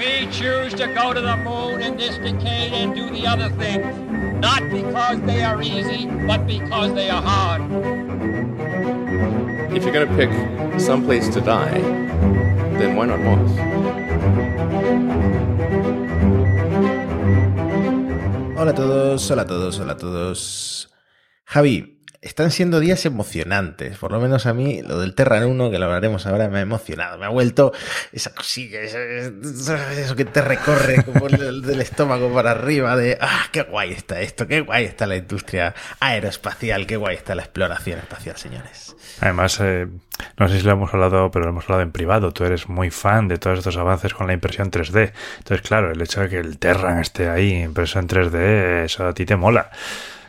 We 0.00 0.26
choose 0.32 0.72
to 0.80 0.86
go 0.94 1.12
to 1.12 1.20
the 1.20 1.36
moon 1.36 1.82
in 1.82 1.98
this 1.98 2.16
decade 2.16 2.72
and 2.72 2.94
do 2.94 3.10
the 3.10 3.26
other 3.26 3.50
things, 3.50 3.84
not 4.40 4.62
because 4.70 5.20
they 5.26 5.42
are 5.42 5.60
easy, 5.60 6.06
but 6.26 6.46
because 6.46 6.94
they 6.94 7.10
are 7.10 7.20
hard. 7.20 7.60
If 9.76 9.84
you're 9.84 9.92
going 9.92 10.08
to 10.08 10.16
pick 10.16 10.80
some 10.80 11.04
place 11.04 11.28
to 11.34 11.42
die, 11.42 11.82
then 12.78 12.96
why 12.96 13.04
not 13.12 13.20
Mars? 13.20 13.50
Hola 18.56 18.70
a 18.70 18.74
todos, 18.74 19.28
hola 19.28 19.42
a 19.42 19.44
todos, 19.44 19.76
hola 19.76 19.92
a 19.92 19.96
todos. 19.96 20.88
Javi, 21.50 21.99
están 22.22 22.50
siendo 22.50 22.80
días 22.80 23.06
emocionantes. 23.06 23.96
Por 23.96 24.12
lo 24.12 24.20
menos 24.20 24.44
a 24.44 24.52
mí, 24.52 24.82
lo 24.82 24.98
del 24.98 25.14
Terran 25.14 25.44
1, 25.44 25.70
que 25.70 25.78
lo 25.78 25.86
hablaremos 25.86 26.26
ahora, 26.26 26.48
me 26.48 26.58
ha 26.58 26.60
emocionado. 26.60 27.16
Me 27.18 27.24
ha 27.24 27.30
vuelto 27.30 27.72
esa 28.12 28.34
cosilla, 28.34 28.80
eso 28.82 30.16
que 30.16 30.26
te 30.26 30.42
recorre 30.42 31.02
como 31.02 31.28
el, 31.28 31.62
del 31.62 31.80
estómago 31.80 32.32
para 32.32 32.50
arriba, 32.50 32.96
de 32.96 33.16
¡ah, 33.20 33.46
qué 33.52 33.62
guay 33.62 33.92
está 33.92 34.20
esto! 34.20 34.46
¡Qué 34.46 34.60
guay 34.60 34.84
está 34.84 35.06
la 35.06 35.16
industria 35.16 35.74
aeroespacial! 36.00 36.86
¡Qué 36.86 36.96
guay 36.96 37.16
está 37.16 37.34
la 37.34 37.42
exploración 37.42 37.98
espacial, 37.98 38.36
señores! 38.36 38.94
Además, 39.20 39.58
eh, 39.62 39.88
no 40.36 40.48
sé 40.48 40.58
si 40.58 40.66
lo 40.66 40.72
hemos 40.72 40.92
hablado, 40.92 41.30
pero 41.30 41.46
lo 41.46 41.52
hemos 41.52 41.64
hablado 41.64 41.82
en 41.82 41.92
privado. 41.92 42.32
Tú 42.32 42.44
eres 42.44 42.68
muy 42.68 42.90
fan 42.90 43.28
de 43.28 43.38
todos 43.38 43.58
estos 43.58 43.78
avances 43.78 44.12
con 44.12 44.26
la 44.26 44.34
impresión 44.34 44.70
3D. 44.70 45.12
Entonces, 45.38 45.66
claro, 45.66 45.90
el 45.90 46.00
hecho 46.02 46.20
de 46.20 46.28
que 46.28 46.38
el 46.38 46.58
Terran 46.58 46.98
esté 46.98 47.30
ahí 47.30 47.62
impreso 47.62 47.98
en 47.98 48.08
3D, 48.08 48.84
eso 48.84 49.06
a 49.06 49.14
ti 49.14 49.24
te 49.24 49.36
mola. 49.36 49.70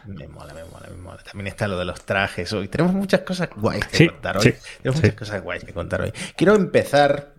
Me 0.05 0.27
mola, 0.27 0.53
me 0.53 0.63
mola, 0.65 0.87
me 0.89 0.97
mola. 0.97 1.20
También 1.31 1.47
está 1.47 1.65
lo 1.69 1.79
de 1.79 1.85
los 1.85 2.03
trajes 2.03 2.51
hoy. 2.51 2.67
Tenemos 2.67 2.93
muchas 2.93 3.21
cosas 3.21 3.47
guays 3.55 3.85
que 3.85 4.09
contar 4.09 4.37
hoy. 4.37 4.53
Tenemos 4.81 5.01
muchas 5.01 5.15
cosas 5.15 5.41
guays 5.41 5.63
que 5.63 5.71
contar 5.71 6.01
hoy. 6.01 6.11
Quiero 6.35 6.55
empezar, 6.55 7.35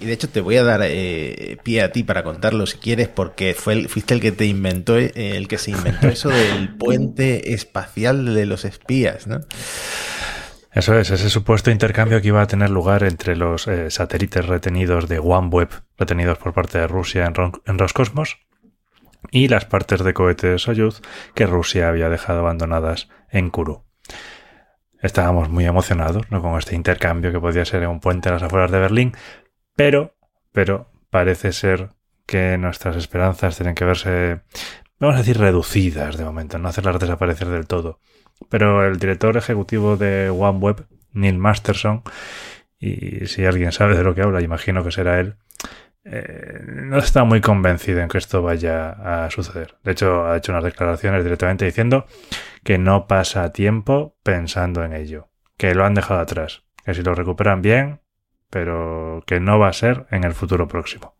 y 0.00 0.06
de 0.06 0.12
hecho 0.12 0.28
te 0.28 0.40
voy 0.40 0.56
a 0.56 0.64
dar 0.64 0.80
eh, 0.82 1.56
pie 1.62 1.82
a 1.82 1.92
ti 1.92 2.02
para 2.02 2.24
contarlo 2.24 2.66
si 2.66 2.78
quieres, 2.78 3.06
porque 3.06 3.54
fue 3.54 3.86
fuiste 3.86 4.12
el 4.14 4.20
que 4.20 4.32
te 4.32 4.44
inventó, 4.46 4.98
eh, 4.98 5.12
el 5.14 5.46
que 5.46 5.56
se 5.56 5.70
inventó 5.70 6.08
eso 6.08 6.30
del 6.30 6.74
puente 6.74 7.54
espacial 7.54 8.34
de 8.34 8.44
los 8.44 8.64
espías, 8.64 9.28
¿no? 9.28 9.38
Eso 10.72 10.98
es, 10.98 11.08
ese 11.12 11.30
supuesto 11.30 11.70
intercambio 11.70 12.20
que 12.20 12.28
iba 12.28 12.42
a 12.42 12.46
tener 12.48 12.70
lugar 12.70 13.04
entre 13.04 13.36
los 13.36 13.68
eh, 13.68 13.88
satélites 13.92 14.46
retenidos 14.46 15.08
de 15.08 15.20
OneWeb, 15.20 15.68
retenidos 15.96 16.38
por 16.38 16.52
parte 16.52 16.78
de 16.78 16.88
Rusia 16.88 17.24
en, 17.24 17.52
en 17.66 17.78
Roscosmos, 17.78 18.38
y 19.30 19.48
las 19.48 19.64
partes 19.64 20.02
de 20.02 20.14
cohetes 20.14 20.62
Soyuz 20.62 21.00
que 21.34 21.46
Rusia 21.46 21.88
había 21.88 22.08
dejado 22.08 22.40
abandonadas 22.40 23.08
en 23.30 23.50
Kourou. 23.50 23.84
Estábamos 25.00 25.48
muy 25.48 25.64
emocionados 25.64 26.26
con 26.26 26.58
este 26.58 26.74
intercambio 26.74 27.30
que 27.30 27.40
podía 27.40 27.64
ser 27.64 27.82
en 27.82 27.90
un 27.90 28.00
puente 28.00 28.28
a 28.28 28.32
las 28.32 28.42
afueras 28.42 28.70
de 28.70 28.80
Berlín, 28.80 29.12
pero, 29.76 30.16
pero 30.52 30.90
parece 31.10 31.52
ser 31.52 31.90
que 32.26 32.58
nuestras 32.58 32.96
esperanzas 32.96 33.56
tienen 33.56 33.74
que 33.74 33.84
verse, 33.84 34.40
vamos 34.98 35.14
a 35.14 35.18
decir, 35.18 35.38
reducidas 35.38 36.16
de 36.16 36.24
momento, 36.24 36.58
no 36.58 36.68
hacerlas 36.68 36.98
desaparecer 36.98 37.48
del 37.48 37.66
todo. 37.66 38.00
Pero 38.48 38.86
el 38.86 38.98
director 38.98 39.36
ejecutivo 39.36 39.96
de 39.96 40.30
OneWeb, 40.30 40.86
Neil 41.12 41.38
Masterson, 41.38 42.02
y 42.78 43.26
si 43.26 43.44
alguien 43.44 43.72
sabe 43.72 43.96
de 43.96 44.04
lo 44.04 44.14
que 44.14 44.22
habla, 44.22 44.42
imagino 44.42 44.84
que 44.84 44.92
será 44.92 45.20
él, 45.20 45.36
eh, 46.10 46.60
no 46.64 46.98
está 46.98 47.24
muy 47.24 47.40
convencido 47.40 48.00
en 48.00 48.08
que 48.08 48.18
esto 48.18 48.42
vaya 48.42 49.24
a 49.24 49.30
suceder. 49.30 49.76
De 49.84 49.92
hecho, 49.92 50.26
ha 50.26 50.36
hecho 50.36 50.52
unas 50.52 50.64
declaraciones 50.64 51.22
directamente 51.22 51.66
diciendo 51.66 52.06
que 52.64 52.78
no 52.78 53.06
pasa 53.06 53.52
tiempo 53.52 54.16
pensando 54.22 54.84
en 54.84 54.94
ello, 54.94 55.28
que 55.56 55.74
lo 55.74 55.84
han 55.84 55.94
dejado 55.94 56.20
atrás, 56.20 56.62
que 56.84 56.94
si 56.94 57.02
lo 57.02 57.14
recuperan 57.14 57.60
bien, 57.60 58.00
pero 58.48 59.22
que 59.26 59.40
no 59.40 59.58
va 59.58 59.68
a 59.68 59.72
ser 59.74 60.06
en 60.10 60.24
el 60.24 60.32
futuro 60.32 60.66
próximo. 60.66 61.14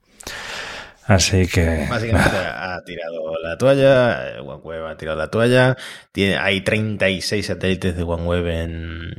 Así 1.08 1.46
que. 1.46 1.86
Básicamente 1.88 2.36
ha 2.36 2.82
tirado 2.84 3.34
la 3.42 3.56
toalla, 3.56 4.28
eh, 4.28 4.40
OneWeb 4.40 4.86
ha 4.88 4.96
tirado 4.98 5.16
la 5.16 5.30
toalla. 5.30 5.74
Tiene, 6.12 6.36
hay 6.36 6.60
36 6.60 7.46
satélites 7.46 7.96
de 7.96 8.02
OneWeb 8.02 8.46
en, 8.46 9.12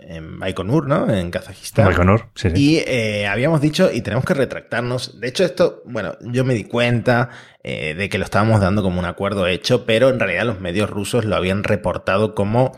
en 0.00 0.40
Baikonur, 0.40 0.88
¿no? 0.88 1.08
En 1.08 1.30
Kazajistán. 1.30 1.86
Baikonur, 1.86 2.30
sí, 2.34 2.50
sí. 2.50 2.56
Y 2.56 2.76
eh, 2.78 3.28
habíamos 3.28 3.60
dicho, 3.60 3.90
y 3.92 4.00
tenemos 4.00 4.24
que 4.24 4.34
retractarnos. 4.34 5.20
De 5.20 5.28
hecho, 5.28 5.44
esto, 5.44 5.82
bueno, 5.84 6.16
yo 6.20 6.44
me 6.44 6.52
di 6.52 6.64
cuenta 6.64 7.30
eh, 7.62 7.94
de 7.94 8.08
que 8.08 8.18
lo 8.18 8.24
estábamos 8.24 8.60
dando 8.60 8.82
como 8.82 8.98
un 8.98 9.06
acuerdo 9.06 9.46
hecho, 9.46 9.86
pero 9.86 10.08
en 10.08 10.18
realidad 10.18 10.46
los 10.46 10.58
medios 10.58 10.90
rusos 10.90 11.24
lo 11.24 11.36
habían 11.36 11.62
reportado 11.62 12.34
como 12.34 12.76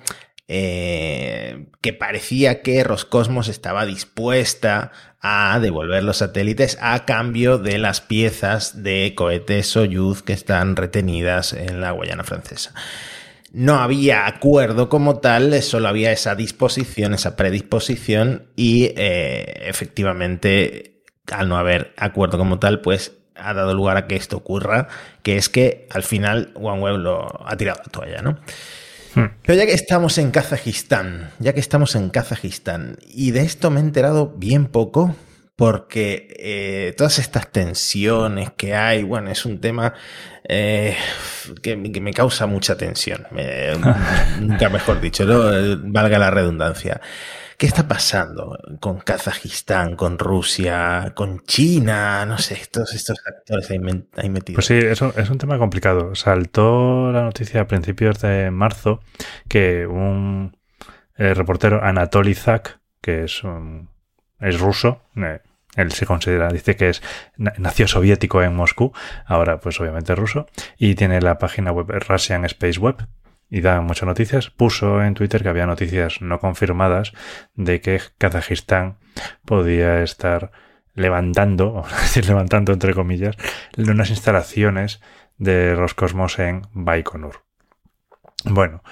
eh, 0.49 1.67
que 1.83 1.93
parecía 1.93 2.63
que 2.63 2.83
Roscosmos 2.83 3.49
estaba 3.49 3.85
dispuesta 3.85 4.93
a 5.21 5.59
devolver 5.61 6.03
los 6.03 6.19
satélites 6.19 6.79
a 6.81 7.05
cambio 7.05 7.59
de 7.59 7.77
las 7.79 8.01
piezas 8.01 8.83
de 8.83 9.13
cohetes 9.15 9.67
Soyuz 9.67 10.23
que 10.23 10.33
están 10.33 10.77
retenidas 10.77 11.53
en 11.53 11.81
la 11.81 11.91
Guayana 11.91 12.25
francesa. 12.25 12.73
No 13.53 13.77
había 13.77 14.27
acuerdo 14.27 14.89
como 14.89 15.19
tal, 15.19 15.63
solo 15.63 15.89
había 15.89 16.13
esa 16.13 16.35
disposición, 16.35 17.15
esa 17.15 17.37
predisposición 17.37 18.49
y 18.57 18.93
eh, 18.97 19.65
efectivamente 19.69 21.03
al 21.33 21.49
no 21.49 21.59
haber 21.59 21.93
acuerdo 21.97 22.39
como 22.39 22.59
tal, 22.59 22.81
pues 22.81 23.13
ha 23.35 23.55
dado 23.55 23.75
lugar 23.75 23.97
a 23.97 24.07
que 24.07 24.17
esto 24.17 24.37
ocurra, 24.37 24.89
que 25.23 25.37
es 25.37 25.49
que 25.49 25.87
al 25.91 26.03
final 26.03 26.53
OneWeb 26.55 26.97
lo 26.97 27.47
ha 27.47 27.57
tirado 27.57 27.81
la 27.85 27.93
toalla, 27.93 28.23
¿no? 28.23 28.39
Hmm. 29.15 29.27
Pero 29.43 29.59
ya 29.59 29.67
que 29.67 29.73
estamos 29.73 30.19
en 30.19 30.31
Kazajistán, 30.31 31.31
ya 31.39 31.53
que 31.53 31.61
estamos 31.61 31.95
en 31.95 32.11
Kazajistán, 32.11 32.97
y 33.07 33.31
de 33.31 33.41
esto 33.41 33.71
me 33.71 33.81
he 33.81 33.83
enterado 33.83 34.35
bien 34.37 34.67
poco, 34.67 35.17
porque 35.59 36.37
eh, 36.39 36.95
todas 36.97 37.19
estas 37.19 37.51
tensiones 37.51 38.51
que 38.57 38.77
hay, 38.77 39.03
bueno, 39.03 39.29
es 39.31 39.45
un 39.45 39.61
tema 39.61 39.93
eh, 40.45 40.97
que, 41.63 41.77
me 41.77 42.13
causa 42.13 42.47
mucha 42.47 42.77
tensión, 42.77 43.27
nunca 44.41 44.69
mejor 44.69 45.01
dicho, 45.01 45.27
valga 45.83 46.19
la 46.19 46.31
redundancia. 46.31 47.01
¿Qué 47.59 47.67
está 47.67 47.89
pasando 47.89 48.57
con 48.79 49.01
Kazajistán, 49.01 49.97
con 49.97 50.17
Rusia, 50.17 51.13
con 51.17 51.41
China? 51.41 52.25
No 52.25 52.39
sé, 52.39 52.57
todos 52.71 52.95
estos 52.95 53.19
actores 53.27 53.69
ahí, 53.69 53.81
metidos. 53.81 54.55
Pues 54.55 54.67
sí, 54.67 54.75
es 54.75 55.03
un, 55.03 55.13
es 55.17 55.29
un 55.29 55.39
tema 55.39 55.59
complicado. 55.59 56.15
Saltó 56.15 57.11
la 57.11 57.25
noticia 57.25 57.63
a 57.63 57.67
principios 57.67 58.21
de 58.21 58.53
marzo 58.53 59.01
que 59.49 59.89
un 59.89 60.57
eh, 61.17 61.35
reportero, 61.35 61.83
Anatoly 61.83 62.35
Zak, 62.35 62.79
que 63.01 63.25
es, 63.25 63.43
un, 63.43 63.91
es 64.39 64.61
ruso, 64.61 65.03
eh, 65.17 65.41
él 65.75 65.91
se 65.91 66.07
considera, 66.07 66.49
dice 66.51 66.77
que 66.77 66.91
es 66.91 67.03
nació 67.37 67.89
soviético 67.89 68.41
en 68.41 68.55
Moscú, 68.55 68.93
ahora 69.27 69.59
pues 69.59 69.81
obviamente 69.81 70.15
ruso, 70.15 70.47
y 70.77 70.95
tiene 70.95 71.21
la 71.21 71.39
página 71.39 71.73
web 71.73 71.87
Russian 72.09 72.45
Space 72.45 72.79
Web, 72.79 73.07
y 73.51 73.61
da 73.61 73.81
muchas 73.81 74.07
noticias, 74.07 74.51
puso 74.51 75.03
en 75.03 75.15
Twitter 75.15 75.43
que 75.43 75.49
había 75.49 75.67
noticias 75.67 76.21
no 76.21 76.39
confirmadas 76.39 77.13
de 77.55 77.81
que 77.81 78.01
Kazajistán 78.19 78.99
podía 79.45 80.03
estar 80.03 80.51
levantando, 80.95 81.75
o 81.75 81.87
decir 81.87 82.27
levantando 82.27 82.73
entre 82.73 82.95
comillas, 82.95 83.37
unas 83.77 84.11
instalaciones 84.11 85.01
de 85.39 85.75
Roscosmos 85.75 86.39
en 86.39 86.63
Baikonur. 86.73 87.45
Bueno, 88.45 88.83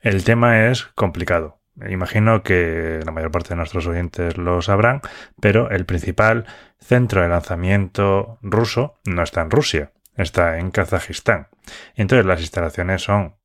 el 0.00 0.24
tema 0.24 0.68
es 0.68 0.84
complicado. 0.94 1.60
Imagino 1.88 2.42
que 2.42 3.00
la 3.04 3.12
mayor 3.12 3.30
parte 3.30 3.50
de 3.50 3.56
nuestros 3.56 3.86
oyentes 3.86 4.38
lo 4.38 4.62
sabrán, 4.62 5.02
pero 5.40 5.70
el 5.70 5.84
principal 5.84 6.46
centro 6.80 7.20
de 7.20 7.28
lanzamiento 7.28 8.38
ruso 8.40 8.98
no 9.04 9.22
está 9.22 9.42
en 9.42 9.50
Rusia, 9.50 9.92
está 10.16 10.58
en 10.58 10.70
Kazajistán. 10.70 11.48
Entonces 11.94 12.24
las 12.24 12.40
instalaciones 12.40 13.02
son 13.02 13.35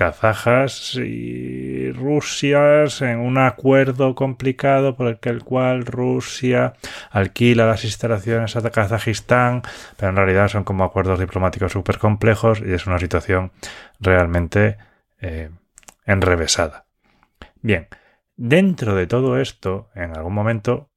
kazajas 0.00 0.94
y 0.94 1.92
rusias 1.92 3.02
en 3.02 3.18
un 3.18 3.36
acuerdo 3.36 4.14
complicado 4.14 4.96
por 4.96 5.18
el, 5.20 5.44
cual 5.44 5.84
Rusia 5.84 6.72
alquila 7.10 7.66
las 7.66 7.84
instalaciones 7.84 8.56
a 8.56 8.70
Kazajistán, 8.70 9.60
pero 9.98 10.08
en 10.08 10.16
realidad 10.16 10.48
son 10.48 10.64
como 10.64 10.84
acuerdos 10.84 11.20
diplomáticos 11.20 11.72
súper 11.72 11.98
complejos 11.98 12.62
y 12.64 12.72
es 12.72 12.86
una 12.86 12.98
situación 12.98 13.52
realmente 14.00 14.78
eh, 15.20 15.50
enrevesada. 16.06 16.86
Bien, 17.60 17.88
dentro 18.36 18.94
de 18.94 19.06
todo 19.06 19.38
esto, 19.38 19.90
en 19.94 20.16
algún 20.16 20.32
momento 20.32 20.89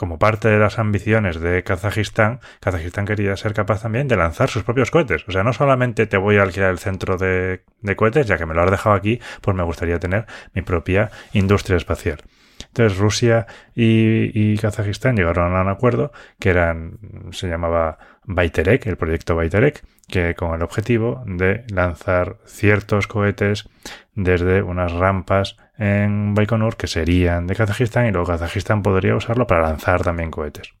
como 0.00 0.18
parte 0.18 0.48
de 0.48 0.58
las 0.58 0.78
ambiciones 0.78 1.38
de 1.40 1.62
Kazajistán, 1.62 2.40
Kazajistán 2.60 3.04
quería 3.04 3.36
ser 3.36 3.52
capaz 3.52 3.82
también 3.82 4.08
de 4.08 4.16
lanzar 4.16 4.48
sus 4.48 4.62
propios 4.62 4.90
cohetes. 4.90 5.28
O 5.28 5.30
sea, 5.30 5.42
no 5.42 5.52
solamente 5.52 6.06
te 6.06 6.16
voy 6.16 6.38
a 6.38 6.42
alquilar 6.42 6.70
el 6.70 6.78
centro 6.78 7.18
de, 7.18 7.64
cohetes, 7.96 8.26
ya 8.26 8.38
que 8.38 8.46
me 8.46 8.54
lo 8.54 8.62
has 8.62 8.70
dejado 8.70 8.96
aquí, 8.96 9.20
pues 9.42 9.54
me 9.54 9.62
gustaría 9.62 9.98
tener 9.98 10.24
mi 10.54 10.62
propia 10.62 11.10
industria 11.34 11.76
espacial. 11.76 12.22
Entonces 12.70 12.98
Rusia 12.98 13.46
y, 13.74 14.56
Kazajistán 14.58 15.16
llegaron 15.16 15.56
a 15.56 15.62
un 15.62 15.68
acuerdo 15.68 16.12
que 16.38 16.50
eran, 16.50 16.98
se 17.32 17.48
llamaba 17.48 17.98
Baiterek, 18.24 18.86
el 18.86 18.96
proyecto 18.96 19.34
Baiterek, 19.34 19.84
que 20.06 20.34
con 20.36 20.54
el 20.54 20.62
objetivo 20.62 21.22
de 21.26 21.64
lanzar 21.72 22.38
ciertos 22.44 23.08
cohetes 23.08 23.68
desde 24.14 24.62
unas 24.62 24.92
rampas 24.92 25.56
en 25.78 26.34
Baikonur 26.34 26.76
que 26.76 26.86
serían 26.86 27.46
de 27.48 27.56
Kazajistán 27.56 28.06
y 28.06 28.12
luego 28.12 28.28
Kazajistán 28.28 28.82
podría 28.82 29.16
usarlo 29.16 29.46
para 29.46 29.62
lanzar 29.62 30.02
también 30.02 30.30
cohetes. 30.30 30.72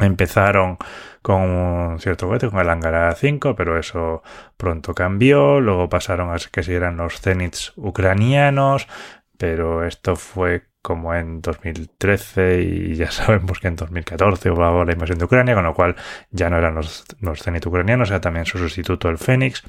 Empezaron 0.00 0.78
con 1.20 1.42
un 1.42 2.00
cierto 2.00 2.26
cohete, 2.26 2.48
con 2.48 2.58
el 2.58 2.70
Angara 2.70 3.14
5, 3.14 3.54
pero 3.54 3.78
eso 3.78 4.22
pronto 4.56 4.94
cambió. 4.94 5.60
Luego 5.60 5.90
pasaron 5.90 6.30
a 6.30 6.36
que 6.50 6.62
si 6.62 6.72
eran 6.72 6.96
los 6.96 7.20
Zenits 7.20 7.74
ucranianos, 7.76 8.88
pero 9.36 9.84
esto 9.84 10.16
fue 10.16 10.69
como 10.82 11.14
en 11.14 11.40
2013 11.40 12.62
y 12.62 12.94
ya 12.94 13.10
sabemos 13.10 13.60
que 13.60 13.68
en 13.68 13.76
2014 13.76 14.50
hubo 14.50 14.84
la 14.84 14.92
invasión 14.92 15.18
de 15.18 15.24
Ucrania, 15.24 15.54
con 15.54 15.64
lo 15.64 15.74
cual 15.74 15.96
ya 16.30 16.50
no 16.50 16.58
eran 16.58 16.74
los, 16.74 17.04
los 17.20 17.42
Zenit 17.42 17.66
ucranianos, 17.66 18.10
era 18.10 18.20
también 18.20 18.46
su 18.46 18.58
sustituto 18.58 19.08
el 19.08 19.18
Fénix. 19.18 19.62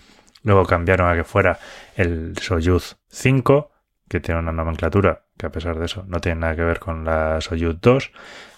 Luego 0.43 0.65
cambiaron 0.65 1.09
a 1.09 1.15
que 1.15 1.23
fuera 1.23 1.59
el 1.95 2.35
Soyuz 2.39 2.97
5, 3.09 3.71
que 4.09 4.19
tiene 4.19 4.39
una 4.39 4.51
nomenclatura 4.51 5.25
que 5.37 5.45
a 5.45 5.51
pesar 5.51 5.77
de 5.77 5.85
eso 5.85 6.03
no 6.07 6.19
tiene 6.19 6.41
nada 6.41 6.55
que 6.55 6.63
ver 6.63 6.79
con 6.79 7.05
la 7.05 7.41
Soyuz 7.41 7.79
2. 7.79 8.11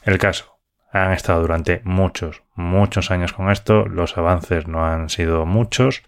El 0.04 0.18
caso, 0.18 0.58
han 0.92 1.12
estado 1.12 1.42
durante 1.42 1.82
muchos, 1.84 2.44
muchos 2.56 3.10
años 3.12 3.34
con 3.34 3.50
esto, 3.50 3.86
los 3.86 4.18
avances 4.18 4.68
no 4.68 4.86
han 4.86 5.10
sido 5.10 5.46
muchos, 5.46 6.04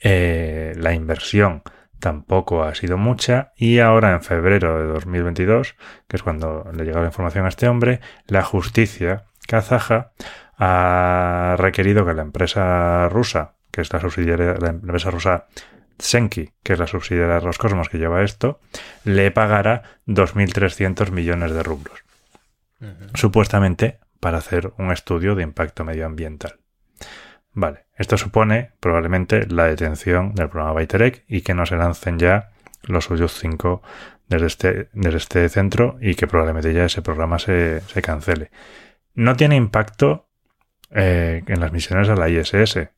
eh, 0.00 0.74
la 0.76 0.92
inversión 0.92 1.62
tampoco 2.00 2.64
ha 2.64 2.74
sido 2.74 2.96
mucha 2.98 3.52
y 3.56 3.78
ahora 3.78 4.12
en 4.12 4.22
febrero 4.22 4.78
de 4.78 4.86
2022, 4.92 5.76
que 6.08 6.16
es 6.16 6.22
cuando 6.22 6.70
le 6.72 6.84
llegó 6.84 7.00
la 7.00 7.06
información 7.06 7.46
a 7.46 7.48
este 7.48 7.68
hombre, 7.68 8.00
la 8.26 8.42
justicia 8.42 9.24
kazaja 9.46 10.12
ha 10.56 11.56
requerido 11.58 12.06
que 12.06 12.14
la 12.14 12.22
empresa 12.22 13.08
rusa, 13.08 13.54
que 13.70 13.80
es 13.80 13.92
la 13.92 14.00
subsidiaria, 14.00 14.54
la 14.60 14.68
empresa 14.68 15.10
rusa 15.10 15.46
Senki, 15.98 16.52
que 16.62 16.72
es 16.74 16.78
la 16.78 16.86
subsidiaria 16.86 17.34
de 17.34 17.40
Roscosmos 17.40 17.88
que 17.88 17.98
lleva 17.98 18.22
esto, 18.22 18.60
le 19.04 19.30
pagara 19.30 19.82
2.300 20.06 21.10
millones 21.10 21.52
de 21.52 21.62
rublos 21.62 22.04
supuestamente 23.14 23.98
para 24.20 24.38
hacer 24.38 24.72
un 24.78 24.90
estudio 24.90 25.34
de 25.34 25.42
impacto 25.42 25.84
medioambiental. 25.84 26.58
Vale, 27.54 27.86
esto 27.96 28.18
supone 28.18 28.72
probablemente 28.80 29.46
la 29.46 29.64
detención 29.64 30.34
del 30.34 30.48
programa 30.48 30.72
Baiterek 30.72 31.24
y 31.28 31.42
que 31.42 31.54
no 31.54 31.64
se 31.66 31.76
lancen 31.76 32.18
ya 32.18 32.50
los 32.82 33.04
Soyuz 33.04 33.32
5 33.38 33.80
desde 34.28 34.46
este, 34.46 34.88
desde 34.92 35.18
este 35.18 35.48
centro 35.48 35.96
y 36.00 36.16
que 36.16 36.26
probablemente 36.26 36.74
ya 36.74 36.84
ese 36.84 37.00
programa 37.00 37.38
se, 37.38 37.82
cancele. 38.02 38.50
No 39.14 39.36
tiene 39.36 39.54
impacto 39.54 40.28
eh, 40.90 41.44
en 41.46 41.60
las 41.60 41.72
misiones 41.72 42.08
a 42.08 42.16
la 42.16 42.28
ISS. 42.28 42.88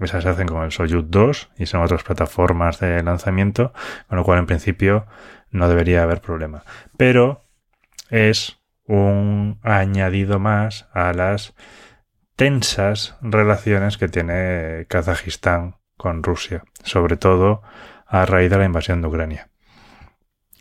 Esas 0.00 0.24
se 0.24 0.28
hacen 0.28 0.48
con 0.48 0.64
el 0.64 0.72
Soyuz 0.72 1.04
2 1.08 1.50
y 1.58 1.66
son 1.66 1.82
otras 1.82 2.02
plataformas 2.02 2.80
de 2.80 3.02
lanzamiento, 3.04 3.72
con 4.08 4.18
lo 4.18 4.24
cual 4.24 4.40
en 4.40 4.46
principio 4.46 5.06
no 5.50 5.68
debería 5.68 6.02
haber 6.02 6.20
problema. 6.20 6.64
Pero 6.96 7.44
es 8.08 8.58
un 8.86 9.60
añadido 9.62 10.40
más 10.40 10.88
a 10.92 11.12
las 11.12 11.54
tensas 12.40 13.16
relaciones 13.20 13.98
que 13.98 14.08
tiene 14.08 14.86
Kazajistán 14.88 15.76
con 15.98 16.22
Rusia, 16.22 16.64
sobre 16.82 17.18
todo 17.18 17.60
a 18.06 18.24
raíz 18.24 18.48
de 18.48 18.56
la 18.56 18.64
invasión 18.64 19.02
de 19.02 19.08
Ucrania. 19.08 19.50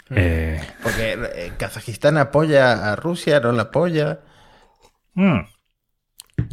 Mm. 0.09 0.15
Eh, 0.17 0.61
Porque 0.83 1.13
eh, 1.13 1.53
Kazajistán 1.57 2.17
apoya 2.17 2.91
a 2.91 2.97
Rusia, 2.97 3.39
no 3.39 3.53
la 3.53 3.61
apoya. 3.61 4.19
Mm, 5.13 5.39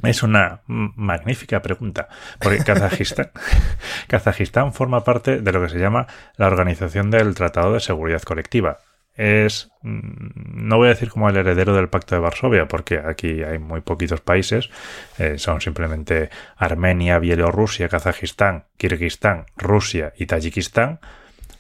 es 0.05 0.23
una 0.23 0.63
magnífica 0.69 1.61
pregunta, 1.61 2.07
porque 2.39 2.63
Kazajistán, 2.63 3.33
Kazajistán 4.07 4.73
forma 4.73 5.03
parte 5.03 5.41
de 5.41 5.53
lo 5.53 5.61
que 5.61 5.71
se 5.71 5.81
llama 5.81 6.07
la 6.37 6.47
Organización 6.47 7.11
del 7.11 7.35
Tratado 7.35 7.73
de 7.73 7.81
Seguridad 7.81 8.23
Colectiva, 8.23 8.79
es, 9.17 9.71
mm, 9.83 10.67
no 10.69 10.77
voy 10.77 10.87
a 10.87 10.91
decir 10.91 11.11
como 11.11 11.29
el 11.29 11.37
heredero 11.37 11.75
del 11.75 11.89
Pacto 11.89 12.15
de 12.15 12.21
Varsovia, 12.21 12.69
porque 12.69 12.99
aquí 12.99 13.43
hay 13.43 13.59
muy 13.59 13.81
poquitos 13.81 14.21
países, 14.21 14.71
eh, 15.19 15.39
son 15.39 15.61
simplemente 15.61 16.31
Armenia, 16.57 17.19
Bielorrusia, 17.19 17.89
Kazajistán, 17.89 18.65
Kirguistán, 18.77 19.47
Rusia 19.57 20.13
y 20.17 20.27
Tayikistán, 20.27 21.01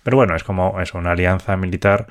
pero 0.02 0.16
bueno, 0.18 0.36
es 0.36 0.44
como 0.44 0.80
es 0.80 0.94
una 0.94 1.12
alianza 1.12 1.56
militar, 1.56 2.06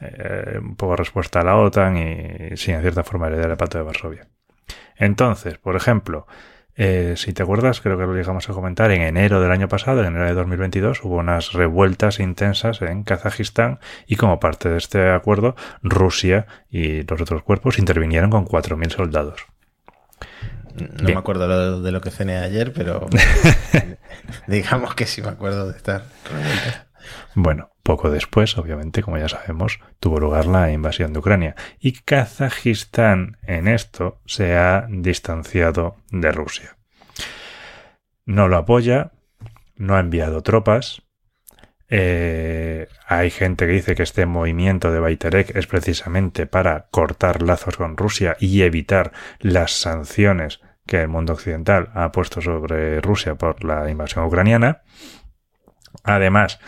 eh, 0.00 0.58
un 0.60 0.76
poco 0.76 0.96
respuesta 0.96 1.40
a 1.40 1.44
la 1.44 1.56
OTAN 1.56 1.96
y, 1.96 2.56
sin 2.56 2.74
en 2.74 2.82
cierta 2.82 3.02
forma 3.02 3.26
heredera 3.26 3.48
del 3.48 3.56
Pacto 3.56 3.78
de 3.78 3.84
Varsovia. 3.84 4.26
Entonces, 4.96 5.58
por 5.58 5.76
ejemplo, 5.76 6.26
eh, 6.80 7.14
si 7.16 7.32
te 7.32 7.42
acuerdas, 7.42 7.80
creo 7.80 7.98
que 7.98 8.06
lo 8.06 8.14
llegamos 8.14 8.48
a 8.48 8.52
comentar, 8.52 8.92
en 8.92 9.02
enero 9.02 9.40
del 9.40 9.50
año 9.50 9.66
pasado, 9.66 10.00
en 10.02 10.14
enero 10.14 10.26
de 10.26 10.34
2022, 10.34 11.02
hubo 11.02 11.16
unas 11.16 11.52
revueltas 11.52 12.20
intensas 12.20 12.80
en 12.82 13.02
Kazajistán 13.02 13.80
y 14.06 14.14
como 14.14 14.38
parte 14.38 14.68
de 14.68 14.78
este 14.78 15.10
acuerdo, 15.10 15.56
Rusia 15.82 16.46
y 16.70 17.02
los 17.02 17.20
otros 17.20 17.42
cuerpos 17.42 17.80
intervinieron 17.80 18.30
con 18.30 18.46
4.000 18.46 18.90
soldados. 18.90 19.46
No 21.02 21.08
me 21.08 21.16
acuerdo 21.16 21.82
de 21.82 21.90
lo 21.90 22.00
que 22.00 22.12
cené 22.12 22.36
ayer, 22.36 22.72
pero 22.72 23.08
digamos 24.46 24.94
que 24.94 25.06
sí 25.06 25.20
me 25.20 25.30
acuerdo 25.30 25.68
de 25.70 25.76
estar 25.76 26.04
Bueno, 27.34 27.70
poco 27.82 28.10
después, 28.10 28.58
obviamente, 28.58 29.02
como 29.02 29.18
ya 29.18 29.28
sabemos, 29.28 29.80
tuvo 30.00 30.18
lugar 30.18 30.46
la 30.46 30.70
invasión 30.70 31.12
de 31.12 31.20
Ucrania 31.20 31.56
y 31.78 31.92
Kazajistán 31.92 33.38
en 33.42 33.68
esto 33.68 34.20
se 34.26 34.56
ha 34.56 34.86
distanciado 34.90 35.96
de 36.10 36.30
Rusia. 36.32 36.76
No 38.26 38.48
lo 38.48 38.58
apoya, 38.58 39.12
no 39.76 39.96
ha 39.96 40.00
enviado 40.00 40.42
tropas. 40.42 41.02
Eh, 41.88 42.88
hay 43.06 43.30
gente 43.30 43.66
que 43.66 43.72
dice 43.72 43.94
que 43.94 44.02
este 44.02 44.26
movimiento 44.26 44.92
de 44.92 45.00
Baiterek 45.00 45.56
es 45.56 45.66
precisamente 45.66 46.46
para 46.46 46.88
cortar 46.90 47.40
lazos 47.40 47.78
con 47.78 47.96
Rusia 47.96 48.36
y 48.38 48.60
evitar 48.60 49.12
las 49.40 49.72
sanciones 49.72 50.60
que 50.86 51.00
el 51.00 51.08
mundo 51.08 51.32
occidental 51.32 51.90
ha 51.94 52.12
puesto 52.12 52.42
sobre 52.42 53.00
Rusia 53.00 53.36
por 53.36 53.64
la 53.64 53.88
invasión 53.88 54.26
ucraniana. 54.26 54.82
Además, 56.02 56.60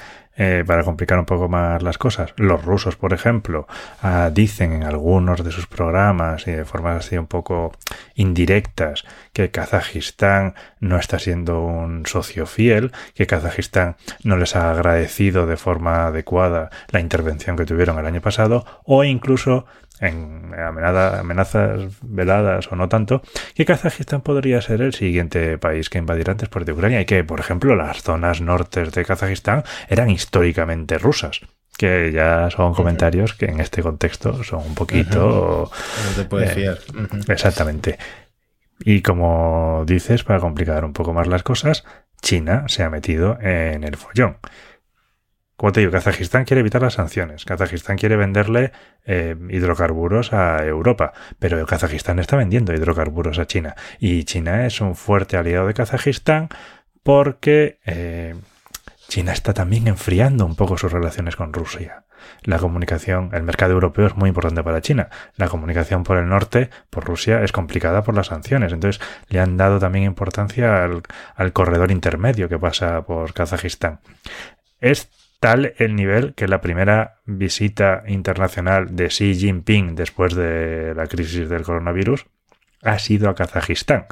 eh, 0.43 0.65
para 0.67 0.85
complicar 0.85 1.19
un 1.19 1.27
poco 1.27 1.51
más 1.51 1.83
las 1.83 1.99
cosas. 1.99 2.33
Los 2.39 2.65
rusos, 2.65 2.97
por 2.97 3.13
ejemplo, 3.13 3.69
ah, 4.01 4.31
dicen 4.33 4.73
en 4.73 4.85
algunos 4.85 5.45
de 5.45 5.51
sus 5.51 5.67
programas 5.67 6.47
y 6.47 6.53
de 6.53 6.65
formas 6.65 7.05
así 7.05 7.19
un 7.19 7.27
poco 7.27 7.73
indirectas 8.15 9.05
que 9.35 9.51
Kazajistán 9.51 10.55
no 10.79 10.97
está 10.97 11.19
siendo 11.19 11.61
un 11.61 12.07
socio 12.07 12.47
fiel, 12.47 12.91
que 13.15 13.27
Kazajistán 13.27 13.97
no 14.25 14.39
les 14.39 14.57
ha 14.57 14.71
agradecido 14.71 15.47
de 15.47 15.59
forma 15.59 16.07
adecuada 16.07 16.71
la 16.89 17.01
intervención 17.01 17.55
que 17.55 17.67
tuvieron 17.67 17.99
el 17.99 18.07
año 18.07 18.23
pasado, 18.23 18.65
o 18.87 19.05
incluso 19.05 19.67
en 20.01 20.53
amenazas 20.55 21.93
veladas 22.03 22.71
o 22.73 22.77
no 22.77 22.89
tanto, 22.89 23.23
que 23.55 23.65
Kazajistán 23.65 24.23
podría 24.23 24.61
ser 24.63 24.83
el 24.83 24.95
siguiente 24.95 25.59
país 25.59 25.91
que 25.91 25.99
invadirá 25.99 26.35
después 26.35 26.65
de 26.65 26.73
Ucrania 26.73 27.01
y 27.01 27.05
que, 27.05 27.23
por 27.25 27.41
ejemplo, 27.41 27.77
las 27.77 28.03
zonas 28.03 28.41
nortes 28.41 28.93
de 28.93 29.05
Kazajistán 29.05 29.65
eran 29.89 30.11
históricamente 30.11 30.99
rusas 30.99 31.41
que 31.77 32.13
ya 32.13 32.51
son 32.51 32.75
comentarios 32.75 33.33
que 33.33 33.47
en 33.47 33.59
este 33.59 33.83
contexto 33.83 34.45
son 34.45 34.67
un 34.67 34.75
poquito... 34.75 35.71
No 35.71 36.15
te 36.15 36.29
puedes 36.29 36.53
fiar. 36.53 36.79
Exactamente. 37.29 37.99
Y 38.81 39.01
como 39.01 39.85
dices, 39.87 40.23
para 40.23 40.41
complicar 40.41 40.85
un 40.85 40.93
poco 40.93 41.15
más 41.15 41.27
las 41.27 41.43
cosas, 41.43 41.85
China 42.21 42.65
se 42.67 42.83
ha 42.83 42.91
metido 42.91 43.39
en 43.41 43.85
el 43.85 43.97
follón. 43.97 44.37
Como 45.61 45.73
te 45.73 45.81
digo, 45.81 45.93
Kazajistán 45.93 46.47
quiere 46.47 46.61
evitar 46.61 46.81
las 46.81 46.95
sanciones. 46.95 47.45
Kazajistán 47.45 47.99
quiere 47.99 48.17
venderle 48.17 48.73
eh, 49.05 49.37
hidrocarburos 49.51 50.33
a 50.33 50.65
Europa, 50.65 51.13
pero 51.39 51.67
Kazajistán 51.67 52.19
está 52.19 52.35
vendiendo 52.35 52.73
hidrocarburos 52.73 53.39
a 53.39 53.47
China. 53.47 53.75
Y 53.99 54.25
China 54.25 54.65
es 54.65 54.81
un 54.81 54.97
fuerte 54.97 55.37
aliado 55.37 55.67
de 55.67 55.75
Kazajistán 55.75 56.49
porque 57.03 57.79
eh, 57.85 58.37
China 59.09 59.35
está 59.35 59.53
también 59.53 59.87
enfriando 59.87 60.47
un 60.47 60.57
poco 60.57 60.79
sus 60.79 60.93
relaciones 60.93 61.37
con 61.37 61.53
Rusia. 61.53 62.05
La 62.43 62.59
comunicación, 62.59 63.29
el 63.35 63.43
mercado 63.43 63.75
europeo 63.75 64.07
es 64.07 64.17
muy 64.17 64.31
importante 64.31 64.63
para 64.63 64.81
China. 64.81 65.11
La 65.37 65.49
comunicación 65.49 66.05
por 66.05 66.17
el 66.17 66.27
norte, 66.27 66.71
por 66.89 67.05
Rusia, 67.05 67.43
es 67.43 67.53
complicada 67.53 68.03
por 68.03 68.15
las 68.15 68.29
sanciones. 68.29 68.73
Entonces 68.73 69.03
le 69.29 69.41
han 69.41 69.59
dado 69.59 69.79
también 69.79 70.07
importancia 70.07 70.85
al, 70.85 71.03
al 71.35 71.53
corredor 71.53 71.91
intermedio 71.91 72.49
que 72.49 72.59
pasa 72.59 73.03
por 73.03 73.35
Kazajistán. 73.35 74.01
Es 74.81 75.11
tal 75.41 75.75
el 75.79 75.97
nivel 75.97 76.35
que 76.35 76.47
la 76.47 76.61
primera 76.61 77.21
visita 77.25 78.05
internacional 78.07 78.95
de 78.95 79.09
Xi 79.09 79.35
Jinping 79.35 79.97
después 79.97 80.35
de 80.35 80.95
la 80.95 81.07
crisis 81.07 81.49
del 81.49 81.63
coronavirus 81.63 82.27
ha 82.83 82.99
sido 82.99 83.29
a 83.29 83.35
Kazajistán, 83.35 84.07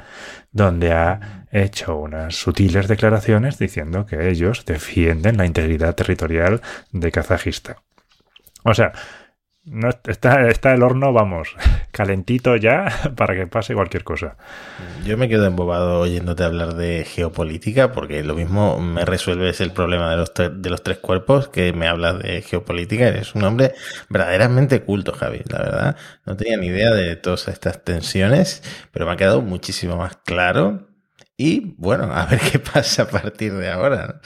donde 0.53 0.93
ha 0.93 1.47
hecho 1.53 1.97
unas 1.97 2.35
sutiles 2.35 2.89
declaraciones 2.89 3.59
diciendo 3.59 4.05
que 4.07 4.29
ellos 4.29 4.65
defienden 4.67 5.37
la 5.37 5.47
integridad 5.47 5.95
territorial 5.95 6.61
de 6.93 7.13
Kazajistán. 7.13 7.77
O 8.65 8.75
sea, 8.75 8.93
no, 9.71 9.91
está, 10.07 10.49
está 10.49 10.75
el 10.75 10.83
horno, 10.83 11.13
vamos, 11.13 11.55
calentito 11.91 12.57
ya 12.57 12.89
para 13.17 13.35
que 13.35 13.47
pase 13.47 13.75
cualquier 13.75 14.05
cosa. 14.05 14.37
Yo 15.05 15.17
me 15.17 15.29
quedo 15.29 15.47
embobado 15.47 16.01
oyéndote 16.01 16.45
hablar 16.45 16.75
de 16.75 17.05
geopolítica 17.05 17.93
porque 17.93 18.23
lo 18.23 18.35
mismo 18.35 18.81
me 18.81 19.05
resuelves 19.05 19.61
el 19.61 19.73
problema 19.73 20.11
de 20.11 20.17
los, 20.17 20.33
de 20.35 20.71
los 20.71 20.83
tres 20.83 20.99
cuerpos 20.99 21.49
que 21.49 21.73
me 21.73 21.89
hablas 21.89 22.19
de 22.19 22.43
geopolítica. 22.43 23.09
Eres 23.09 23.35
un 23.35 23.45
hombre 23.45 23.75
verdaderamente 24.09 24.83
culto, 24.83 25.13
Javi, 25.13 25.43
la 25.49 25.59
verdad. 25.59 25.97
No 26.27 26.37
tenía 26.37 26.57
ni 26.57 26.69
idea 26.69 26.91
de 26.91 27.17
todas 27.17 27.49
estas 27.49 27.85
tensiones, 27.85 28.63
pero 28.93 29.07
me 29.07 29.13
ha 29.13 29.17
quedado 29.17 29.41
muchísimo 29.43 29.97
más 29.97 30.17
claro. 30.25 30.89
Y 31.37 31.75
bueno, 31.79 32.13
a 32.13 32.27
ver 32.27 32.41
qué 32.53 32.59
pasa 32.59 33.03
a 33.03 33.09
partir 33.09 33.55
de 33.55 33.71
ahora. 33.71 34.21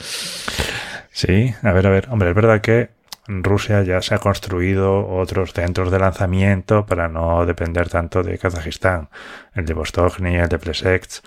Sí, 1.11 1.53
a 1.61 1.71
ver, 1.71 1.87
a 1.87 1.89
ver. 1.91 2.07
Hombre, 2.09 2.29
es 2.29 2.35
verdad 2.35 2.61
que 2.61 2.89
Rusia 3.27 3.83
ya 3.83 4.01
se 4.01 4.15
ha 4.15 4.19
construido 4.19 5.07
otros 5.07 5.53
centros 5.53 5.91
de 5.91 5.99
lanzamiento 5.99 6.85
para 6.85 7.07
no 7.07 7.45
depender 7.45 7.89
tanto 7.89 8.21
de 8.21 8.37
Kazajistán, 8.37 9.09
el 9.53 9.65
de 9.65 9.73
Vostokny, 9.73 10.35
el 10.35 10.49
de 10.49 10.59
Plesetsk. 10.59 11.23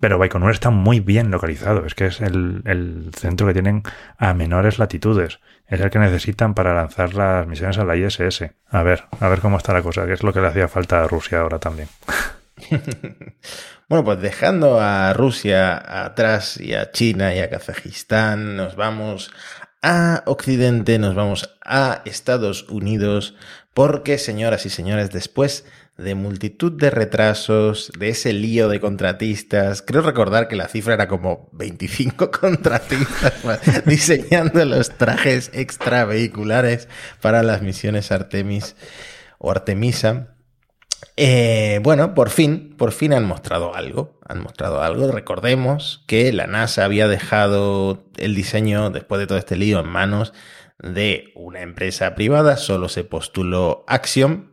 Pero 0.00 0.18
Baikonur 0.18 0.50
está 0.50 0.70
muy 0.70 1.00
bien 1.00 1.30
localizado, 1.30 1.84
es 1.84 1.94
que 1.94 2.06
es 2.06 2.22
el, 2.22 2.62
el, 2.64 3.10
centro 3.14 3.46
que 3.46 3.52
tienen 3.52 3.82
a 4.16 4.32
menores 4.32 4.78
latitudes, 4.78 5.40
es 5.66 5.80
el 5.80 5.90
que 5.90 5.98
necesitan 5.98 6.54
para 6.54 6.74
lanzar 6.74 7.14
las 7.14 7.46
misiones 7.46 7.76
a 7.76 7.84
la 7.84 7.96
ISS. 7.96 8.50
A 8.70 8.82
ver, 8.82 9.04
a 9.20 9.28
ver 9.28 9.40
cómo 9.40 9.58
está 9.58 9.74
la 9.74 9.82
cosa, 9.82 10.06
que 10.06 10.14
es 10.14 10.22
lo 10.22 10.32
que 10.32 10.40
le 10.40 10.48
hacía 10.48 10.68
falta 10.68 11.04
a 11.04 11.06
Rusia 11.06 11.40
ahora 11.40 11.58
también. 11.58 11.88
bueno, 13.88 14.04
pues 14.04 14.20
dejando 14.20 14.80
a 14.80 15.12
Rusia 15.12 16.04
atrás 16.04 16.58
y 16.58 16.74
a 16.74 16.90
China 16.90 17.34
y 17.34 17.40
a 17.40 17.50
Kazajistán, 17.50 18.56
nos 18.56 18.76
vamos 18.76 19.30
a 19.82 20.22
Occidente, 20.26 20.98
nos 20.98 21.14
vamos 21.14 21.56
a 21.64 22.02
Estados 22.04 22.68
Unidos, 22.68 23.34
porque 23.74 24.18
señoras 24.18 24.66
y 24.66 24.70
señores, 24.70 25.10
después 25.10 25.64
de 25.96 26.14
multitud 26.14 26.72
de 26.72 26.90
retrasos, 26.90 27.92
de 27.98 28.08
ese 28.08 28.32
lío 28.32 28.68
de 28.68 28.80
contratistas, 28.80 29.82
creo 29.82 30.02
recordar 30.02 30.48
que 30.48 30.56
la 30.56 30.68
cifra 30.68 30.94
era 30.94 31.08
como 31.08 31.48
25 31.52 32.30
contratistas 32.40 33.34
diseñando 33.84 34.64
los 34.64 34.96
trajes 34.96 35.50
extravehiculares 35.52 36.88
para 37.20 37.42
las 37.42 37.62
misiones 37.62 38.12
Artemis 38.12 38.76
o 39.38 39.50
Artemisa. 39.50 40.34
Eh, 41.22 41.80
bueno, 41.82 42.14
por 42.14 42.30
fin, 42.30 42.74
por 42.78 42.92
fin 42.92 43.12
han 43.12 43.26
mostrado 43.26 43.74
algo. 43.74 44.18
Han 44.26 44.40
mostrado 44.40 44.82
algo. 44.82 45.12
Recordemos 45.12 46.02
que 46.06 46.32
la 46.32 46.46
NASA 46.46 46.86
había 46.86 47.08
dejado 47.08 48.04
el 48.16 48.34
diseño, 48.34 48.88
después 48.88 49.18
de 49.18 49.26
todo 49.26 49.36
este 49.36 49.56
lío, 49.56 49.80
en 49.80 49.86
manos 49.86 50.32
de 50.82 51.30
una 51.34 51.60
empresa 51.60 52.14
privada. 52.14 52.56
Solo 52.56 52.88
se 52.88 53.04
postuló 53.04 53.84
Axiom, 53.86 54.49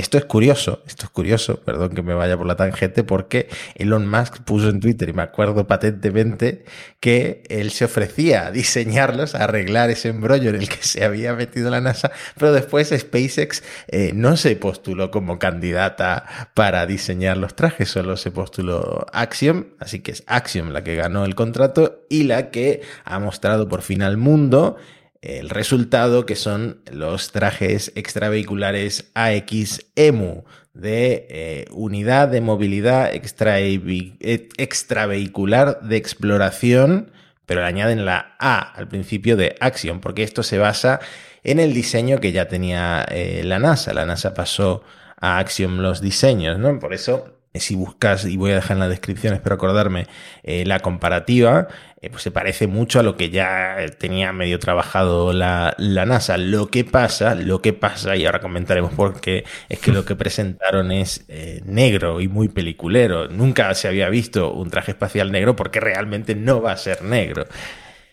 esto 0.00 0.18
es 0.18 0.24
curioso, 0.24 0.82
esto 0.86 1.04
es 1.04 1.10
curioso, 1.10 1.60
perdón 1.60 1.90
que 1.90 2.02
me 2.02 2.14
vaya 2.14 2.36
por 2.36 2.46
la 2.46 2.56
tangente, 2.56 3.04
porque 3.04 3.48
Elon 3.74 4.08
Musk 4.08 4.42
puso 4.42 4.68
en 4.68 4.80
Twitter, 4.80 5.08
y 5.08 5.12
me 5.12 5.22
acuerdo 5.22 5.66
patentemente, 5.66 6.64
que 7.00 7.42
él 7.48 7.70
se 7.70 7.84
ofrecía 7.84 8.46
a 8.46 8.50
diseñarlos, 8.50 9.34
a 9.34 9.44
arreglar 9.44 9.90
ese 9.90 10.08
embrollo 10.08 10.50
en 10.50 10.56
el 10.56 10.68
que 10.68 10.82
se 10.82 11.04
había 11.04 11.34
metido 11.34 11.70
la 11.70 11.80
NASA, 11.80 12.10
pero 12.36 12.52
después 12.52 12.88
SpaceX 12.96 13.62
eh, 13.88 14.12
no 14.14 14.36
se 14.36 14.56
postuló 14.56 15.10
como 15.10 15.38
candidata 15.38 16.24
para 16.54 16.86
diseñar 16.86 17.36
los 17.36 17.54
trajes, 17.54 17.90
solo 17.90 18.16
se 18.16 18.30
postuló 18.30 19.06
Axiom, 19.12 19.66
así 19.78 20.00
que 20.00 20.12
es 20.12 20.24
Axiom 20.26 20.70
la 20.70 20.82
que 20.82 20.96
ganó 20.96 21.24
el 21.24 21.34
contrato 21.34 22.06
y 22.08 22.24
la 22.24 22.50
que 22.50 22.80
ha 23.04 23.18
mostrado 23.18 23.68
por 23.68 23.82
fin 23.82 24.02
al 24.02 24.16
mundo 24.16 24.76
el 25.22 25.50
resultado 25.50 26.24
que 26.24 26.34
son 26.34 26.80
los 26.90 27.30
trajes 27.30 27.92
extravehiculares 27.94 29.10
AX-EMU 29.14 30.44
de 30.72 31.26
eh, 31.28 31.64
unidad 31.72 32.28
de 32.28 32.40
movilidad 32.40 33.10
eh, 33.12 34.48
extravehicular 34.56 35.80
de 35.82 35.96
exploración, 35.96 37.12
pero 37.44 37.60
le 37.60 37.66
añaden 37.66 38.04
la 38.06 38.36
A 38.38 38.60
al 38.60 38.88
principio 38.88 39.36
de 39.36 39.56
Axiom, 39.60 40.00
porque 40.00 40.22
esto 40.22 40.42
se 40.42 40.58
basa 40.58 41.00
en 41.42 41.58
el 41.58 41.74
diseño 41.74 42.20
que 42.20 42.32
ya 42.32 42.48
tenía 42.48 43.04
eh, 43.10 43.42
la 43.44 43.58
NASA. 43.58 43.92
La 43.92 44.06
NASA 44.06 44.32
pasó 44.32 44.82
a 45.20 45.38
Axiom 45.38 45.78
los 45.78 46.00
diseños, 46.00 46.58
¿no? 46.58 46.78
Por 46.78 46.94
eso 46.94 47.39
si 47.58 47.74
buscas, 47.74 48.24
y 48.26 48.36
voy 48.36 48.52
a 48.52 48.54
dejar 48.54 48.76
en 48.76 48.80
la 48.80 48.88
descripción, 48.88 49.34
espero 49.34 49.56
acordarme, 49.56 50.06
eh, 50.44 50.64
la 50.64 50.78
comparativa, 50.78 51.66
eh, 52.00 52.08
pues 52.08 52.22
se 52.22 52.30
parece 52.30 52.68
mucho 52.68 53.00
a 53.00 53.02
lo 53.02 53.16
que 53.16 53.30
ya 53.30 53.76
tenía 53.98 54.32
medio 54.32 54.60
trabajado 54.60 55.32
la, 55.32 55.74
la, 55.76 56.06
NASA. 56.06 56.36
Lo 56.36 56.68
que 56.68 56.84
pasa, 56.84 57.34
lo 57.34 57.60
que 57.60 57.72
pasa, 57.72 58.14
y 58.14 58.24
ahora 58.24 58.40
comentaremos 58.40 58.92
por 58.92 59.20
qué, 59.20 59.44
es 59.68 59.80
que 59.80 59.90
lo 59.90 60.04
que 60.04 60.14
presentaron 60.14 60.92
es 60.92 61.24
eh, 61.28 61.60
negro 61.64 62.20
y 62.20 62.28
muy 62.28 62.48
peliculero. 62.48 63.26
Nunca 63.26 63.74
se 63.74 63.88
había 63.88 64.08
visto 64.08 64.52
un 64.52 64.70
traje 64.70 64.92
espacial 64.92 65.32
negro 65.32 65.56
porque 65.56 65.80
realmente 65.80 66.36
no 66.36 66.62
va 66.62 66.72
a 66.72 66.76
ser 66.76 67.02
negro. 67.02 67.46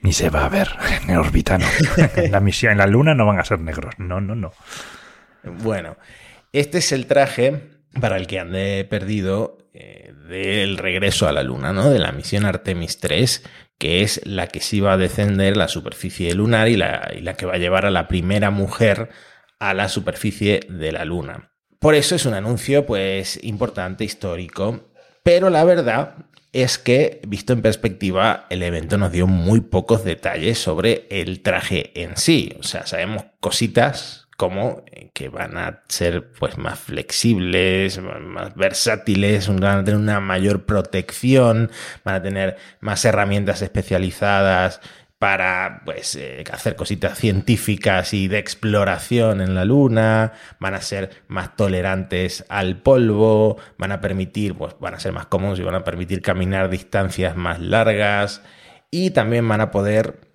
Ni 0.02 0.14
se 0.14 0.32
va 0.32 0.46
a 0.46 0.50
ver 0.50 0.70
en 1.04 1.12
el 1.12 1.18
orbitano. 1.18 1.66
en 2.16 2.32
la 2.32 2.40
misión, 2.40 2.72
en 2.72 2.80
la 2.80 2.88
Luna 2.88 3.14
no 3.14 3.28
van 3.28 3.40
a 3.40 3.46
ser 3.46 3.60
negros. 3.60 3.94
No, 4.00 4.20
no, 4.20 4.36
no. 4.36 4.52
Bueno, 5.44 5.96
este 6.52 6.80
es 6.80 6.92
el 6.92 7.06
traje 7.06 7.77
para 8.00 8.18
el 8.18 8.28
que 8.28 8.40
ande 8.40 8.86
perdido 8.90 9.58
eh, 9.74 10.14
del 10.28 10.78
regreso 10.78 11.28
a 11.28 11.32
la 11.32 11.44
Luna, 11.44 11.74
¿no? 11.74 11.90
De 11.90 12.00
la 12.00 12.12
misión 12.12 12.46
Artemis 12.46 13.00
3, 13.00 13.44
que 13.78 14.02
es 14.02 14.22
la 14.26 14.48
que 14.48 14.60
sí 14.60 14.80
va 14.80 14.94
a 14.94 14.98
descender 14.98 15.58
la 15.58 15.68
superficie 15.68 16.34
lunar 16.34 16.68
y 16.68 16.78
la, 16.78 17.12
y 17.16 17.22
la 17.22 17.36
que 17.36 17.46
va 17.46 17.54
a 17.54 17.60
llevar 17.60 17.86
a 17.86 17.92
la 17.92 18.08
primera 18.08 18.50
mujer 18.50 19.10
a 19.60 19.74
la 19.74 19.90
superficie 19.90 20.62
de 20.70 20.92
la 20.92 21.06
Luna. 21.06 21.52
Por 21.80 21.96
eso 21.96 22.16
es 22.16 22.26
un 22.26 22.34
anuncio, 22.34 22.86
pues, 22.86 23.40
importante, 23.44 24.04
histórico. 24.04 24.92
Pero 25.24 25.50
la 25.50 25.64
verdad 25.64 26.16
es 26.54 26.78
que, 26.78 27.22
visto 27.28 27.54
en 27.54 27.62
perspectiva, 27.62 28.48
el 28.50 28.64
evento 28.64 28.98
nos 28.98 29.12
dio 29.12 29.28
muy 29.28 29.62
pocos 29.62 30.04
detalles 30.04 30.58
sobre 30.58 31.06
el 31.10 31.42
traje 31.42 31.92
en 32.02 32.18
sí. 32.18 32.56
O 32.60 32.64
sea, 32.64 32.88
sabemos 32.88 33.26
cositas 33.40 34.27
como 34.38 34.84
eh, 34.92 35.10
que 35.14 35.30
van 35.30 35.58
a 35.58 35.84
ser 35.90 36.32
pues 36.32 36.58
más 36.58 36.80
flexibles, 36.80 38.00
más 38.00 38.56
versátiles, 38.56 39.48
van 39.50 39.80
a 39.80 39.84
tener 39.84 40.00
una 40.00 40.20
mayor 40.20 40.66
protección, 40.66 41.72
van 42.06 42.16
a 42.16 42.22
tener 42.22 42.58
más 42.80 43.04
herramientas 43.04 43.62
especializadas 43.62 44.80
para 45.20 45.82
pues 45.84 46.16
eh, 46.16 46.44
hacer 46.52 46.76
cositas 46.76 47.18
científicas 47.18 48.14
y 48.14 48.28
de 48.28 48.38
exploración 48.38 49.42
en 49.42 49.56
la 49.56 49.66
luna, 49.66 50.34
van 50.60 50.76
a 50.76 50.82
ser 50.82 51.24
más 51.28 51.56
tolerantes 51.56 52.46
al 52.50 52.82
polvo, 52.82 53.58
van 53.80 53.92
a 53.92 54.02
permitir, 54.02 54.54
pues 54.54 54.76
van 54.80 54.94
a 54.94 55.00
ser 55.00 55.14
más 55.14 55.26
cómodos 55.26 55.60
y 55.60 55.64
van 55.64 55.76
a 55.76 55.84
permitir 55.84 56.22
caminar 56.22 56.70
distancias 56.70 57.36
más 57.36 57.60
largas 57.60 58.44
y 58.92 59.10
también 59.10 59.48
van 59.48 59.62
a 59.62 59.72
poder 59.72 60.27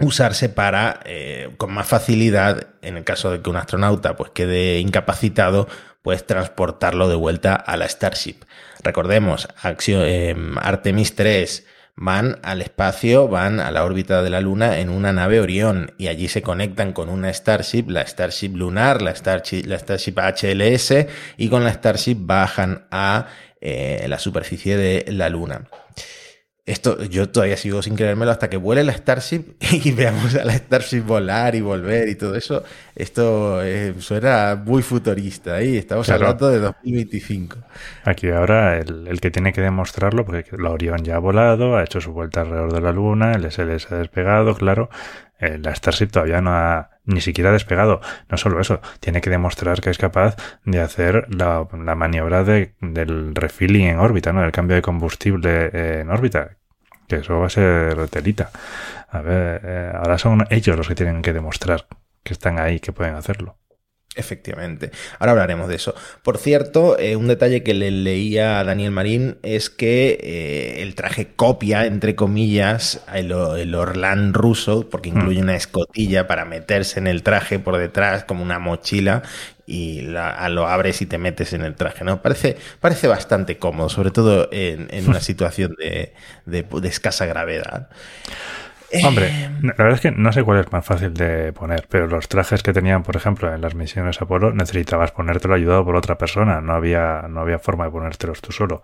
usarse 0.00 0.48
para, 0.48 1.00
eh, 1.04 1.50
con 1.56 1.72
más 1.72 1.86
facilidad, 1.86 2.68
en 2.82 2.96
el 2.96 3.04
caso 3.04 3.30
de 3.30 3.40
que 3.40 3.50
un 3.50 3.56
astronauta 3.56 4.16
pues, 4.16 4.30
quede 4.30 4.80
incapacitado, 4.80 5.68
pues 6.02 6.26
transportarlo 6.26 7.08
de 7.08 7.14
vuelta 7.14 7.54
a 7.54 7.76
la 7.76 7.88
Starship. 7.88 8.44
Recordemos, 8.82 9.48
eh, 9.86 10.36
Artemis 10.60 11.14
3 11.14 11.66
van 11.96 12.40
al 12.42 12.60
espacio, 12.60 13.28
van 13.28 13.60
a 13.60 13.70
la 13.70 13.84
órbita 13.84 14.22
de 14.22 14.30
la 14.30 14.40
Luna 14.40 14.78
en 14.80 14.90
una 14.90 15.12
nave 15.12 15.40
Orión 15.40 15.92
y 15.96 16.08
allí 16.08 16.28
se 16.28 16.42
conectan 16.42 16.92
con 16.92 17.08
una 17.08 17.32
Starship, 17.32 17.84
la 17.88 18.06
Starship 18.06 18.50
lunar, 18.54 19.00
la 19.00 19.14
Starship, 19.14 19.64
la 19.66 19.78
Starship 19.78 20.18
HLS 20.18 21.06
y 21.36 21.48
con 21.48 21.64
la 21.64 21.72
Starship 21.72 22.16
bajan 22.18 22.86
a 22.90 23.28
eh, 23.60 24.04
la 24.08 24.18
superficie 24.18 24.76
de 24.76 25.04
la 25.12 25.28
Luna. 25.30 25.62
Esto 26.66 27.02
yo 27.04 27.28
todavía 27.28 27.58
sigo 27.58 27.82
sin 27.82 27.94
creérmelo 27.94 28.30
hasta 28.30 28.48
que 28.48 28.56
vuele 28.56 28.84
la 28.84 28.94
Starship 28.94 29.56
y 29.60 29.92
veamos 29.92 30.34
a 30.34 30.44
la 30.44 30.54
Starship 30.54 31.02
volar 31.02 31.54
y 31.54 31.60
volver 31.60 32.08
y 32.08 32.14
todo 32.14 32.34
eso. 32.36 32.64
Esto 32.96 33.62
eh, 33.62 33.94
suena 33.98 34.62
muy 34.64 34.82
futurista 34.82 35.62
y 35.62 35.76
estamos 35.76 36.08
hablando 36.08 36.48
de 36.48 36.60
2025. 36.60 37.58
Aquí 38.04 38.30
ahora 38.30 38.78
el, 38.78 39.20
que 39.20 39.30
tiene 39.30 39.52
que 39.52 39.60
demostrarlo, 39.60 40.24
porque 40.24 40.56
la 40.56 40.70
Orión 40.70 41.04
ya 41.04 41.16
ha 41.16 41.18
volado, 41.18 41.76
ha 41.76 41.84
hecho 41.84 42.00
su 42.00 42.12
vuelta 42.12 42.40
alrededor 42.40 42.72
de 42.72 42.80
la 42.80 42.92
Luna, 42.92 43.32
el 43.32 43.50
SLS 43.50 43.92
ha 43.92 43.96
despegado, 43.96 44.54
claro. 44.54 44.88
Eh, 45.38 45.58
la 45.58 45.74
Starship 45.74 46.06
todavía 46.06 46.40
no 46.40 46.52
ha 46.54 46.93
ni 47.04 47.20
siquiera 47.20 47.52
despegado. 47.52 48.00
No 48.28 48.36
solo 48.36 48.60
eso, 48.60 48.80
tiene 49.00 49.20
que 49.20 49.30
demostrar 49.30 49.80
que 49.80 49.90
es 49.90 49.98
capaz 49.98 50.36
de 50.64 50.80
hacer 50.80 51.26
la, 51.34 51.66
maniobra 51.94 52.44
de, 52.44 52.74
del 52.80 53.34
refilling 53.34 53.86
en 53.86 53.98
órbita, 53.98 54.32
¿no? 54.32 54.44
El 54.44 54.52
cambio 54.52 54.76
de 54.76 54.82
combustible 54.82 55.70
eh, 55.72 56.00
en 56.00 56.10
órbita. 56.10 56.56
Que 57.08 57.16
eso 57.16 57.38
va 57.38 57.46
a 57.46 57.50
ser 57.50 58.08
telita. 58.08 58.50
A 59.10 59.20
ver, 59.20 59.60
eh, 59.64 59.92
ahora 59.94 60.18
son 60.18 60.46
ellos 60.50 60.76
los 60.76 60.88
que 60.88 60.94
tienen 60.94 61.22
que 61.22 61.32
demostrar 61.32 61.86
que 62.22 62.32
están 62.32 62.58
ahí, 62.58 62.80
que 62.80 62.92
pueden 62.92 63.14
hacerlo. 63.14 63.58
Efectivamente. 64.16 64.92
Ahora 65.18 65.32
hablaremos 65.32 65.66
de 65.68 65.74
eso. 65.74 65.92
Por 66.22 66.38
cierto, 66.38 66.96
eh, 67.00 67.16
un 67.16 67.26
detalle 67.26 67.64
que 67.64 67.74
le 67.74 67.90
leía 67.90 68.60
a 68.60 68.64
Daniel 68.64 68.92
Marín 68.92 69.38
es 69.42 69.70
que 69.70 70.18
eh, 70.22 70.82
el 70.82 70.94
traje 70.94 71.32
copia, 71.34 71.84
entre 71.86 72.14
comillas, 72.14 73.02
el, 73.12 73.32
el 73.32 73.74
Orlán 73.74 74.32
ruso, 74.32 74.88
porque 74.88 75.08
incluye 75.08 75.40
una 75.42 75.56
escotilla 75.56 76.28
para 76.28 76.44
meterse 76.44 77.00
en 77.00 77.08
el 77.08 77.24
traje 77.24 77.58
por 77.58 77.76
detrás, 77.76 78.22
como 78.22 78.44
una 78.44 78.60
mochila, 78.60 79.24
y 79.66 80.02
la, 80.02 80.48
lo 80.48 80.68
abres 80.68 81.02
y 81.02 81.06
te 81.06 81.18
metes 81.18 81.52
en 81.52 81.62
el 81.62 81.74
traje, 81.74 82.04
¿no? 82.04 82.22
Parece, 82.22 82.56
parece 82.78 83.08
bastante 83.08 83.58
cómodo, 83.58 83.88
sobre 83.88 84.12
todo 84.12 84.48
en, 84.52 84.86
en 84.92 85.08
una 85.08 85.20
situación 85.22 85.74
de, 85.76 86.12
de, 86.46 86.62
de 86.62 86.88
escasa 86.88 87.26
gravedad. 87.26 87.88
Hombre, 89.02 89.30
la 89.62 89.72
verdad 89.72 89.94
es 89.94 90.00
que 90.00 90.10
no 90.10 90.32
sé 90.32 90.42
cuál 90.42 90.60
es 90.60 90.70
más 90.72 90.84
fácil 90.84 91.14
de 91.14 91.52
poner, 91.52 91.86
pero 91.88 92.06
los 92.06 92.28
trajes 92.28 92.62
que 92.62 92.72
tenían, 92.72 93.02
por 93.02 93.16
ejemplo, 93.16 93.52
en 93.52 93.60
las 93.60 93.74
misiones 93.74 94.20
Apolo, 94.20 94.52
necesitabas 94.52 95.10
ponértelo 95.12 95.54
ayudado 95.54 95.84
por 95.84 95.96
otra 95.96 96.18
persona, 96.18 96.60
no 96.60 96.74
había, 96.74 97.26
no 97.28 97.40
había 97.40 97.58
forma 97.58 97.84
de 97.84 97.90
ponértelos 97.90 98.40
tú 98.40 98.52
solo. 98.52 98.82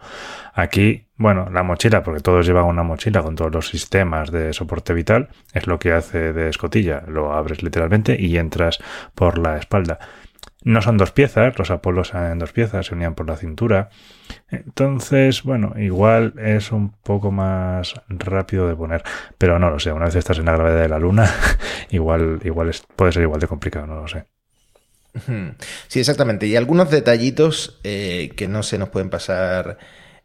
Aquí, 0.54 1.06
bueno, 1.16 1.48
la 1.52 1.62
mochila, 1.62 2.02
porque 2.02 2.20
todos 2.20 2.46
llevan 2.46 2.64
una 2.64 2.82
mochila 2.82 3.22
con 3.22 3.36
todos 3.36 3.52
los 3.52 3.68
sistemas 3.68 4.30
de 4.30 4.52
soporte 4.52 4.94
vital, 4.94 5.28
es 5.52 5.66
lo 5.66 5.78
que 5.78 5.92
hace 5.92 6.32
de 6.32 6.48
escotilla, 6.48 7.02
lo 7.06 7.32
abres 7.32 7.62
literalmente 7.62 8.16
y 8.18 8.38
entras 8.38 8.78
por 9.14 9.38
la 9.38 9.58
espalda. 9.58 9.98
No 10.62 10.82
son 10.82 10.98
dos 10.98 11.12
piezas, 11.12 11.58
los 11.58 11.70
Apolos 11.70 12.12
en 12.12 12.38
dos 12.38 12.52
piezas, 12.52 12.86
se 12.86 12.94
unían 12.94 13.14
por 13.14 13.26
la 13.26 13.36
cintura. 13.36 13.88
Entonces, 14.50 15.42
bueno, 15.42 15.72
igual 15.78 16.34
es 16.38 16.70
un 16.70 16.90
poco 16.90 17.30
más 17.30 17.94
rápido 18.08 18.68
de 18.68 18.76
poner, 18.76 19.02
pero 19.38 19.58
no 19.58 19.70
lo 19.70 19.78
sé, 19.78 19.92
una 19.92 20.06
vez 20.06 20.16
estás 20.16 20.38
en 20.38 20.44
la 20.46 20.52
gravedad 20.52 20.82
de 20.82 20.88
la 20.88 20.98
luna, 20.98 21.30
igual, 21.90 22.40
igual 22.44 22.68
es, 22.68 22.82
puede 22.94 23.12
ser 23.12 23.22
igual 23.22 23.40
de 23.40 23.48
complicado, 23.48 23.86
no 23.86 24.02
lo 24.02 24.08
sé. 24.08 24.26
Sí, 25.88 25.98
exactamente. 25.98 26.46
Y 26.46 26.56
algunos 26.56 26.90
detallitos 26.90 27.80
eh, 27.82 28.30
que 28.36 28.46
no 28.46 28.62
se 28.62 28.78
nos 28.78 28.90
pueden 28.90 29.10
pasar 29.10 29.78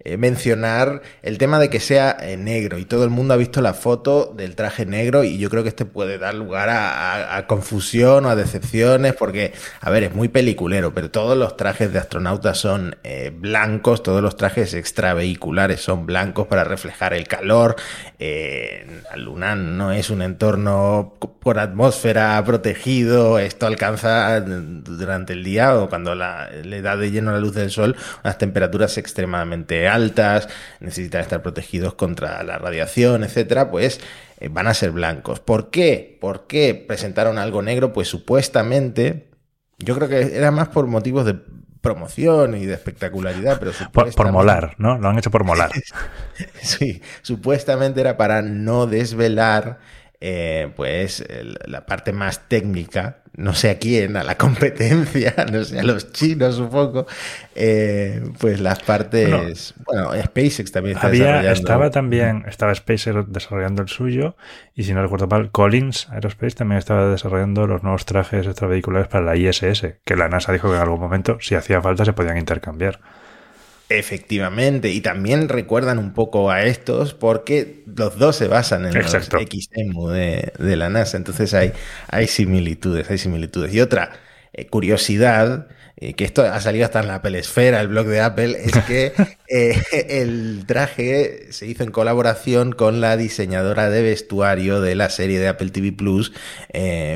eh, 0.07 0.17
mencionar 0.17 1.01
el 1.23 1.39
tema 1.39 1.57
de 1.57 1.71
que 1.71 1.79
sea 1.79 2.15
eh, 2.21 2.37
negro 2.37 2.77
y 2.77 2.85
todo 2.85 3.03
el 3.05 3.09
mundo 3.09 3.33
ha 3.33 3.37
visto 3.37 3.59
la 3.59 3.73
foto 3.73 4.31
del 4.37 4.55
traje 4.55 4.85
negro 4.85 5.23
y 5.23 5.39
yo 5.39 5.49
creo 5.49 5.63
que 5.63 5.69
este 5.69 5.85
puede 5.85 6.19
dar 6.19 6.35
lugar 6.35 6.69
a, 6.69 7.43
confusión 7.47 8.25
o 8.25 8.29
a 8.29 8.35
decepciones 8.35 9.15
porque, 9.15 9.53
a 9.81 9.89
ver, 9.89 10.03
es 10.03 10.13
muy 10.13 10.27
peliculero, 10.27 10.93
pero 10.93 11.09
todos 11.09 11.35
los 11.35 11.57
trajes 11.57 11.91
de 11.91 11.97
astronautas 11.97 12.59
son 12.59 12.97
eh, 13.03 13.31
blancos, 13.35 14.03
todos 14.03 14.21
los 14.21 14.37
trajes 14.37 14.75
extravehiculares 14.75 15.81
son 15.81 16.05
blancos 16.05 16.45
para 16.45 16.63
reflejar 16.63 17.15
el 17.15 17.27
calor. 17.27 17.75
La 18.19 19.17
Luna 19.17 19.55
no 19.55 19.91
es 19.91 20.09
un 20.09 20.21
entorno 20.21 21.15
por 21.39 21.59
atmósfera 21.59 22.41
protegido, 22.45 23.39
esto 23.39 23.65
alcanza 23.65 24.39
durante 24.41 25.33
el 25.33 25.43
día 25.43 25.75
o 25.75 25.89
cuando 25.89 26.13
la, 26.15 26.49
le 26.63 26.81
da 26.81 26.95
de 26.95 27.11
lleno 27.11 27.31
la 27.31 27.39
luz 27.39 27.55
del 27.55 27.71
sol 27.71 27.95
unas 28.23 28.37
temperaturas 28.37 28.97
extremadamente 28.97 29.87
altas, 29.87 29.94
necesitan 30.79 31.21
estar 31.21 31.41
protegidos 31.41 31.93
contra 31.95 32.43
la 32.43 32.57
radiación, 32.57 33.23
etcétera, 33.23 33.71
pues 33.71 33.99
eh, 34.39 34.49
van 34.49 34.67
a 34.67 34.73
ser 34.73 34.91
blancos. 34.91 35.39
¿Por 35.39 35.69
qué? 35.69 36.17
¿Por 36.19 36.47
qué 36.47 36.73
presentaron 36.75 37.37
algo 37.37 37.61
negro? 37.61 37.93
Pues 37.93 38.07
supuestamente, 38.07 39.29
yo 39.79 39.95
creo 39.95 40.09
que 40.09 40.37
era 40.37 40.51
más 40.51 40.69
por 40.69 40.87
motivos 40.87 41.25
de 41.25 41.35
promoción 41.81 42.57
y 42.57 42.65
de 42.65 42.73
espectacularidad, 42.73 43.59
pero 43.59 43.71
por, 43.91 44.13
por, 44.13 44.31
molar, 44.31 44.73
¿no? 44.79 44.97
Lo 44.97 45.07
han 45.07 45.19
hecho 45.19 45.29
por 45.29 45.43
molar. 45.43 45.69
sí, 46.61 47.01
supuestamente 47.21 48.01
era 48.01 48.17
para 48.17 48.41
no 48.41 48.87
desvelar 48.87 49.79
eh, 50.21 50.71
pues 50.75 51.23
la 51.65 51.85
parte 51.85 52.13
más 52.13 52.47
técnica, 52.47 53.17
no 53.37 53.53
sé 53.53 53.69
a 53.69 53.77
quién, 53.79 54.17
a 54.17 54.23
la 54.23 54.37
competencia, 54.37 55.33
no 55.51 55.63
sé, 55.63 55.79
a 55.79 55.83
los 55.83 56.11
chinos 56.11 56.55
supongo, 56.55 57.05
eh, 57.55 58.23
pues 58.39 58.59
las 58.59 58.81
partes, 58.81 59.73
bueno, 59.85 60.07
bueno, 60.09 60.23
SpaceX 60.23 60.71
también 60.71 60.95
está 60.95 61.07
había, 61.07 61.25
desarrollando. 61.25 61.51
Estaba 61.59 61.89
también, 61.91 62.45
estaba 62.47 62.73
SpaceX 62.73 63.31
desarrollando 63.31 63.81
el 63.81 63.89
suyo 63.89 64.35
y 64.73 64.83
si 64.83 64.93
no 64.93 65.01
recuerdo 65.01 65.27
mal, 65.27 65.51
Collins 65.51 66.09
Aerospace 66.09 66.55
también 66.55 66.79
estaba 66.79 67.09
desarrollando 67.09 67.67
los 67.67 67.83
nuevos 67.83 68.05
trajes 68.05 68.45
extravehiculares 68.47 69.07
para 69.07 69.25
la 69.25 69.35
ISS, 69.35 69.95
que 70.03 70.15
la 70.15 70.29
NASA 70.29 70.53
dijo 70.53 70.69
que 70.69 70.75
en 70.75 70.81
algún 70.81 70.99
momento, 70.99 71.37
si 71.41 71.55
hacía 71.55 71.81
falta, 71.81 72.05
se 72.05 72.13
podían 72.13 72.37
intercambiar. 72.37 72.99
Efectivamente, 73.89 74.89
y 74.89 75.01
también 75.01 75.47
recuerdan 75.47 75.99
un 75.99 76.13
poco 76.13 76.49
a 76.49 76.63
estos 76.63 77.13
porque 77.13 77.83
los 77.85 78.17
dos 78.17 78.35
se 78.35 78.47
basan 78.47 78.85
en 78.85 78.95
Exacto. 78.97 79.37
los 79.37 79.45
XEMU 79.47 80.09
de, 80.09 80.53
de, 80.57 80.75
la 80.75 80.89
NASA, 80.89 81.17
entonces 81.17 81.53
hay, 81.53 81.71
hay 82.07 82.27
similitudes, 82.27 83.09
hay 83.11 83.19
similitudes. 83.19 83.73
Y 83.73 83.81
otra 83.81 84.11
eh, 84.57 84.67
curiosidad, 84.67 85.67
eh, 85.97 86.13
que 86.13 86.23
esto 86.23 86.41
ha 86.41 86.61
salido 86.61 86.85
hasta 86.85 87.01
en 87.01 87.07
la 87.07 87.15
Apple 87.15 87.37
Esfera, 87.37 87.81
el 87.81 87.89
blog 87.89 88.07
de 88.07 88.21
Apple, 88.21 88.57
es 88.63 88.71
que 88.85 89.11
eh, 89.49 89.81
el 89.91 90.63
traje 90.65 91.51
se 91.51 91.67
hizo 91.67 91.83
en 91.83 91.91
colaboración 91.91 92.71
con 92.71 93.01
la 93.01 93.17
diseñadora 93.17 93.89
de 93.89 94.01
vestuario 94.01 94.79
de 94.79 94.95
la 94.95 95.09
serie 95.09 95.39
de 95.39 95.49
Apple 95.49 95.71
TV 95.71 95.91
Plus, 95.91 96.31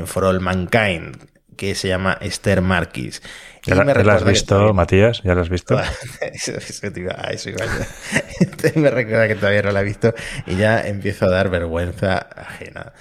For 0.04 0.24
All 0.24 0.40
Mankind, 0.40 1.16
que 1.56 1.74
se 1.74 1.88
llama 1.88 2.16
Esther 2.20 2.62
Marquis. 2.62 3.22
¿Ya, 3.64 3.74
la, 3.74 3.92
¿ya 3.92 4.02
la 4.02 4.14
has 4.14 4.24
visto. 4.24 4.72
Matías? 4.72 5.22
¿Ya 5.22 5.34
la 5.34 5.42
has 5.42 5.48
visto? 5.48 5.78
eso, 6.20 6.52
eso, 6.56 6.86
iba, 6.96 7.12
eso 7.30 7.50
iba 7.50 7.64
me 8.76 8.90
recuerda 8.90 9.28
que 9.28 9.34
todavía 9.34 9.62
no 9.62 9.70
la 9.70 9.80
he 9.82 9.84
visto 9.84 10.14
y 10.46 10.56
ya 10.56 10.86
empiezo 10.86 11.26
a 11.26 11.30
dar 11.30 11.50
vergüenza 11.50 12.16
ajena. 12.18 12.92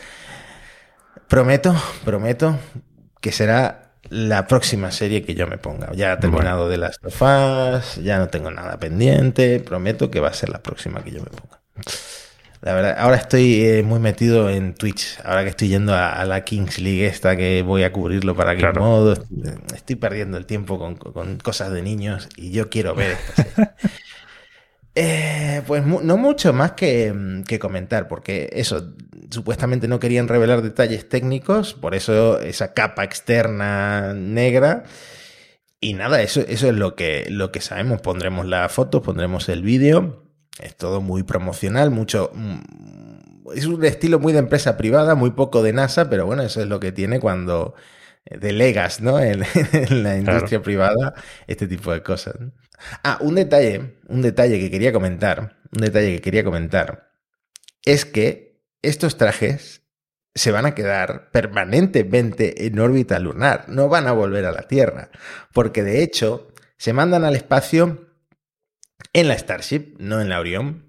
Prometo, 1.28 1.76
prometo 2.04 2.60
que 3.22 3.32
será 3.32 3.94
la 4.10 4.48
próxima 4.48 4.92
serie 4.92 5.24
que 5.24 5.36
yo 5.36 5.48
me 5.48 5.58
ponga. 5.58 5.92
Ya 5.94 6.14
he 6.14 6.18
terminado 6.18 6.62
bueno. 6.62 6.72
de 6.72 6.78
las 6.78 7.00
tofas, 7.00 7.98
ya 7.98 8.18
no 8.18 8.28
tengo 8.30 8.52
nada 8.52 8.80
pendiente. 8.80 9.60
Prometo 9.60 10.10
que 10.10 10.20
va 10.20 10.30
a 10.30 10.34
ser 10.34 10.50
la 10.50 10.64
próxima 10.64 11.04
que 11.04 11.12
yo 11.12 11.22
me 11.22 11.30
ponga. 11.30 11.62
La 12.62 12.74
verdad, 12.74 12.96
ahora 12.98 13.16
estoy 13.16 13.62
eh, 13.62 13.84
muy 13.84 14.00
metido 14.00 14.50
en 14.50 14.74
Twitch. 14.74 15.18
Ahora 15.24 15.44
que 15.44 15.50
estoy 15.50 15.70
yendo 15.70 15.94
a, 15.94 16.12
a, 16.12 16.26
la 16.26 16.44
Kings 16.44 16.80
League 16.80 17.06
esta 17.06 17.38
que 17.38 17.62
voy 17.62 17.84
a 17.84 17.94
cubrirlo 17.94 18.36
para 18.36 18.54
que 18.54 18.60
claro. 18.60 18.82
modo. 18.82 19.14
Estoy 19.74 19.96
perdiendo 19.96 20.38
el 20.38 20.46
tiempo 20.46 20.78
con, 20.78 20.96
con, 20.96 21.38
cosas 21.38 21.72
de 21.72 21.82
niños 21.82 22.28
y 22.36 22.52
yo 22.52 22.70
quiero 22.70 22.96
ver 22.96 23.16
eh, 24.96 25.62
pues 25.68 25.86
mu 25.86 26.02
no 26.02 26.18
mucho 26.18 26.52
más 26.52 26.74
que, 26.74 27.44
que, 27.48 27.60
comentar, 27.60 28.10
porque 28.10 28.50
eso, 28.52 28.94
supuestamente 29.30 29.88
no 29.88 30.00
querían 30.00 30.28
revelar 30.28 30.62
detalles 30.62 31.08
técnicos, 31.08 31.74
por 31.74 31.96
eso 31.96 32.42
esa 32.42 32.74
capa 32.74 33.06
externa 33.06 34.14
negra. 34.14 34.84
Y 35.82 35.94
nada, 35.94 36.22
eso, 36.22 36.42
eso 36.42 36.68
es 36.68 36.76
lo 36.76 36.96
que, 36.96 37.28
lo 37.30 37.54
que 37.54 37.62
sabemos. 37.62 38.02
Pondremos 38.02 38.46
la 38.46 38.68
foto, 38.68 39.02
pondremos 39.02 39.48
el 39.48 39.62
vídeo. 39.62 40.29
Es 40.60 40.76
todo 40.76 41.02
muy 41.02 41.24
promocional, 41.24 41.90
mucho. 41.92 42.32
Es 43.56 43.66
un 43.66 43.84
estilo 43.86 44.20
muy 44.20 44.34
de 44.34 44.40
empresa 44.40 44.78
privada, 44.78 45.16
muy 45.16 45.32
poco 45.32 45.64
de 45.64 45.74
NASA, 45.74 46.10
pero 46.10 46.26
bueno, 46.26 46.44
eso 46.44 46.62
es 46.62 46.68
lo 46.68 46.80
que 46.80 46.92
tiene 46.92 47.20
cuando 47.20 47.76
delegas, 48.26 49.02
¿no? 49.02 49.20
En, 49.24 49.44
en 49.72 50.04
la 50.04 50.18
industria 50.18 50.48
claro. 50.48 50.64
privada, 50.64 51.14
este 51.48 51.68
tipo 51.68 51.92
de 51.92 52.04
cosas. 52.04 52.36
Ah, 53.04 53.18
un 53.22 53.36
detalle, 53.36 53.98
un 54.08 54.22
detalle 54.22 54.60
que 54.60 54.72
quería 54.72 54.94
comentar, 54.94 55.58
un 55.76 55.82
detalle 55.82 56.16
que 56.16 56.22
quería 56.22 56.44
comentar, 56.44 57.12
es 57.84 58.06
que 58.06 58.64
estos 58.82 59.18
trajes 59.18 59.84
se 60.36 60.52
van 60.52 60.66
a 60.66 60.76
quedar 60.76 61.32
permanentemente 61.32 62.66
en 62.68 62.80
órbita 62.80 63.20
lunar, 63.20 63.66
no 63.68 63.90
van 63.90 64.08
a 64.08 64.12
volver 64.12 64.46
a 64.46 64.52
la 64.52 64.68
Tierra, 64.68 65.10
porque 65.54 65.84
de 65.84 66.04
hecho 66.04 66.54
se 66.78 66.94
mandan 66.94 67.26
al 67.26 67.36
espacio 67.36 68.09
en 69.14 69.28
la 69.28 69.38
Starship, 69.38 69.96
no 70.00 70.22
en 70.22 70.30
la 70.30 70.40
Orión. 70.40 70.86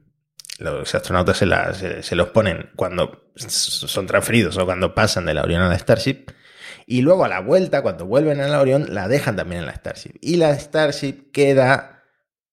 Los 0.58 0.94
astronautas 0.94 1.38
se, 1.38 1.46
la, 1.46 1.72
se, 1.72 2.02
se, 2.02 2.14
los 2.14 2.28
ponen 2.28 2.70
cuando 2.76 3.30
son 3.36 4.06
transferidos 4.06 4.58
o 4.58 4.66
cuando 4.66 4.94
pasan 4.94 5.24
de 5.24 5.34
la 5.34 5.42
Orión 5.42 5.62
a 5.62 5.68
la 5.68 5.78
Starship. 5.78 6.26
Y 6.86 7.02
luego 7.02 7.24
a 7.24 7.28
la 7.28 7.40
vuelta, 7.40 7.82
cuando 7.82 8.04
vuelven 8.04 8.40
a 8.40 8.48
la 8.48 8.60
Orión, 8.60 8.86
la 8.90 9.08
dejan 9.08 9.36
también 9.36 9.60
en 9.60 9.66
la 9.66 9.74
Starship. 9.74 10.16
Y 10.20 10.36
la 10.36 10.58
Starship 10.58 11.30
queda 11.32 12.00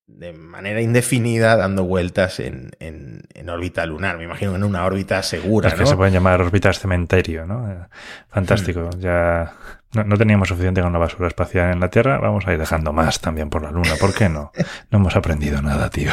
de 0.08 0.32
manera 0.32 0.82
indefinida 0.82 1.58
dando 1.58 1.84
vueltas 1.84 2.40
en, 2.40 2.72
en, 2.80 3.24
en 3.34 3.50
órbita 3.50 3.86
lunar. 3.86 4.18
Me 4.18 4.24
imagino 4.24 4.56
en 4.56 4.64
una 4.64 4.86
órbita 4.86 5.22
segura. 5.22 5.68
Es 5.68 5.74
que 5.76 5.82
¿no? 5.82 5.88
se 5.88 5.98
pueden 5.98 6.14
llamar 6.14 6.42
órbitas 6.42 6.80
cementerio, 6.80 7.46
¿no? 7.46 7.88
Fantástico. 8.30 8.90
Hmm. 8.94 9.00
Ya 9.00 9.54
no, 9.94 10.04
no, 10.04 10.18
teníamos 10.18 10.50
suficiente 10.50 10.82
con 10.82 10.94
la 10.94 11.00
basura 11.00 11.28
espacial 11.28 11.72
en 11.72 11.80
la 11.80 11.90
Tierra, 11.90 12.18
vamos 12.20 12.46
a 12.48 12.54
ir 12.54 12.60
dejando 12.60 12.94
más 12.94 13.22
también 13.22 13.50
por 13.50 13.64
la 13.64 13.72
Luna. 13.72 13.96
¿Por 14.00 14.14
qué 14.14 14.30
no? 14.30 14.52
No 14.92 15.00
hemos 15.00 15.16
aprendido 15.16 15.62
nada, 15.62 15.90
tío. 15.90 16.12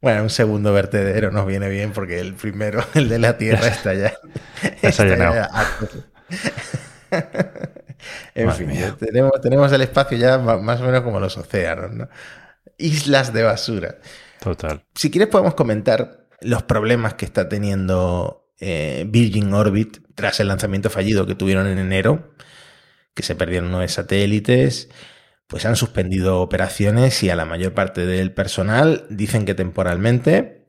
Bueno, 0.00 0.22
un 0.22 0.30
segundo 0.30 0.72
vertedero 0.72 1.30
nos 1.30 1.46
viene 1.46 1.68
bien 1.68 1.92
porque 1.92 2.20
el 2.20 2.34
primero, 2.34 2.82
el 2.94 3.08
de 3.08 3.18
la 3.18 3.36
Tierra, 3.36 3.68
está 3.68 3.94
ya. 3.94 4.14
ya 4.82 4.88
está 4.88 5.04
llenado. 5.04 5.34
Ya 5.34 5.50
en 8.34 8.46
Madre 8.46 8.58
fin, 8.58 8.68
mía. 8.68 8.96
tenemos, 8.98 9.32
tenemos 9.42 9.72
el 9.72 9.82
espacio 9.82 10.16
ya 10.16 10.38
más 10.38 10.80
o 10.80 10.84
menos 10.84 11.02
como 11.02 11.20
los 11.20 11.36
océanos, 11.36 11.92
¿no? 11.92 12.08
Islas 12.78 13.32
de 13.32 13.42
basura. 13.42 13.96
Total. 14.40 14.84
Si 14.94 15.10
quieres 15.10 15.28
podemos 15.28 15.54
comentar 15.54 16.26
los 16.40 16.62
problemas 16.62 17.14
que 17.14 17.26
está 17.26 17.48
teniendo 17.48 18.48
eh, 18.58 19.04
Virgin 19.08 19.52
Orbit 19.52 19.98
tras 20.14 20.40
el 20.40 20.48
lanzamiento 20.48 20.88
fallido 20.88 21.26
que 21.26 21.34
tuvieron 21.34 21.66
en 21.66 21.78
enero 21.78 22.30
se 23.22 23.34
perdieron 23.34 23.70
nueve 23.70 23.88
satélites, 23.88 24.88
pues 25.46 25.66
han 25.66 25.76
suspendido 25.76 26.40
operaciones 26.40 27.22
y 27.22 27.30
a 27.30 27.36
la 27.36 27.44
mayor 27.44 27.74
parte 27.74 28.06
del 28.06 28.32
personal 28.32 29.04
dicen 29.10 29.44
que 29.44 29.54
temporalmente. 29.54 30.66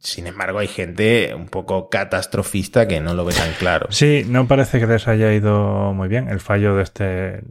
Sin 0.00 0.26
embargo, 0.26 0.58
hay 0.58 0.66
gente 0.66 1.32
un 1.34 1.46
poco 1.46 1.88
catastrofista 1.88 2.88
que 2.88 3.00
no 3.00 3.14
lo 3.14 3.24
ve 3.24 3.34
tan 3.34 3.52
claro. 3.52 3.86
Sí, 3.90 4.24
no 4.26 4.48
parece 4.48 4.80
que 4.80 4.88
les 4.88 5.06
haya 5.06 5.32
ido 5.32 5.92
muy 5.92 6.08
bien. 6.08 6.28
El 6.28 6.40
fallo 6.40 6.74
de 6.74 6.82
este 6.82 7.44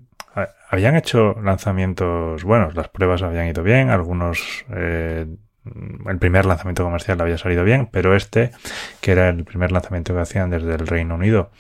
habían 0.69 0.95
hecho 0.95 1.35
lanzamientos 1.43 2.43
buenos, 2.43 2.75
las 2.75 2.89
pruebas 2.89 3.21
habían 3.21 3.47
ido 3.47 3.63
bien, 3.63 3.89
algunos 3.89 4.65
eh, 4.73 5.27
el 6.07 6.17
primer 6.17 6.45
lanzamiento 6.45 6.83
comercial 6.83 7.19
había 7.21 7.37
salido 7.37 7.63
bien, 7.63 7.89
pero 7.91 8.15
este, 8.15 8.51
que 9.01 9.11
era 9.11 9.29
el 9.29 9.43
primer 9.43 9.71
lanzamiento 9.71 10.13
que 10.13 10.21
hacían 10.21 10.49
desde 10.49 10.73
el 10.73 10.87
Reino 10.87 11.15
Unido, 11.15 11.51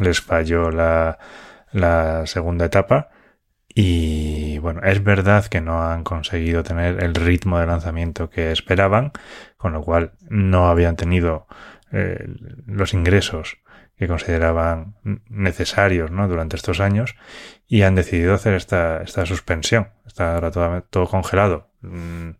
les 0.00 0.20
falló 0.20 0.70
la, 0.70 1.18
la 1.74 2.26
segunda 2.26 2.66
etapa. 2.66 3.10
Y 3.74 4.58
bueno, 4.58 4.80
es 4.84 5.02
verdad 5.02 5.46
que 5.46 5.60
no 5.60 5.82
han 5.82 6.04
conseguido 6.04 6.62
tener 6.62 7.02
el 7.02 7.14
ritmo 7.14 7.58
de 7.58 7.66
lanzamiento 7.66 8.30
que 8.30 8.52
esperaban, 8.52 9.12
con 9.56 9.72
lo 9.72 9.82
cual 9.82 10.12
no 10.28 10.68
habían 10.68 10.94
tenido 10.96 11.48
eh, 11.90 12.24
los 12.66 12.94
ingresos 12.94 13.58
que 13.96 14.06
consideraban 14.08 14.94
necesarios 15.28 16.10
¿no? 16.10 16.28
durante 16.28 16.56
estos 16.56 16.80
años 16.80 17.16
y 17.66 17.82
han 17.82 17.94
decidido 17.94 18.34
hacer 18.34 18.54
esta, 18.54 19.02
esta 19.02 19.26
suspensión. 19.26 19.88
Está 20.06 20.34
ahora 20.34 20.52
todo, 20.52 20.82
todo 20.82 21.06
congelado. 21.06 21.70
Mm, 21.82 22.30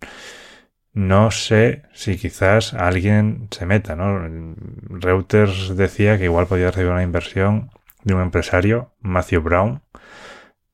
no 0.92 1.32
sé 1.32 1.82
si 1.92 2.16
quizás 2.16 2.74
alguien 2.74 3.48
se 3.50 3.66
meta, 3.66 3.96
¿no? 3.96 4.56
Reuters 4.88 5.76
decía 5.76 6.18
que 6.18 6.24
igual 6.24 6.46
podía 6.46 6.70
recibir 6.70 6.92
una 6.92 7.02
inversión 7.02 7.70
de 8.04 8.14
un 8.14 8.22
empresario, 8.22 8.94
Matthew 9.00 9.42
Brown. 9.42 9.82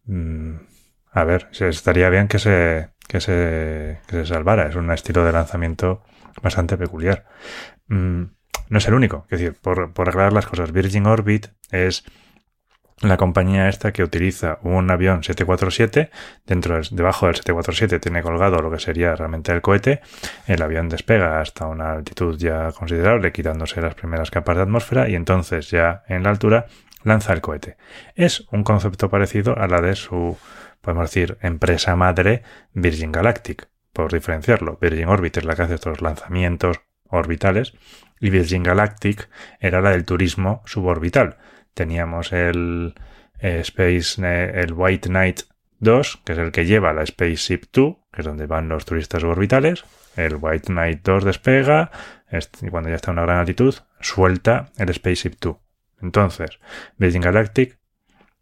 Mm, 0.05 0.57
a 1.13 1.25
ver, 1.25 1.49
estaría 1.59 2.11
bien 2.11 2.29
que 2.29 2.39
se, 2.39 2.91
que 3.09 3.21
se, 3.21 4.01
que 4.07 4.17
se 4.17 4.27
salvara. 4.27 4.69
Es 4.69 4.77
un 4.77 4.91
estilo 4.91 5.25
de 5.25 5.33
lanzamiento 5.33 6.03
bastante 6.43 6.77
peculiar. 6.77 7.27
Mm, 7.89 8.25
no 8.69 8.79
es 8.79 8.87
el 8.87 8.95
único. 8.95 9.27
Es 9.31 9.41
decir, 9.41 9.57
por, 9.61 9.93
por 9.93 10.09
aclarar 10.09 10.33
las 10.33 10.47
cosas, 10.47 10.73
Virgin 10.73 11.07
Orbit 11.07 11.49
es 11.71 12.05
la 13.03 13.17
compañía 13.17 13.69
esta 13.69 13.93
que 13.93 14.03
utiliza 14.03 14.59
un 14.63 14.91
avión 14.91 15.23
747, 15.23 16.11
dentro 16.47 16.81
debajo 16.91 17.27
del 17.27 17.37
747 17.37 17.99
tiene 17.99 18.23
colgado 18.23 18.61
lo 18.61 18.71
que 18.71 18.79
sería 18.79 19.17
realmente 19.17 19.53
el 19.53 19.63
cohete, 19.63 20.03
el 20.47 20.61
avión 20.61 20.91
despega 20.91 21.41
hasta 21.41 21.67
una 21.67 21.93
altitud 21.93 22.37
ya 22.37 22.73
considerable, 22.73 23.33
quitándose 23.33 23.81
las 23.81 23.95
primeras 23.95 24.31
capas 24.31 24.57
de 24.57 24.63
atmósfera 24.65 25.09
y 25.09 25.15
entonces 25.15 25.71
ya 25.71 26.03
en 26.09 26.25
la 26.25 26.31
altura 26.31 26.67
lanza 27.03 27.33
el 27.33 27.41
cohete. 27.41 27.77
Es 28.15 28.47
un 28.51 28.65
concepto 28.65 29.11
parecido 29.11 29.59
a 29.59 29.67
la 29.67 29.81
de 29.81 29.97
su, 29.97 30.37
podemos 30.81 31.11
decir, 31.11 31.39
empresa 31.41 31.97
madre 31.97 32.43
Virgin 32.73 33.13
Galactic, 33.13 33.69
por 33.93 34.13
diferenciarlo. 34.13 34.79
Virgin 34.81 35.09
Orbit 35.09 35.39
es 35.39 35.45
la 35.45 35.55
que 35.55 35.63
hace 35.63 35.75
estos 35.75 36.01
lanzamientos 36.01 36.81
orbitales 37.09 37.75
y 38.21 38.31
Virgin 38.31 38.63
Galactic 38.63 39.29
era 39.59 39.81
la 39.81 39.91
del 39.91 40.05
turismo 40.05 40.63
suborbital 40.67 41.39
teníamos 41.75 42.33
el 42.33 42.95
eh, 43.39 43.61
Space, 43.61 44.21
eh, 44.23 44.53
el 44.63 44.73
White 44.73 45.09
Knight 45.09 45.41
2, 45.79 46.23
que 46.25 46.33
es 46.33 46.39
el 46.39 46.53
que 46.53 46.67
lleva 46.67 46.93
la 46.93 47.07
Spaceship 47.07 47.63
2, 47.73 47.97
que 48.13 48.21
es 48.21 48.27
donde 48.27 48.47
van 48.47 48.69
los 48.69 48.85
turistas 48.85 49.25
orbitales. 49.25 49.85
El 50.17 50.37
White 50.37 50.67
Knight 50.67 51.03
2 51.03 51.25
despega 51.25 51.91
y 52.63 52.69
cuando 52.69 52.91
ya 52.91 52.97
está 52.97 53.11
a 53.11 53.15
una 53.15 53.23
gran 53.23 53.39
altitud, 53.39 53.75
suelta 54.01 54.71
el 54.77 54.93
Spaceship 54.93 55.35
2. 55.41 55.57
Entonces, 56.03 56.59
Virgin 56.97 57.23
Galactic 57.23 57.79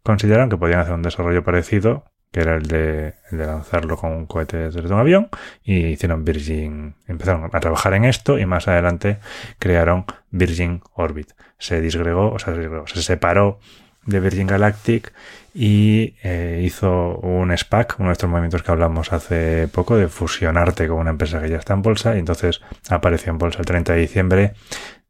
consideraron 0.03 0.49
que 0.49 0.57
podían 0.57 0.79
hacer 0.79 0.93
un 0.93 1.01
desarrollo 1.01 1.43
parecido, 1.43 2.05
que 2.31 2.41
era 2.41 2.55
el 2.55 2.67
de, 2.67 3.15
el 3.31 3.37
de, 3.37 3.45
lanzarlo 3.45 3.97
con 3.97 4.11
un 4.11 4.25
cohete 4.25 4.57
desde 4.57 4.81
un 4.81 4.99
avión, 4.99 5.29
y 5.63 5.87
hicieron 5.87 6.23
Virgin, 6.23 6.95
empezaron 7.07 7.49
a 7.51 7.59
trabajar 7.59 7.93
en 7.93 8.05
esto 8.05 8.37
y 8.37 8.45
más 8.45 8.67
adelante 8.67 9.19
crearon 9.57 10.05
Virgin 10.31 10.81
Orbit 10.93 11.31
se 11.59 11.81
disgregó, 11.81 12.31
o 12.31 12.39
sea, 12.39 12.55
se, 12.85 13.01
separó 13.01 13.59
de 14.05 14.19
Virgin 14.19 14.47
Galactic 14.47 15.13
y 15.53 16.15
eh, 16.23 16.61
hizo 16.63 17.17
un 17.17 17.55
SPAC, 17.55 17.99
uno 17.99 18.09
de 18.09 18.13
estos 18.13 18.29
movimientos 18.29 18.63
que 18.63 18.71
hablamos 18.71 19.11
hace 19.13 19.67
poco, 19.67 19.97
de 19.97 20.07
fusionarte 20.07 20.87
con 20.87 20.97
una 20.97 21.11
empresa 21.11 21.41
que 21.41 21.49
ya 21.49 21.57
está 21.57 21.73
en 21.73 21.81
bolsa, 21.81 22.15
y 22.15 22.19
entonces 22.19 22.61
apareció 22.89 23.31
en 23.31 23.37
bolsa 23.37 23.59
el 23.59 23.65
30 23.65 23.93
de 23.93 23.99
diciembre 23.99 24.53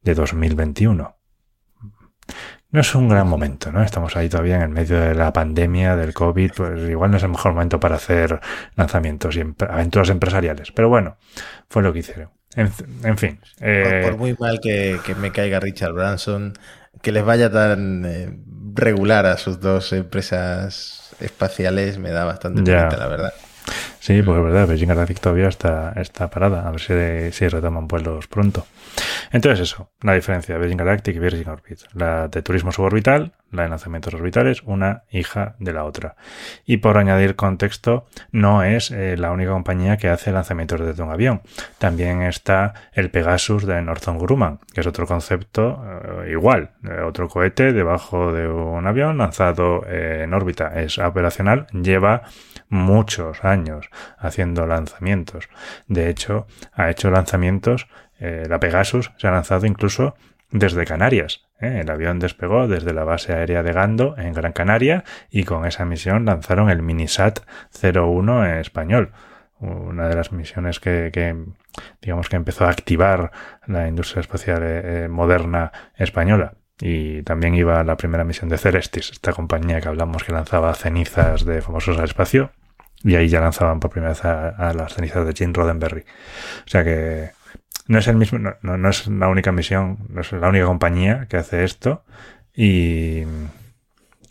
de 0.02 0.14
2021. 0.14 1.19
No 2.72 2.80
es 2.80 2.94
un 2.94 3.08
gran 3.08 3.26
momento, 3.26 3.72
¿no? 3.72 3.82
Estamos 3.82 4.16
ahí 4.16 4.28
todavía 4.28 4.56
en 4.56 4.62
el 4.62 4.68
medio 4.68 5.00
de 5.00 5.14
la 5.14 5.32
pandemia, 5.32 5.96
del 5.96 6.14
COVID, 6.14 6.52
pues 6.56 6.88
igual 6.88 7.10
no 7.10 7.16
es 7.16 7.22
el 7.24 7.30
mejor 7.30 7.52
momento 7.52 7.80
para 7.80 7.96
hacer 7.96 8.40
lanzamientos 8.76 9.36
y 9.36 9.40
aventuras 9.40 10.10
empresariales, 10.10 10.70
pero 10.70 10.88
bueno, 10.88 11.16
fue 11.68 11.82
lo 11.82 11.92
que 11.92 11.98
hicieron. 11.98 12.30
En, 12.56 12.68
fin. 13.16 13.38
por, 13.58 13.68
eh, 13.68 14.14
muy 14.18 14.36
mal 14.38 14.60
que, 14.60 14.98
me 15.20 15.30
caiga 15.30 15.60
Richard 15.60 15.92
Branson, 15.92 16.52
que 17.00 17.12
les 17.12 17.24
vaya 17.24 17.50
tan 17.50 18.04
eh, 18.04 18.38
regular 18.74 19.26
a 19.26 19.36
sus 19.36 19.60
dos 19.60 19.92
empresas 19.92 21.14
espaciales, 21.20 21.98
me 21.98 22.10
da 22.10 22.24
bastante 22.24 22.62
pena, 22.62 22.96
la 22.96 23.06
verdad. 23.06 23.32
Sí, 24.00 24.22
porque 24.22 24.40
es 24.40 24.44
verdad, 24.46 24.66
Beijing 24.66 24.88
Galactic 24.88 25.20
todavía 25.20 25.48
está, 25.48 25.92
está 25.96 26.30
parada. 26.30 26.66
A 26.66 26.70
ver 26.70 26.80
si, 26.80 27.36
si 27.36 27.48
retoman 27.48 27.86
vuelos 27.86 28.26
pronto. 28.28 28.66
Entonces 29.30 29.60
eso, 29.60 29.90
la 30.00 30.14
diferencia 30.14 30.54
de 30.54 30.60
Virgin 30.60 30.78
Galactic 30.78 31.16
y 31.16 31.18
Virgin 31.18 31.48
Orbit. 31.50 31.80
La 31.92 32.28
de 32.28 32.40
turismo 32.40 32.72
suborbital, 32.72 33.32
la 33.50 33.64
de 33.64 33.68
lanzamientos 33.68 34.14
orbitales, 34.14 34.62
una 34.64 35.04
hija 35.10 35.54
de 35.58 35.74
la 35.74 35.84
otra. 35.84 36.16
Y 36.64 36.78
por 36.78 36.96
añadir 36.96 37.36
contexto, 37.36 38.06
no 38.32 38.62
es 38.62 38.90
eh, 38.90 39.16
la 39.18 39.32
única 39.32 39.50
compañía 39.50 39.98
que 39.98 40.08
hace 40.08 40.32
lanzamientos 40.32 40.80
desde 40.80 41.02
un 41.02 41.10
avión. 41.10 41.42
También 41.78 42.22
está 42.22 42.72
el 42.94 43.10
Pegasus 43.10 43.66
de 43.66 43.82
Northrop 43.82 44.18
Grumman, 44.20 44.60
que 44.72 44.80
es 44.80 44.86
otro 44.86 45.06
concepto 45.06 45.84
eh, 46.24 46.30
igual. 46.30 46.70
Eh, 46.84 47.02
otro 47.02 47.28
cohete 47.28 47.74
debajo 47.74 48.32
de 48.32 48.48
un 48.48 48.86
avión 48.86 49.18
lanzado 49.18 49.86
en 49.86 50.32
órbita. 50.32 50.80
Es 50.80 50.98
operacional, 50.98 51.66
lleva 51.72 52.22
muchos 52.70 53.44
años 53.44 53.90
haciendo 54.16 54.66
lanzamientos. 54.66 55.48
De 55.86 56.08
hecho, 56.08 56.46
ha 56.72 56.88
hecho 56.88 57.10
lanzamientos 57.10 57.86
eh, 58.20 58.44
la 58.48 58.60
Pegasus 58.60 59.10
se 59.16 59.26
ha 59.26 59.30
lanzado 59.30 59.66
incluso 59.66 60.14
desde 60.50 60.84
Canarias. 60.84 61.48
¿eh? 61.60 61.80
El 61.80 61.90
avión 61.90 62.18
despegó 62.18 62.68
desde 62.68 62.92
la 62.92 63.04
base 63.04 63.32
aérea 63.32 63.62
de 63.62 63.72
Gando 63.72 64.14
en 64.18 64.34
Gran 64.34 64.52
Canaria 64.52 65.04
y 65.30 65.44
con 65.44 65.66
esa 65.66 65.84
misión 65.84 66.26
lanzaron 66.26 66.70
el 66.70 66.82
Minisat 66.82 67.40
01 67.82 68.46
en 68.46 68.58
español. 68.58 69.12
Una 69.58 70.08
de 70.08 70.14
las 70.14 70.32
misiones 70.32 70.80
que, 70.80 71.10
digamos 72.00 72.28
que 72.28 72.36
empezó 72.36 72.64
a 72.64 72.70
activar 72.70 73.30
la 73.66 73.88
industria 73.88 74.20
espacial 74.20 74.60
eh, 74.62 75.08
moderna 75.10 75.72
española. 75.96 76.54
Y 76.80 77.22
también 77.24 77.54
iba 77.54 77.84
la 77.84 77.98
primera 77.98 78.24
misión 78.24 78.48
de 78.48 78.56
Celestis, 78.56 79.10
esta 79.10 79.34
compañía 79.34 79.82
que 79.82 79.88
hablamos 79.88 80.24
que 80.24 80.32
lanzaba 80.32 80.72
cenizas 80.74 81.44
de 81.44 81.60
famosos 81.60 81.98
al 81.98 82.04
espacio. 82.04 82.52
Y 83.02 83.14
ahí 83.16 83.28
ya 83.28 83.40
lanzaban 83.40 83.80
por 83.80 83.90
primera 83.90 84.12
vez 84.12 84.24
a, 84.24 84.72
las 84.74 84.94
cenizas 84.94 85.26
de 85.26 85.32
Jim 85.32 85.52
Roddenberry. 85.54 86.02
O 86.66 86.68
sea 86.68 86.84
que 86.84 87.30
no 87.86 87.98
es 87.98 88.06
el 88.08 88.16
mismo, 88.16 88.38
no, 88.38 88.76
no, 88.76 88.88
es 88.88 89.06
la 89.08 89.28
única 89.28 89.52
misión, 89.52 90.06
no 90.08 90.20
es 90.20 90.32
la 90.32 90.48
única 90.48 90.66
compañía 90.66 91.26
que 91.28 91.38
hace 91.38 91.64
esto. 91.64 92.04
Y 92.54 93.24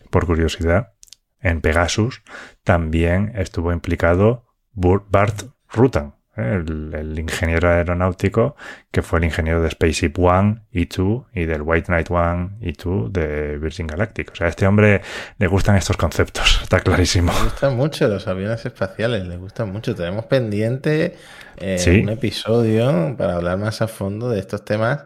por 0.10 0.26
curiosidad, 0.26 0.94
en 1.42 1.62
Pegasus 1.62 2.22
también 2.64 3.32
estuvo 3.36 3.74
implicado 3.74 4.46
Bart 4.74 5.44
Rutan, 5.72 6.16
el, 6.40 7.20
ingeniero 7.20 7.70
aeronáutico 7.70 8.56
que 8.92 9.02
fue 9.02 9.20
el 9.20 9.26
ingeniero 9.26 9.62
de 9.62 9.70
Spaceship 9.70 10.14
One 10.18 10.62
y 10.72 10.86
2 10.86 11.26
y 11.34 11.46
del 11.46 11.62
White 11.62 11.88
Knight 11.88 12.10
One 12.10 12.52
y 12.62 12.72
2 12.72 13.14
de 13.14 13.58
Virgin 13.58 13.88
Galactic. 13.88 14.32
O 14.32 14.36
sea, 14.36 14.48
a 14.48 14.50
este 14.50 14.66
hombre 14.68 15.02
le 15.38 15.48
gustan 15.48 15.76
estos 15.76 15.98
conceptos, 15.98 16.60
está 16.64 16.80
clarísimo. 16.80 17.32
Le 17.32 17.44
gustan 17.44 17.76
mucho 17.76 18.08
los 18.08 18.28
aviones 18.28 18.66
espaciales, 18.66 19.28
le 19.28 19.38
gustan 19.38 19.72
mucho. 19.72 19.96
Tenemos 19.96 20.26
pendiente 20.26 21.16
eh, 21.58 22.02
un 22.04 22.10
episodio 22.10 23.16
para 23.18 23.36
hablar 23.36 23.58
más 23.58 23.82
a 23.82 23.88
fondo 23.88 24.30
de 24.30 24.40
estos 24.40 24.64
temas. 24.66 25.04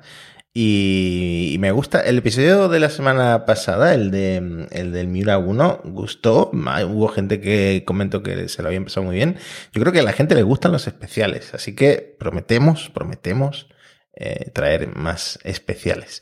Y, 0.56 1.58
me 1.60 1.72
gusta. 1.72 2.02
El 2.02 2.20
episodio 2.20 2.70
de 2.70 2.80
la 2.80 2.89
semana 2.89 3.46
pasada, 3.46 3.96
el, 3.96 4.12
de, 4.12 4.68
el 4.70 4.92
del 4.92 5.08
Miura 5.08 5.39
1, 5.39 5.82
gustó. 5.86 6.52
Hubo 6.54 7.08
gente 7.08 7.42
que 7.42 7.84
comentó 7.86 8.22
que 8.22 8.48
se 8.48 8.62
lo 8.62 8.68
había 8.68 8.78
empezado 8.78 9.04
muy 9.06 9.16
bien. 9.16 9.38
Yo 9.74 9.82
creo 9.82 9.92
que 9.92 10.02
a 10.02 10.04
la 10.04 10.13
gente 10.13 10.36
le 10.36 10.44
gustan 10.44 10.72
los 10.72 10.86
especiales. 10.86 11.56
Así 11.56 11.74
que 11.74 12.16
prometemos, 12.20 12.92
prometemos 12.94 13.68
eh, 14.16 14.52
traer 14.54 14.96
más 14.96 15.39
especiales. 15.44 16.22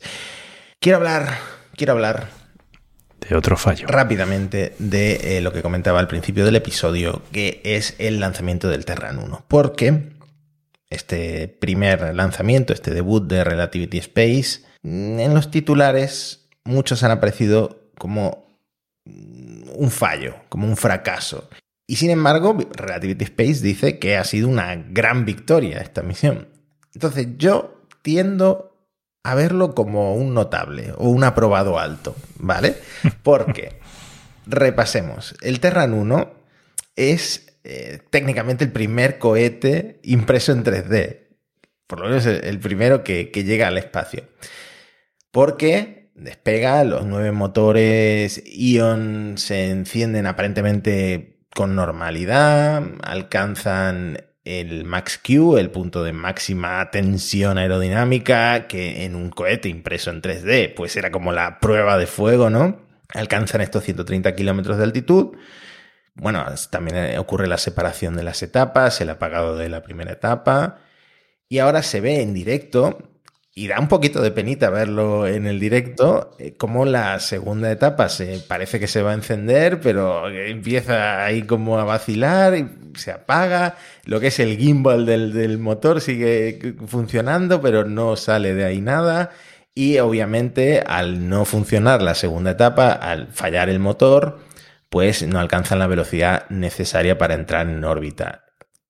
Quiero 0.80 0.96
hablar, 0.96 1.36
quiero 1.76 1.92
hablar. 1.92 2.28
De 3.28 3.36
otro 3.36 3.58
fallo. 3.58 3.86
Rápidamente 3.86 4.74
de 4.78 5.36
eh, 5.36 5.40
lo 5.42 5.52
que 5.52 5.60
comentaba 5.60 6.00
al 6.00 6.08
principio 6.08 6.46
del 6.46 6.56
episodio, 6.56 7.22
que 7.32 7.60
es 7.64 7.94
el 7.98 8.18
lanzamiento 8.18 8.68
del 8.68 8.86
Terran 8.86 9.18
1. 9.18 9.44
Porque 9.46 10.12
este 10.92 11.48
primer 11.48 12.14
lanzamiento, 12.14 12.72
este 12.72 12.92
debut 12.92 13.26
de 13.26 13.44
Relativity 13.44 13.98
Space, 13.98 14.60
en 14.82 15.34
los 15.34 15.50
titulares 15.50 16.48
muchos 16.64 17.02
han 17.02 17.10
aparecido 17.10 17.90
como 17.98 18.58
un 19.04 19.90
fallo, 19.90 20.36
como 20.48 20.66
un 20.66 20.76
fracaso. 20.76 21.48
Y 21.86 21.96
sin 21.96 22.10
embargo, 22.10 22.56
Relativity 22.72 23.24
Space 23.24 23.60
dice 23.62 23.98
que 23.98 24.16
ha 24.16 24.24
sido 24.24 24.48
una 24.48 24.74
gran 24.76 25.24
victoria 25.24 25.80
esta 25.80 26.02
misión. 26.02 26.48
Entonces 26.94 27.28
yo 27.36 27.82
tiendo 28.02 28.72
a 29.24 29.34
verlo 29.34 29.74
como 29.74 30.14
un 30.14 30.34
notable 30.34 30.92
o 30.96 31.08
un 31.08 31.24
aprobado 31.24 31.78
alto, 31.78 32.16
¿vale? 32.38 32.76
Porque, 33.22 33.78
repasemos, 34.46 35.34
el 35.42 35.60
Terran 35.60 35.94
1 35.94 36.32
es 36.96 37.51
eh, 37.64 38.00
técnicamente 38.10 38.64
el 38.64 38.72
primer 38.72 39.18
cohete 39.18 40.00
impreso 40.02 40.52
en 40.52 40.64
3D, 40.64 41.28
por 41.86 42.00
lo 42.00 42.08
menos 42.08 42.26
el, 42.26 42.58
primero 42.58 43.04
que, 43.04 43.30
que 43.30 43.44
llega 43.44 43.68
al 43.68 43.78
espacio. 43.78 44.24
Porque 45.30 46.10
despega, 46.14 46.84
los 46.84 47.06
nueve 47.06 47.32
motores 47.32 48.42
Ion 48.46 49.34
se 49.38 49.70
encienden 49.70 50.26
aparentemente 50.26 51.40
con 51.54 51.74
normalidad, 51.74 52.82
alcanzan 53.02 54.18
el 54.44 54.84
max 54.84 55.20
Q, 55.24 55.56
el 55.58 55.70
punto 55.70 56.02
de 56.02 56.12
máxima 56.12 56.90
tensión 56.90 57.58
aerodinámica, 57.58 58.66
que 58.66 59.04
en 59.04 59.14
un 59.14 59.30
cohete 59.30 59.68
impreso 59.68 60.10
en 60.10 60.22
3D, 60.22 60.74
pues 60.74 60.96
era 60.96 61.10
como 61.12 61.32
la 61.32 61.60
prueba 61.60 61.96
de 61.98 62.06
fuego, 62.06 62.50
¿no? 62.50 62.80
Alcanzan 63.14 63.60
estos 63.60 63.84
130 63.84 64.34
kilómetros 64.34 64.78
de 64.78 64.84
altitud. 64.84 65.36
Bueno, 66.14 66.44
también 66.70 67.18
ocurre 67.18 67.46
la 67.46 67.58
separación 67.58 68.16
de 68.16 68.22
las 68.22 68.42
etapas, 68.42 69.00
el 69.00 69.10
apagado 69.10 69.56
de 69.56 69.68
la 69.68 69.82
primera 69.82 70.12
etapa. 70.12 70.78
Y 71.48 71.58
ahora 71.58 71.82
se 71.82 72.00
ve 72.00 72.22
en 72.22 72.34
directo 72.34 72.98
y 73.54 73.68
da 73.68 73.78
un 73.78 73.88
poquito 73.88 74.22
de 74.22 74.30
penita 74.30 74.70
verlo 74.70 75.26
en 75.26 75.46
el 75.46 75.60
directo, 75.60 76.34
eh, 76.38 76.54
como 76.56 76.86
la 76.86 77.20
segunda 77.20 77.70
etapa 77.70 78.08
se 78.08 78.38
parece 78.38 78.80
que 78.80 78.86
se 78.86 79.02
va 79.02 79.10
a 79.10 79.14
encender, 79.14 79.78
pero 79.80 80.26
empieza 80.30 81.22
ahí 81.22 81.42
como 81.42 81.78
a 81.78 81.84
vacilar 81.84 82.56
y 82.56 82.66
se 82.96 83.12
apaga. 83.12 83.76
Lo 84.06 84.20
que 84.20 84.28
es 84.28 84.40
el 84.40 84.56
gimbal 84.56 85.04
del 85.04 85.58
motor 85.58 86.00
sigue 86.00 86.76
funcionando, 86.86 87.60
pero 87.60 87.84
no 87.84 88.16
sale 88.16 88.54
de 88.54 88.64
ahí 88.64 88.80
nada. 88.80 89.30
Y 89.74 89.98
obviamente 89.98 90.80
al 90.86 91.28
no 91.28 91.44
funcionar 91.44 92.00
la 92.02 92.14
segunda 92.14 92.52
etapa, 92.52 92.92
al 92.92 93.28
fallar 93.28 93.68
el 93.68 93.80
motor, 93.80 94.40
pues 94.92 95.26
no 95.26 95.40
alcanzan 95.40 95.78
la 95.78 95.86
velocidad 95.86 96.44
necesaria 96.50 97.16
para 97.16 97.32
entrar 97.32 97.66
en 97.66 97.82
órbita. 97.82 98.44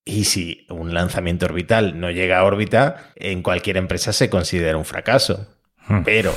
Y 0.05 0.25
si 0.25 0.67
un 0.69 0.93
lanzamiento 0.93 1.47
orbital 1.47 2.01
no 2.01 2.11
llega 2.11 2.41
a 2.41 2.45
órbita, 2.45 3.13
en 3.15 3.41
cualquier 3.45 3.77
empresa 3.77 4.13
se 4.13 4.29
considera 4.29 4.77
un 4.77 4.85
fracaso. 4.85 5.47
Hmm. 5.87 6.03
Pero 6.03 6.35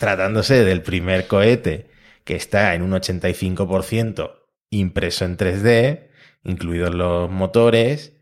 tratándose 0.00 0.64
del 0.64 0.82
primer 0.82 1.28
cohete 1.28 1.92
que 2.24 2.34
está 2.34 2.74
en 2.74 2.82
un 2.82 2.90
85% 2.90 4.32
impreso 4.70 5.24
en 5.24 5.36
3D, 5.36 6.08
incluidos 6.42 6.92
los 6.96 7.30
motores, 7.30 8.14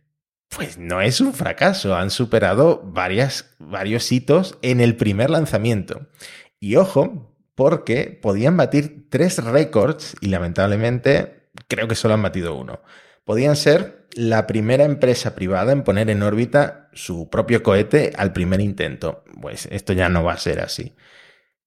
pues 0.55 0.77
no 0.77 1.01
es 1.01 1.22
un 1.22 1.33
fracaso. 1.33 1.96
Han 1.96 2.11
superado 2.11 2.83
varias, 2.85 3.57
varios 3.59 4.12
hitos 4.12 4.59
en 4.61 4.83
el 4.83 4.96
primer 4.96 5.31
lanzamiento. 5.31 6.09
Y 6.61 6.77
ojo, 6.77 7.35
porque 7.57 8.16
podían 8.23 8.57
batir 8.57 9.09
tres 9.11 9.42
récords 9.45 10.14
y 10.21 10.29
lamentablemente 10.29 11.49
creo 11.66 11.88
que 11.88 11.97
solo 11.97 12.14
han 12.14 12.23
batido 12.23 12.55
uno 12.55 12.81
podían 13.27 13.57
ser 13.57 14.07
la 14.14 14.47
primera 14.47 14.85
empresa 14.85 15.35
privada 15.35 15.73
en 15.73 15.83
poner 15.83 16.09
en 16.09 16.23
órbita 16.23 16.88
su 16.95 17.29
propio 17.29 17.62
cohete 17.62 18.12
al 18.16 18.33
primer 18.33 18.61
intento. 18.61 19.25
Pues 19.42 19.69
esto 19.71 19.92
ya 19.92 20.09
no 20.09 20.25
va 20.25 20.33
a 20.35 20.38
ser 20.38 20.61
así. 20.61 20.95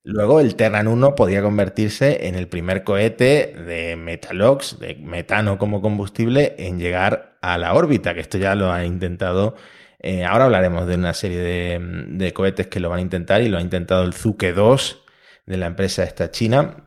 Luego 0.03 0.39
el 0.39 0.55
Terran 0.55 0.87
1 0.87 1.15
podía 1.15 1.43
convertirse 1.43 2.27
en 2.27 2.35
el 2.35 2.47
primer 2.47 2.83
cohete 2.85 3.53
de 3.67 3.97
Metalox, 3.97 4.79
de 4.79 4.95
metano 4.95 5.57
como 5.59 5.81
combustible, 5.81 6.55
en 6.57 6.79
llegar 6.79 7.37
a 7.41 7.57
la 7.57 7.73
órbita, 7.73 8.13
que 8.13 8.21
esto 8.21 8.37
ya 8.37 8.55
lo 8.55 8.71
ha 8.71 8.85
intentado. 8.85 9.55
Eh, 9.99 10.23
ahora 10.23 10.45
hablaremos 10.45 10.87
de 10.87 10.95
una 10.95 11.13
serie 11.13 11.39
de, 11.39 12.33
cohetes 12.33 12.67
que 12.67 12.79
lo 12.79 12.89
van 12.89 12.99
a 12.99 13.01
intentar 13.01 13.41
y 13.41 13.49
lo 13.49 13.57
ha 13.57 13.61
intentado 13.61 14.03
el 14.03 14.13
Zuke 14.13 14.53
2 14.53 15.03
de 15.49 15.57
la 15.57 15.65
empresa 15.65 16.03
esta 16.03 16.31
china. 16.31 16.85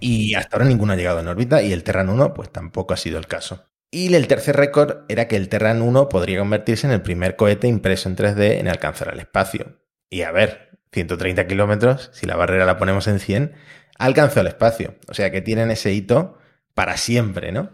Y 0.00 0.34
hasta 0.34 0.56
ahora 0.56 0.68
ninguno 0.68 0.92
ha 0.92 0.96
llegado 0.96 1.20
en 1.20 1.28
órbita 1.28 1.62
y 1.62 1.72
el 1.72 1.84
Terran 1.84 2.08
1 2.08 2.34
pues 2.34 2.50
tampoco 2.50 2.94
ha 2.94 2.96
sido 2.96 3.18
el 3.18 3.26
caso. 3.26 3.64
Y 3.90 4.12
el 4.14 4.26
tercer 4.26 4.56
récord 4.56 5.04
era 5.08 5.28
que 5.28 5.36
el 5.36 5.48
Terran 5.48 5.82
1 5.82 6.08
podría 6.08 6.38
convertirse 6.38 6.86
en 6.86 6.92
el 6.92 7.02
primer 7.02 7.36
cohete 7.36 7.68
impreso 7.68 8.08
en 8.08 8.16
3D 8.16 8.58
en 8.58 8.68
alcanzar 8.68 9.12
el 9.12 9.20
espacio. 9.20 9.80
Y 10.08 10.22
a 10.22 10.32
ver, 10.32 10.80
130 10.92 11.46
kilómetros, 11.46 12.10
si 12.12 12.26
la 12.26 12.36
barrera 12.36 12.64
la 12.64 12.78
ponemos 12.78 13.06
en 13.06 13.20
100, 13.20 13.52
alcanzó 13.98 14.40
el 14.40 14.48
espacio. 14.48 14.96
O 15.08 15.14
sea 15.14 15.30
que 15.30 15.40
tienen 15.40 15.70
ese 15.70 15.92
hito 15.92 16.38
para 16.74 16.96
siempre, 16.96 17.52
¿no? 17.52 17.70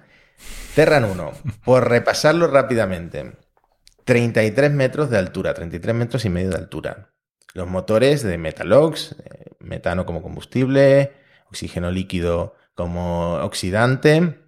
Terran 0.75 1.05
1, 1.05 1.33
por 1.65 1.89
repasarlo 1.89 2.49
rápidamente, 2.49 3.33
33 4.05 4.73
metros 4.73 5.09
de 5.09 5.19
altura, 5.19 5.55
33 5.55 5.95
metros 5.95 6.25
y 6.25 6.31
medio 6.31 6.51
de 6.51 6.57
altura. 6.57 7.16
Los 7.57 7.69
motores 7.69 8.23
de 8.23 8.37
Metalox, 8.37 9.13
eh, 9.13 9.53
metano 9.61 10.05
como 10.05 10.21
combustible, 10.21 11.15
oxígeno 11.49 11.91
líquido 11.91 12.55
como 12.75 13.37
oxidante, 13.37 14.41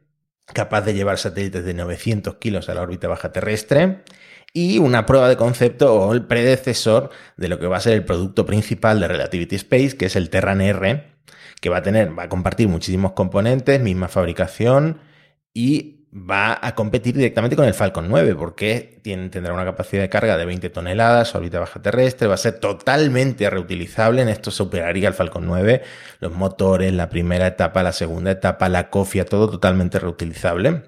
capaz 0.45 0.83
de 0.83 0.93
llevar 0.93 1.17
satélites 1.17 1.65
de 1.65 1.73
900 1.73 2.35
kilos 2.35 2.69
a 2.69 2.75
la 2.75 2.83
órbita 2.83 3.09
baja 3.09 3.33
terrestre 3.33 4.05
y 4.53 4.77
una 4.77 5.07
prueba 5.07 5.31
de 5.31 5.39
concepto 5.39 5.95
o 5.95 6.13
el 6.13 6.27
predecesor 6.27 7.09
de 7.39 7.49
lo 7.49 7.59
que 7.59 7.67
va 7.67 7.79
a 7.79 7.81
ser 7.81 7.95
el 7.95 8.05
producto 8.05 8.45
principal 8.45 9.01
de 9.01 9.09
Relativity 9.09 9.57
Space, 9.57 9.97
que 9.97 10.05
es 10.05 10.15
el 10.15 10.29
Terran 10.29 10.61
R, 10.61 11.07
que 11.63 11.71
va 11.71 11.79
a 11.79 11.83
tener, 11.83 12.11
va 12.17 12.25
a 12.25 12.29
compartir 12.29 12.69
muchísimos 12.69 13.13
componentes, 13.13 13.81
misma 13.81 14.09
fabricación 14.09 15.01
y 15.55 15.98
va 16.13 16.59
a 16.61 16.75
competir 16.75 17.15
directamente 17.15 17.57
con 17.57 17.67
el 17.67 17.75
Falcon 17.75 18.09
9 18.09 18.35
porque 18.35 18.99
tiene, 19.03 19.29
tendrá 19.29 19.53
una 19.53 19.65
capacidad 19.65 20.03
de 20.03 20.09
carga 20.09 20.37
de 20.37 20.47
20 20.47 20.71
toneladas, 20.71 21.35
órbita 21.35 21.61
baja 21.61 21.83
terrestre, 21.83 22.29
va 22.29 22.35
a 22.35 22.39
ser 22.39 22.61
totalmente 22.61 23.49
reutilizable, 23.51 24.23
en 24.23 24.29
esto 24.29 24.51
superaría 24.51 25.09
el 25.09 25.15
Falcon 25.15 25.47
9, 25.47 25.83
los 26.21 26.33
motores, 26.33 26.93
la 26.95 27.11
primera 27.11 27.47
etapa, 27.47 27.83
la 27.83 27.93
segunda 27.93 28.31
etapa, 28.31 28.69
la 28.69 28.91
cofia, 28.91 29.27
todo 29.27 29.51
totalmente 29.51 29.99
reutilizable. 29.99 30.85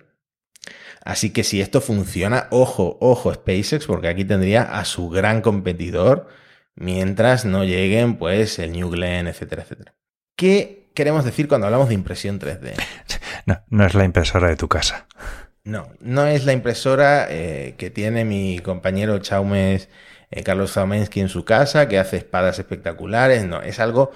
Así 1.04 1.32
que 1.32 1.44
si 1.44 1.60
esto 1.60 1.80
funciona, 1.80 2.48
ojo, 2.50 2.98
ojo 3.00 3.32
SpaceX, 3.32 3.86
porque 3.86 4.08
aquí 4.08 4.24
tendría 4.24 4.62
a 4.62 4.84
su 4.84 5.08
gran 5.08 5.42
competidor 5.42 6.28
mientras 6.74 7.44
no 7.44 7.64
lleguen 7.64 8.16
pues 8.16 8.58
el 8.58 8.72
New 8.72 8.90
Glenn, 8.90 9.26
etcétera, 9.26 9.62
etcétera. 9.62 9.94
¿Qué 10.36 10.79
queremos 10.94 11.24
decir 11.24 11.48
cuando 11.48 11.66
hablamos 11.66 11.88
de 11.88 11.94
impresión 11.94 12.38
3D? 12.38 12.74
No, 13.46 13.58
no 13.70 13.86
es 13.86 13.94
la 13.94 14.04
impresora 14.04 14.48
de 14.48 14.56
tu 14.56 14.68
casa. 14.68 15.06
No, 15.64 15.88
no 16.00 16.26
es 16.26 16.44
la 16.44 16.52
impresora 16.52 17.26
eh, 17.30 17.74
que 17.78 17.90
tiene 17.90 18.24
mi 18.24 18.58
compañero 18.58 19.18
Chaumes 19.18 19.88
eh, 20.30 20.42
Carlos 20.42 20.72
Zaumensky 20.72 21.20
en 21.20 21.28
su 21.28 21.44
casa, 21.44 21.88
que 21.88 21.98
hace 21.98 22.16
espadas 22.18 22.58
espectaculares. 22.58 23.44
No, 23.44 23.62
es 23.62 23.80
algo 23.80 24.12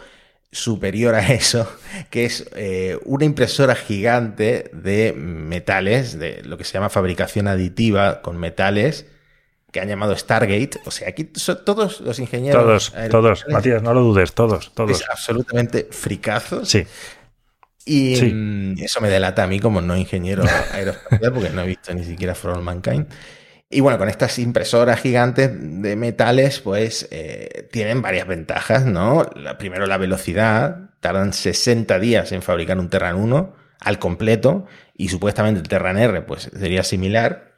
superior 0.53 1.15
a 1.15 1.27
eso, 1.33 1.69
que 2.11 2.25
es 2.25 2.49
eh, 2.55 2.99
una 3.05 3.25
impresora 3.25 3.75
gigante 3.75 4.71
de 4.73 5.13
metales, 5.13 6.19
de 6.19 6.43
lo 6.45 6.57
que 6.57 6.65
se 6.65 6.75
llama 6.75 6.91
fabricación 6.91 7.49
aditiva 7.49 8.23
con 8.23 8.39
metales, 8.39 9.07
que 9.75 9.81
han 9.81 9.89
llamado 9.89 10.17
Stargate. 10.17 10.79
O 10.85 10.93
sea, 10.93 11.09
aquí 11.09 11.31
son 11.35 11.65
todos 11.65 12.01
los 12.01 12.21
ingenieros. 12.21 12.93
Todos, 12.93 13.11
todos. 13.11 13.45
Matías, 13.49 13.83
no 13.83 13.93
lo 13.93 14.03
dudes, 14.03 14.33
todos, 14.33 14.73
todos. 14.73 14.93
Es 14.93 15.05
absolutamente 15.11 15.89
fricazos. 15.91 16.69
Sí. 16.69 16.87
Y 17.85 18.15
mm, 18.23 18.79
eso 18.79 19.01
me 19.01 19.09
delata 19.09 19.43
a 19.43 19.47
mí 19.49 19.59
como 19.59 19.81
no 19.81 19.97
ingeniero 19.97 20.45
aeroespacial, 20.73 21.33
porque 21.33 21.51
no 21.51 21.63
he 21.63 21.67
visto 21.67 21.93
ni 21.93 22.05
siquiera 22.05 22.37
For 22.37 22.53
All 22.53 22.63
Mankind. 22.63 23.09
Y 23.69 23.81
bueno, 23.81 23.99
con 23.99 24.09
estas 24.09 24.39
impresoras 24.39 25.01
gigantes 25.01 25.51
de 25.53 25.97
metales, 25.97 26.61
pues 26.61 27.09
eh, 27.11 27.69
tienen 27.73 28.01
varias 28.01 28.29
ventajas, 28.29 28.87
¿no? 28.87 29.29
La, 29.35 29.59
primero, 29.59 29.89
la 29.89 29.99
velocidad. 29.99 30.91
Tardan 31.01 31.33
60 31.33 31.99
días 31.99 32.31
en 32.31 32.43
fabricar 32.43 32.79
un 32.79 32.91
Terran 32.91 33.17
1 33.17 33.57
al 33.81 33.99
completo 33.99 34.67
y 34.97 35.09
supuestamente 35.09 35.61
el 35.61 35.67
Terran 35.67 35.99
R 35.99 36.23
pues 36.23 36.49
sería 36.57 36.85
similar. 36.85 37.54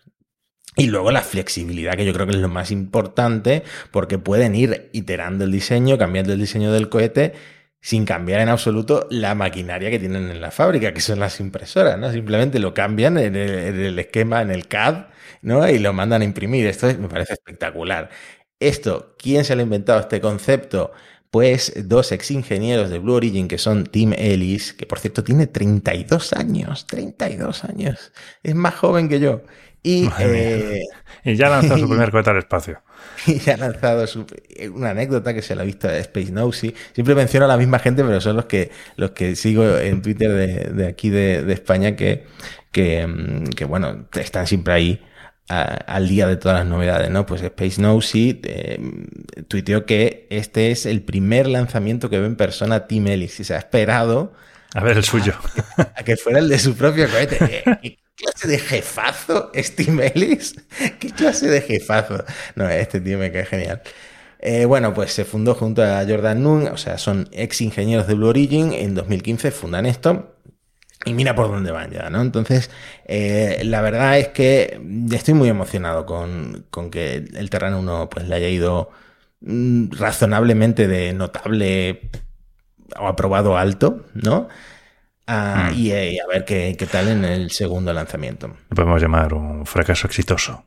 Y 0.78 0.88
luego 0.88 1.10
la 1.10 1.22
flexibilidad, 1.22 1.94
que 1.94 2.04
yo 2.04 2.12
creo 2.12 2.26
que 2.26 2.32
es 2.32 2.38
lo 2.38 2.50
más 2.50 2.70
importante, 2.70 3.62
porque 3.90 4.18
pueden 4.18 4.54
ir 4.54 4.90
iterando 4.92 5.44
el 5.44 5.50
diseño, 5.50 5.96
cambiando 5.96 6.34
el 6.34 6.38
diseño 6.38 6.70
del 6.70 6.90
cohete 6.90 7.32
sin 7.80 8.04
cambiar 8.04 8.40
en 8.40 8.48
absoluto 8.50 9.06
la 9.10 9.34
maquinaria 9.34 9.90
que 9.90 9.98
tienen 9.98 10.28
en 10.30 10.40
la 10.40 10.50
fábrica, 10.50 10.92
que 10.92 11.00
son 11.00 11.20
las 11.20 11.40
impresoras, 11.40 11.98
¿no? 11.98 12.12
Simplemente 12.12 12.58
lo 12.58 12.74
cambian 12.74 13.16
en 13.16 13.36
el, 13.36 13.98
esquema, 13.98 14.42
en 14.42 14.50
el 14.50 14.66
CAD, 14.66 15.06
¿no? 15.40 15.68
Y 15.68 15.78
lo 15.78 15.92
mandan 15.92 16.22
a 16.22 16.24
imprimir. 16.24 16.66
Esto 16.66 16.88
me 16.98 17.08
parece 17.08 17.34
espectacular. 17.34 18.10
Esto, 18.60 19.14
¿quién 19.18 19.44
se 19.44 19.56
le 19.56 19.62
ha 19.62 19.64
inventado 19.64 20.00
este 20.00 20.20
concepto? 20.20 20.92
pues 21.30 21.72
dos 21.84 22.12
ex 22.12 22.30
ingenieros 22.30 22.88
de 22.88 22.98
Blue 22.98 23.14
Origin, 23.14 23.46
que 23.46 23.58
son 23.58 23.84
Tim 23.84 24.14
Ellis, 24.16 24.72
que 24.72 24.86
por 24.86 24.98
cierto 25.00 25.22
tiene 25.22 25.46
32 25.46 26.32
años, 26.32 26.86
32 26.86 27.64
años, 27.64 28.12
es 28.42 28.54
más 28.54 28.74
joven 28.74 29.08
que 29.08 29.20
yo. 29.20 29.42
Y, 29.86 30.10
eh, 30.18 30.82
y 31.22 31.36
ya 31.36 31.48
lanzó 31.48 31.78
su 31.78 31.88
primer 31.88 32.10
cohete 32.10 32.30
al 32.30 32.38
espacio. 32.38 32.82
Y 33.24 33.38
ya 33.38 33.54
ha 33.54 33.56
lanzado 33.56 34.04
su, 34.08 34.26
una 34.74 34.90
anécdota 34.90 35.32
que 35.32 35.42
se 35.42 35.54
la 35.54 35.62
ha 35.62 35.64
visto 35.64 35.86
de 35.86 36.00
Space 36.00 36.32
Nosy. 36.32 36.74
Siempre 36.92 37.14
menciono 37.14 37.44
a 37.44 37.48
la 37.48 37.56
misma 37.56 37.78
gente, 37.78 38.02
pero 38.02 38.20
son 38.20 38.34
los 38.34 38.46
que, 38.46 38.72
los 38.96 39.12
que 39.12 39.36
sigo 39.36 39.78
en 39.78 40.02
Twitter 40.02 40.32
de, 40.32 40.72
de 40.72 40.88
aquí 40.88 41.08
de, 41.08 41.44
de, 41.44 41.52
España 41.52 41.94
que, 41.94 42.26
que, 42.72 43.06
mm, 43.06 43.50
que, 43.50 43.64
bueno, 43.64 44.08
están 44.12 44.48
siempre 44.48 44.74
ahí 44.74 45.02
al 45.48 46.08
día 46.08 46.26
de 46.26 46.36
todas 46.36 46.58
las 46.58 46.66
novedades, 46.66 47.08
¿no? 47.08 47.24
Pues 47.24 47.40
Space 47.40 47.80
Nosy 47.80 48.40
eh, 48.42 48.80
tuiteó 49.46 49.86
que 49.86 50.26
este 50.30 50.72
es 50.72 50.84
el 50.84 51.02
primer 51.02 51.46
lanzamiento 51.46 52.10
que 52.10 52.18
ve 52.18 52.26
en 52.26 52.34
persona 52.34 52.88
Tim 52.88 53.06
Ellis 53.06 53.38
y 53.38 53.44
se 53.44 53.54
ha 53.54 53.58
esperado 53.58 54.32
a 54.76 54.84
ver 54.84 54.98
el 54.98 55.04
suyo. 55.04 55.32
A, 55.78 56.04
que 56.04 56.16
fuera 56.16 56.38
el 56.38 56.48
de 56.48 56.58
su 56.58 56.76
propio 56.76 57.08
cohete. 57.10 57.38
¿Qué, 57.82 57.98
clase 58.14 58.46
de 58.46 58.58
jefazo 58.58 59.50
es 59.54 59.74
Tim 59.74 60.00
Ellis? 60.00 60.54
¿Qué 60.98 61.10
clase 61.10 61.48
de 61.48 61.62
jefazo? 61.62 62.22
No, 62.54 62.68
este 62.68 63.00
tío 63.00 63.18
me 63.18 63.32
cae 63.32 63.46
genial. 63.46 63.82
Eh, 64.38 64.66
bueno, 64.66 64.92
pues 64.92 65.12
se 65.12 65.24
fundó 65.24 65.54
junto 65.54 65.82
a 65.82 66.04
Jordan 66.06 66.42
Noon, 66.42 66.68
o 66.68 66.76
sea, 66.76 66.98
son 66.98 67.26
ex 67.32 67.62
ingenieros 67.62 68.06
de 68.06 68.14
Blue 68.14 68.28
Origin. 68.28 68.74
En 68.74 68.94
2015 68.94 69.50
fundan 69.50 69.86
esto. 69.86 70.34
Y 71.06 71.14
mira 71.14 71.34
por 71.34 71.48
dónde 71.48 71.72
van 71.72 71.90
ya, 71.90 72.10
¿no? 72.10 72.20
Entonces, 72.20 72.70
eh, 73.06 73.62
la 73.64 73.80
verdad 73.80 74.18
es 74.18 74.28
que 74.28 74.78
estoy 75.10 75.34
muy 75.34 75.48
emocionado 75.48 76.04
con, 76.04 76.66
con 76.70 76.90
que 76.90 77.24
el 77.34 77.48
Terrano 77.48 77.78
1 77.80 78.10
pues, 78.10 78.28
le 78.28 78.34
haya 78.34 78.48
ido 78.48 78.90
mm, 79.40 79.92
razonablemente 79.92 80.86
de 80.86 81.14
notable 81.14 82.10
o 82.98 83.06
aprobado 83.06 83.56
alto, 83.56 84.06
¿no? 84.14 84.48
Ah, 85.26 85.70
mm. 85.72 85.78
y, 85.78 85.90
eh, 85.90 86.12
y, 86.12 86.18
a 86.20 86.26
ver 86.26 86.44
qué, 86.44 86.76
qué, 86.78 86.86
tal 86.86 87.08
en 87.08 87.24
el 87.24 87.50
segundo 87.50 87.92
lanzamiento. 87.92 88.48
Lo 88.48 88.74
podemos 88.74 89.02
llamar 89.02 89.34
un 89.34 89.66
fracaso 89.66 90.06
exitoso. 90.06 90.64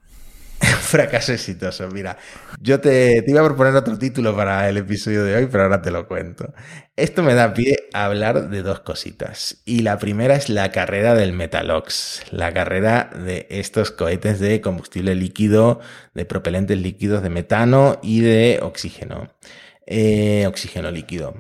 fracaso 0.59 1.31
exitoso. 1.31 1.87
Mira, 1.89 2.17
yo 2.59 2.79
te, 2.79 3.21
te, 3.21 3.31
iba 3.31 3.41
a 3.41 3.45
proponer 3.45 3.73
otro 3.75 3.97
título 3.97 4.35
para 4.35 4.67
el 4.67 4.77
episodio 4.77 5.23
de 5.23 5.35
hoy, 5.35 5.47
pero 5.49 5.63
ahora 5.63 5.81
te 5.81 5.91
lo 5.91 6.07
cuento. 6.07 6.53
Esto 6.95 7.23
me 7.23 7.33
da 7.33 7.53
pie 7.53 7.87
a 7.93 8.05
hablar 8.05 8.49
de 8.49 8.61
dos 8.61 8.81
cositas. 8.81 9.61
Y 9.65 9.79
la 9.79 9.97
primera 9.97 10.35
es 10.35 10.49
la 10.49 10.71
carrera 10.71 11.15
del 11.15 11.31
Metalox, 11.31 12.23
la 12.31 12.53
carrera 12.53 13.09
de 13.15 13.47
estos 13.49 13.91
cohetes 13.91 14.39
de 14.39 14.59
combustible 14.59 15.15
líquido, 15.15 15.79
de 16.13 16.25
propelentes 16.25 16.77
líquidos 16.77 17.23
de 17.23 17.29
metano 17.29 17.99
y 18.03 18.19
de 18.19 18.59
oxígeno. 18.61 19.29
Eh, 19.85 20.45
oxígeno 20.47 20.91
líquido. 20.91 21.35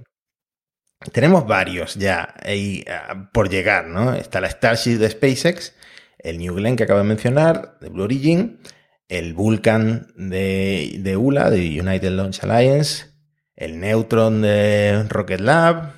Tenemos 1.13 1.47
varios 1.47 1.95
ya 1.95 2.35
uh, 2.43 3.31
por 3.31 3.49
llegar, 3.49 3.87
¿no? 3.87 4.13
Está 4.13 4.41
la 4.41 4.49
Starship 4.49 4.97
de 4.97 5.09
SpaceX, 5.09 5.73
el 6.17 6.37
New 6.37 6.55
Glenn 6.55 6.75
que 6.75 6.83
acabo 6.83 6.99
de 6.99 7.05
mencionar, 7.05 7.77
de 7.79 7.87
Blue 7.89 8.03
Origin, 8.03 8.59
el 9.07 9.33
Vulcan 9.33 10.07
de, 10.15 10.97
de 10.99 11.15
ULA, 11.15 11.49
de 11.49 11.79
United 11.79 12.11
Launch 12.11 12.43
Alliance, 12.43 13.05
el 13.55 13.79
Neutron 13.79 14.41
de 14.41 15.05
Rocket 15.07 15.39
Lab, 15.39 15.93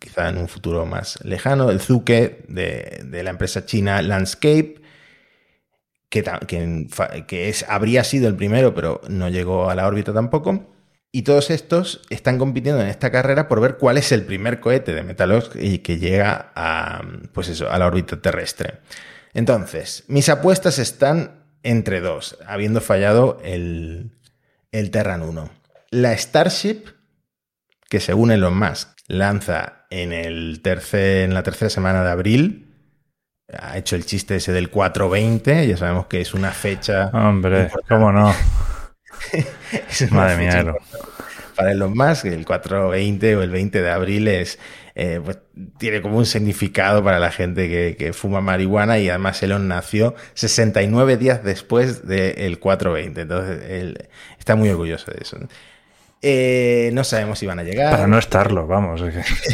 quizá 0.00 0.28
en 0.28 0.38
un 0.38 0.48
futuro 0.48 0.84
más 0.84 1.24
lejano, 1.24 1.70
el 1.70 1.80
Zuke 1.80 2.44
de, 2.48 3.02
de 3.04 3.22
la 3.22 3.30
empresa 3.30 3.64
china 3.64 4.02
Landscape, 4.02 4.82
que, 6.08 6.24
que, 6.48 6.86
que 7.28 7.48
es, 7.48 7.64
habría 7.68 8.02
sido 8.02 8.28
el 8.28 8.34
primero, 8.34 8.74
pero 8.74 9.00
no 9.08 9.28
llegó 9.28 9.70
a 9.70 9.76
la 9.76 9.86
órbita 9.86 10.12
tampoco. 10.12 10.71
Y 11.14 11.22
todos 11.22 11.50
estos 11.50 12.00
están 12.08 12.38
compitiendo 12.38 12.80
en 12.80 12.88
esta 12.88 13.12
carrera 13.12 13.46
por 13.46 13.60
ver 13.60 13.76
cuál 13.76 13.98
es 13.98 14.12
el 14.12 14.24
primer 14.24 14.60
cohete 14.60 14.94
de 14.94 15.02
Metalox 15.02 15.50
y 15.56 15.78
que 15.80 15.98
llega 15.98 16.52
a, 16.54 17.02
pues 17.34 17.50
eso, 17.50 17.70
a 17.70 17.78
la 17.78 17.86
órbita 17.86 18.22
terrestre. 18.22 18.78
Entonces, 19.34 20.04
mis 20.08 20.30
apuestas 20.30 20.78
están 20.78 21.42
entre 21.62 22.00
dos, 22.00 22.38
habiendo 22.46 22.80
fallado 22.80 23.38
el, 23.44 24.12
el 24.72 24.90
Terran 24.90 25.22
1. 25.22 25.50
La 25.90 26.16
Starship, 26.16 26.84
que 27.90 28.00
según 28.00 28.30
Elon 28.32 28.58
Musk 28.58 28.88
lanza 29.06 29.84
en, 29.90 30.14
el 30.14 30.60
tercer, 30.62 31.24
en 31.24 31.34
la 31.34 31.42
tercera 31.42 31.68
semana 31.68 32.02
de 32.02 32.10
abril, 32.10 32.74
ha 33.52 33.76
hecho 33.76 33.96
el 33.96 34.06
chiste 34.06 34.36
ese 34.36 34.52
del 34.52 34.70
420, 34.70 35.68
ya 35.68 35.76
sabemos 35.76 36.06
que 36.06 36.22
es 36.22 36.32
una 36.32 36.52
fecha... 36.52 37.10
Hombre, 37.12 37.70
¿cómo 37.86 38.10
no? 38.10 38.34
Madre 40.10 40.36
mía. 40.36 40.74
Para 41.56 41.72
Elon 41.72 41.94
Musk, 41.94 42.24
el 42.26 42.46
420 42.46 43.36
o 43.36 43.42
el 43.42 43.50
20 43.50 43.82
de 43.82 43.90
abril 43.90 44.28
es 44.28 44.58
eh, 44.94 45.20
pues, 45.24 45.38
tiene 45.78 46.02
como 46.02 46.18
un 46.18 46.26
significado 46.26 47.02
para 47.02 47.18
la 47.18 47.30
gente 47.30 47.68
que, 47.68 47.96
que, 47.96 48.12
fuma 48.12 48.42
marihuana 48.42 48.98
y 48.98 49.08
además 49.08 49.42
Elon 49.42 49.66
nació 49.66 50.14
69 50.34 51.16
días 51.16 51.42
después 51.42 52.06
del 52.06 52.58
420. 52.58 53.20
Entonces, 53.22 53.70
él 53.70 54.08
está 54.38 54.54
muy 54.54 54.68
orgulloso 54.68 55.10
de 55.10 55.18
eso. 55.22 55.38
Eh, 56.20 56.90
no 56.92 57.04
sabemos 57.04 57.38
si 57.38 57.46
van 57.46 57.58
a 57.58 57.64
llegar. 57.64 57.90
Para 57.90 58.06
no 58.06 58.18
estarlo, 58.18 58.66
vamos. 58.66 59.02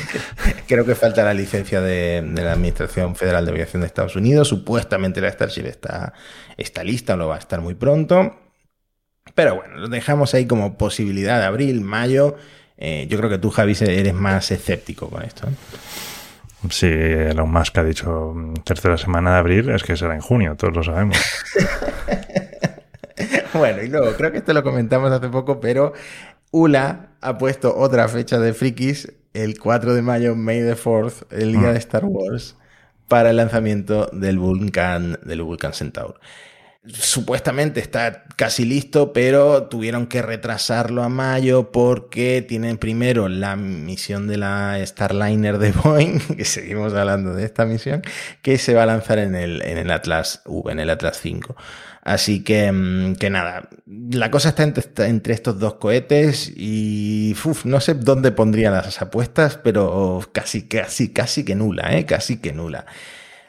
Creo 0.68 0.85
que 0.85 0.94
falta 0.94 1.22
la 1.24 1.35
licencia 1.35 1.81
de, 1.81 2.20
de, 2.22 2.42
la 2.42 2.52
Administración 2.52 3.14
Federal 3.14 3.46
de 3.46 3.52
Aviación 3.52 3.81
de 3.81 3.87
Estados 3.87 4.16
Unidos. 4.16 4.48
Supuestamente 4.48 5.20
la 5.20 5.31
Starship 5.31 5.66
está, 5.66 6.12
está 6.57 6.83
lista, 6.83 7.16
lo 7.16 7.28
va 7.28 7.37
a 7.37 7.38
estar 7.38 7.61
muy 7.61 7.74
pronto. 7.74 8.37
Pero 9.35 9.57
bueno, 9.57 9.77
lo 9.77 9.88
dejamos 9.88 10.35
ahí 10.35 10.47
como 10.47 10.77
posibilidad 10.77 11.38
de 11.38 11.47
abril, 11.47 11.81
mayo 11.81 12.37
eh, 12.79 13.07
yo 13.11 13.19
creo 13.19 13.29
que 13.29 13.38
tú, 13.38 13.51
Javi, 13.51 13.77
eres 13.81 14.14
más 14.14 14.51
escéptico 14.53 15.11
con 15.11 15.25
esto. 15.25 15.49
¿eh? 15.49 15.53
Sí, 16.71 16.87
Elon 16.87 17.51
Musk 17.51 17.77
ha 17.79 17.85
dicho 17.85 18.33
mm, 18.35 18.55
tercera 18.64 18.97
semana 18.97 19.33
de 19.33 19.38
abril, 19.38 19.71
es 19.71 19.83
que 19.83 19.97
será 19.97 20.14
en 20.14 20.21
junio, 20.21 20.55
todos 20.57 20.77
lo 20.77 20.83
sabemos. 20.85 21.19
bueno, 23.53 23.83
y 23.83 23.88
luego, 23.88 24.12
creo 24.17 24.31
que 24.31 24.38
esto 24.38 24.53
lo 24.53 24.62
comentamos 24.62 25.11
hace 25.11 25.29
poco, 25.29 25.61
pero 25.61 25.93
ULA 26.53 27.11
ha 27.21 27.37
puesto 27.37 27.77
otra 27.77 28.07
fecha 28.07 28.38
de 28.38 28.55
frikis, 28.55 29.12
el 29.35 29.59
4 29.59 29.95
de 29.95 30.03
mayo, 30.03 30.37
May 30.37 30.61
the 30.61 30.77
4th, 30.77 31.27
el 31.31 31.53
día 31.53 31.71
mm. 31.71 31.73
de 31.73 31.79
Star 31.79 32.05
Wars, 32.05 32.57
para 33.09 33.31
el 33.31 33.37
lanzamiento 33.37 34.09
del 34.12 34.38
Vulcan, 34.38 35.19
del 35.25 35.43
Vulcan 35.43 35.73
Centaur 35.73 36.21
supuestamente 36.92 37.81
está 37.81 38.24
casi 38.37 38.64
listo, 38.64 39.12
pero 39.12 39.64
tuvieron 39.64 40.07
que 40.07 40.22
retrasarlo 40.22 41.03
a 41.03 41.09
mayo 41.09 41.70
porque 41.72 42.44
tienen 42.46 42.79
primero 42.79 43.29
la 43.29 43.57
misión 43.57 44.27
de 44.27 44.38
la 44.38 44.79
Starliner 44.85 45.59
de 45.59 45.72
Boeing, 45.72 46.18
que 46.37 46.44
seguimos 46.44 46.94
hablando 46.94 47.35
de 47.35 47.44
esta 47.44 47.64
misión, 47.64 48.03
que 48.42 48.59
se 48.59 48.74
va 48.74 48.85
a 48.85 48.87
lanzar 48.87 49.18
en 49.18 49.35
el, 49.35 49.62
en 49.62 49.79
el 49.79 49.90
Atlas 49.90 50.42
V, 50.46 50.72
en 50.72 50.81
el 50.81 50.90
Atlas 50.90 51.18
5. 51.20 51.57
Así 52.03 52.42
que, 52.42 52.72
mm, 52.72 53.16
que 53.16 53.29
nada, 53.29 53.68
la 53.87 54.31
cosa 54.31 54.51
está 54.51 54.62
entre, 54.62 55.35
estos 55.35 55.59
dos 55.59 55.74
cohetes 55.74 56.51
y 56.57 57.35
no 57.64 57.81
sé 57.81 57.94
dónde 57.94 58.33
pondría 58.33 58.70
las 58.70 59.03
apuestas, 59.03 59.59
pero 59.59 60.22
casi, 60.33 60.66
casi, 60.66 61.12
casi 61.12 61.44
que 61.44 61.55
nula, 61.55 61.96
¿eh? 61.98 62.07
Casi 62.07 62.38
que 62.40 62.53
nula. 62.53 62.87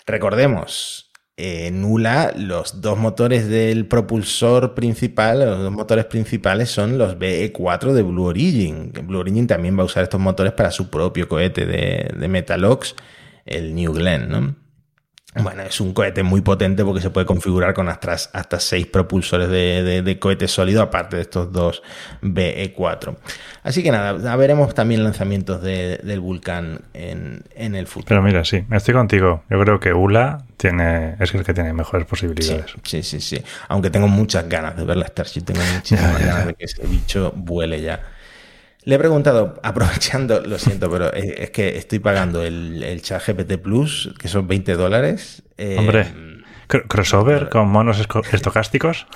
Recordemos, 0.05 1.08
eh, 1.41 1.71
nula 1.71 2.33
los 2.35 2.81
dos 2.81 2.97
motores 2.97 3.47
del 3.47 3.85
propulsor 3.85 4.73
principal, 4.73 5.39
los 5.39 5.59
dos 5.59 5.71
motores 5.71 6.03
principales 6.03 6.69
son 6.69 6.97
los 6.97 7.17
BE4 7.17 7.93
de 7.93 8.03
Blue 8.03 8.25
Origin. 8.25 8.91
Blue 9.05 9.19
Origin 9.19 9.47
también 9.47 9.77
va 9.77 9.83
a 9.83 9.85
usar 9.85 10.03
estos 10.03 10.19
motores 10.19 10.51
para 10.51 10.69
su 10.69 10.89
propio 10.89 11.29
cohete 11.29 11.65
de, 11.65 12.11
de 12.13 12.27
Metalox, 12.27 12.93
el 13.45 13.73
New 13.73 13.93
Glenn, 13.93 14.29
¿no? 14.29 14.55
Bueno, 15.35 15.61
es 15.61 15.79
un 15.79 15.93
cohete 15.93 16.23
muy 16.23 16.41
potente 16.41 16.83
porque 16.83 17.01
se 17.01 17.11
puede 17.11 17.27
configurar 17.27 17.75
con 17.75 17.87
hasta, 17.87 18.13
hasta 18.13 18.59
seis 18.59 18.87
propulsores 18.87 19.47
de, 19.47 19.83
de, 19.83 20.01
de, 20.01 20.19
cohete 20.19 20.47
sólido, 20.47 20.81
aparte 20.81 21.17
de 21.17 21.21
estos 21.21 21.51
dos 21.51 21.83
BE4. 22.23 23.15
Así 23.61 23.83
que 23.83 23.91
nada, 23.91 24.35
veremos 24.35 24.73
también 24.73 25.03
lanzamientos 25.03 25.61
de, 25.61 25.99
del 26.03 26.19
Vulcan 26.19 26.81
en, 26.95 27.43
en, 27.55 27.75
el 27.75 27.85
futuro. 27.85 28.07
Pero 28.07 28.23
mira, 28.23 28.43
sí, 28.43 28.65
estoy 28.71 28.95
contigo. 28.95 29.43
Yo 29.51 29.59
creo 29.61 29.79
que 29.79 29.93
ULA 29.93 30.45
tiene, 30.57 31.15
es 31.19 31.31
el 31.35 31.43
que 31.43 31.53
tiene 31.53 31.73
mejores 31.73 32.07
posibilidades. 32.07 32.71
Sí, 32.83 33.03
sí, 33.03 33.19
sí. 33.19 33.37
sí. 33.37 33.43
Aunque 33.67 33.91
tengo 33.91 34.07
muchas 34.07 34.49
ganas 34.49 34.75
de 34.75 34.83
ver 34.83 34.97
la 34.97 35.05
Starship, 35.05 35.41
tengo 35.41 35.61
muchísimas 35.75 36.19
ganas 36.25 36.47
de 36.47 36.53
que 36.55 36.65
ese 36.65 36.81
bicho 36.87 37.33
vuele 37.35 37.81
ya. 37.81 38.01
Le 38.89 38.95
he 38.95 38.97
preguntado, 38.97 39.59
aprovechando, 39.63 40.41
lo 40.41 40.57
siento, 40.57 40.89
pero 40.89 41.13
es, 41.13 41.25
es 41.37 41.51
que 41.51 41.77
estoy 41.77 41.99
pagando 41.99 42.41
el, 42.41 42.81
el 42.81 43.03
chat 43.03 43.21
GPT 43.23 43.59
Plus, 43.59 44.15
que 44.19 44.27
son 44.27 44.47
20 44.47 44.73
dólares. 44.73 45.43
Eh, 45.59 45.75
Hombre, 45.77 46.07
¿Crossover 46.69 47.49
con 47.49 47.67
monos 47.67 47.99
estocásticos? 48.31 49.07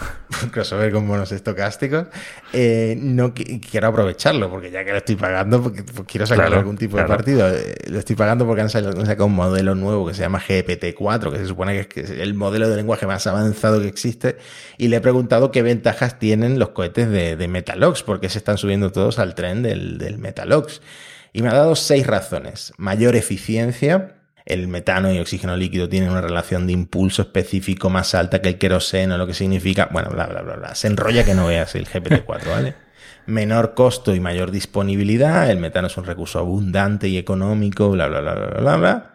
crossover 0.50 0.92
con 0.92 1.06
monos 1.06 1.32
estocásticos. 1.32 2.08
Eh, 2.52 2.98
no 3.00 3.36
quiero 3.36 3.90
aprovecharlo 3.90 4.50
porque 4.50 4.72
ya 4.72 4.84
que 4.84 4.90
lo 4.90 4.98
estoy 4.98 5.16
pagando, 5.18 5.62
porque, 5.62 5.84
pues 5.84 6.08
quiero 6.08 6.26
sacar 6.26 6.52
algún 6.52 6.78
tipo 6.78 6.98
de 6.98 7.04
partido. 7.04 7.48
Eh, 7.48 7.76
lo 7.90 8.00
estoy 8.00 8.16
pagando 8.16 8.48
porque 8.48 8.64
han 8.64 8.72
sacado, 8.72 9.26
un 9.28 9.36
modelo 9.36 9.76
nuevo 9.76 10.08
que 10.08 10.16
se 10.16 10.22
llama 10.22 10.42
GPT-4, 10.42 11.32
que 11.32 11.38
se 11.38 11.46
supone 11.46 11.88
que 11.88 12.02
es 12.02 12.10
el 12.10 12.34
modelo 12.34 12.68
de 12.68 12.76
lenguaje 12.76 13.06
más 13.06 13.28
avanzado 13.28 13.80
que 13.82 13.88
existe. 13.88 14.38
Y 14.80 14.88
le 14.88 14.96
he 14.96 15.02
preguntado 15.02 15.52
qué 15.52 15.62
ventajas 15.62 16.18
tienen 16.18 16.58
los 16.58 16.70
cohetes 16.70 17.08
de, 17.08 17.36
de 17.36 17.48
Metalox, 17.48 18.02
porque 18.02 18.30
se 18.30 18.40
están 18.40 18.58
subiendo 18.58 18.92
todos 18.92 19.20
al 19.20 19.36
tren 19.36 19.62
del, 19.62 20.00
del 20.00 20.18
Metalox. 20.18 20.82
Y 21.34 21.44
me 21.44 21.50
ha 21.50 21.54
dado 21.54 21.76
seis 21.76 22.08
razones. 22.08 22.74
Mayor 22.78 23.16
eficiencia. 23.16 24.23
El 24.46 24.68
metano 24.68 25.12
y 25.14 25.20
oxígeno 25.20 25.56
líquido 25.56 25.88
tienen 25.88 26.10
una 26.10 26.22
relación 26.22 26.68
de 26.68 26.74
impulso 26.74 27.22
específico 27.22 27.90
más 27.90 28.14
alta 28.14 28.42
que 28.42 28.50
el 28.50 28.58
queroseno, 28.58 29.18
lo 29.18 29.26
que 29.26 29.34
significa, 29.34 29.90
bueno, 29.92 30.10
bla, 30.10 30.28
bla, 30.28 30.42
bla, 30.42 30.56
bla. 30.56 30.76
Se 30.76 30.88
enrolla 30.88 31.24
que 31.24 31.34
no 31.34 31.48
veas 31.48 31.76
el 31.76 31.88
GPT-4, 31.88 32.50
¿vale? 32.50 32.76
Menor 33.26 33.74
costo 33.74 34.14
y 34.14 34.20
mayor 34.20 34.52
disponibilidad. 34.52 35.50
El 35.50 35.60
metano 35.60 35.88
es 35.88 35.96
un 35.96 36.04
recurso 36.04 36.40
abundante 36.40 37.08
y 37.08 37.18
económico, 37.18 37.90
bla, 37.92 38.08
bla, 38.08 38.20
bla, 38.20 38.34
bla, 38.36 38.48
bla, 38.60 38.76
bla. 38.76 39.14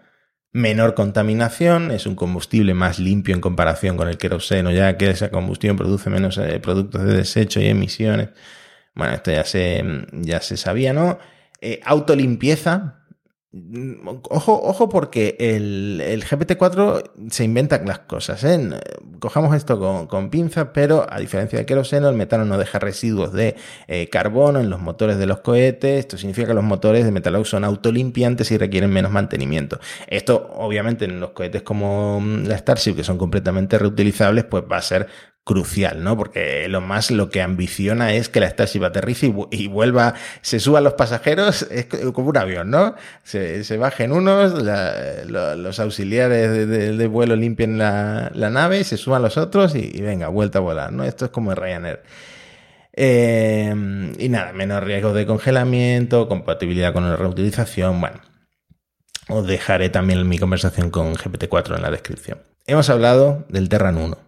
Menor 0.53 0.95
contaminación, 0.95 1.91
es 1.91 2.07
un 2.07 2.15
combustible 2.15 2.73
más 2.73 2.99
limpio 2.99 3.35
en 3.35 3.43
comparación 3.43 3.99
con 3.99 4.09
el 4.09 4.17
queroseno, 4.17 4.71
ya 4.71 4.97
que 4.97 5.11
esa 5.11 5.31
combustión 5.31 5.77
produce 5.77 6.09
menos 6.09 6.39
eh, 6.39 6.59
productos 6.59 7.05
de 7.05 7.15
desecho 7.15 7.61
y 7.61 7.67
emisiones. 7.67 8.31
Bueno, 8.95 9.13
esto 9.13 9.31
ya 9.31 9.45
se, 9.45 9.85
ya 10.13 10.41
se 10.41 10.57
sabía, 10.57 10.95
¿no? 10.95 11.19
Eh, 11.61 11.81
autolimpieza. 11.85 12.98
Ojo, 13.51 14.61
ojo 14.63 14.91
porque 14.91 15.35
el, 15.41 16.03
el 16.05 16.23
GPT-4 16.23 17.31
se 17.31 17.45
inventa 17.45 17.83
las 17.83 18.01
cosas. 18.01 18.45
¿eh? 18.45 18.69
Cojamos 19.21 19.57
esto 19.57 19.79
con, 19.79 20.07
con 20.07 20.29
pinzas, 20.29 20.69
pero 20.75 21.07
a 21.09 21.19
diferencia 21.19 21.57
del 21.59 21.65
queroseno, 21.65 22.11
el 22.11 22.15
metano 22.15 22.45
no 22.45 22.59
deja 22.59 22.79
residuos 22.79 23.33
de 23.33 23.57
eh, 23.87 24.11
carbono 24.11 24.61
en 24.61 24.69
los 24.69 24.83
motores 24.83 25.17
de 25.17 25.25
los 25.25 25.41
cohetes. 25.41 26.01
Esto 26.01 26.19
significa 26.19 26.49
que 26.49 26.55
los 26.55 26.65
motores 26.65 27.07
de 27.07 27.11
Metalox 27.11 27.49
son 27.49 27.65
autolimpiantes 27.65 28.51
y 28.51 28.59
requieren 28.59 28.91
menos 28.91 29.13
mantenimiento. 29.13 29.81
Esto, 30.09 30.51
obviamente, 30.55 31.07
en 31.07 31.19
los 31.19 31.31
cohetes 31.31 31.63
como 31.63 32.21
mm, 32.21 32.45
la 32.45 32.59
Starship, 32.59 32.97
que 32.97 33.05
son 33.05 33.17
completamente 33.17 33.79
reutilizables, 33.79 34.45
pues 34.45 34.65
va 34.71 34.77
a 34.77 34.83
ser 34.83 35.07
crucial, 35.49 36.05
¿no? 36.05 36.15
Porque 36.15 36.69
lo 36.69 36.83
más 36.83 37.11
lo 37.11 37.31
que 37.31 37.41
ambiciona 37.41 38.13
es 38.13 38.29
que 38.29 38.39
la 38.39 38.51
Starship 38.51 38.85
aterrice 38.85 39.33
y, 39.51 39.67
vuelva, 39.67 40.13
se 40.43 40.61
suban 40.61 40.85
los 40.85 40.93
pasajeros, 40.93 41.67
es 41.71 41.87
como 41.87 42.29
un 42.29 42.37
avión, 42.37 42.71
¿no? 42.71 42.95
Se, 43.23 43.79
bajen 43.79 44.13
unos, 44.13 44.63
los 44.63 45.81
auxiliares 45.81 46.69
de, 46.69 47.07
vuelo 47.07 47.35
limpien 47.35 47.79
la, 47.79 48.31
nave, 48.35 48.85
se 48.85 48.99
suban 48.99 49.23
los 49.23 49.39
otros 49.39 49.75
y, 49.75 50.03
venga, 50.03 50.29
vuelta 50.29 50.59
a 50.59 50.61
volar, 50.61 50.93
¿no? 50.93 51.03
Esto 51.05 51.25
es 51.25 51.31
como 51.31 51.55
Ryanair. 51.55 52.03
Eh, 52.93 53.75
y 54.19 54.29
nada, 54.29 54.53
menos 54.53 54.85
riesgo 54.85 55.15
de 55.15 55.25
congelamiento, 55.25 56.29
compatibilidad 56.29 56.93
con 56.93 57.09
la 57.09 57.17
reutilización, 57.17 58.03
bueno. 58.03 58.21
Os 59.31 59.47
dejaré 59.47 59.89
también 59.89 60.29
mi 60.29 60.39
conversación 60.39 60.91
con 60.91 61.15
GPT-4 61.15 61.77
en 61.77 61.83
la 61.83 61.91
descripción. 61.91 62.39
Hemos 62.67 62.91
hablado 62.91 63.47
del 63.49 63.71
Terran 63.71 63.97
1 63.97 64.28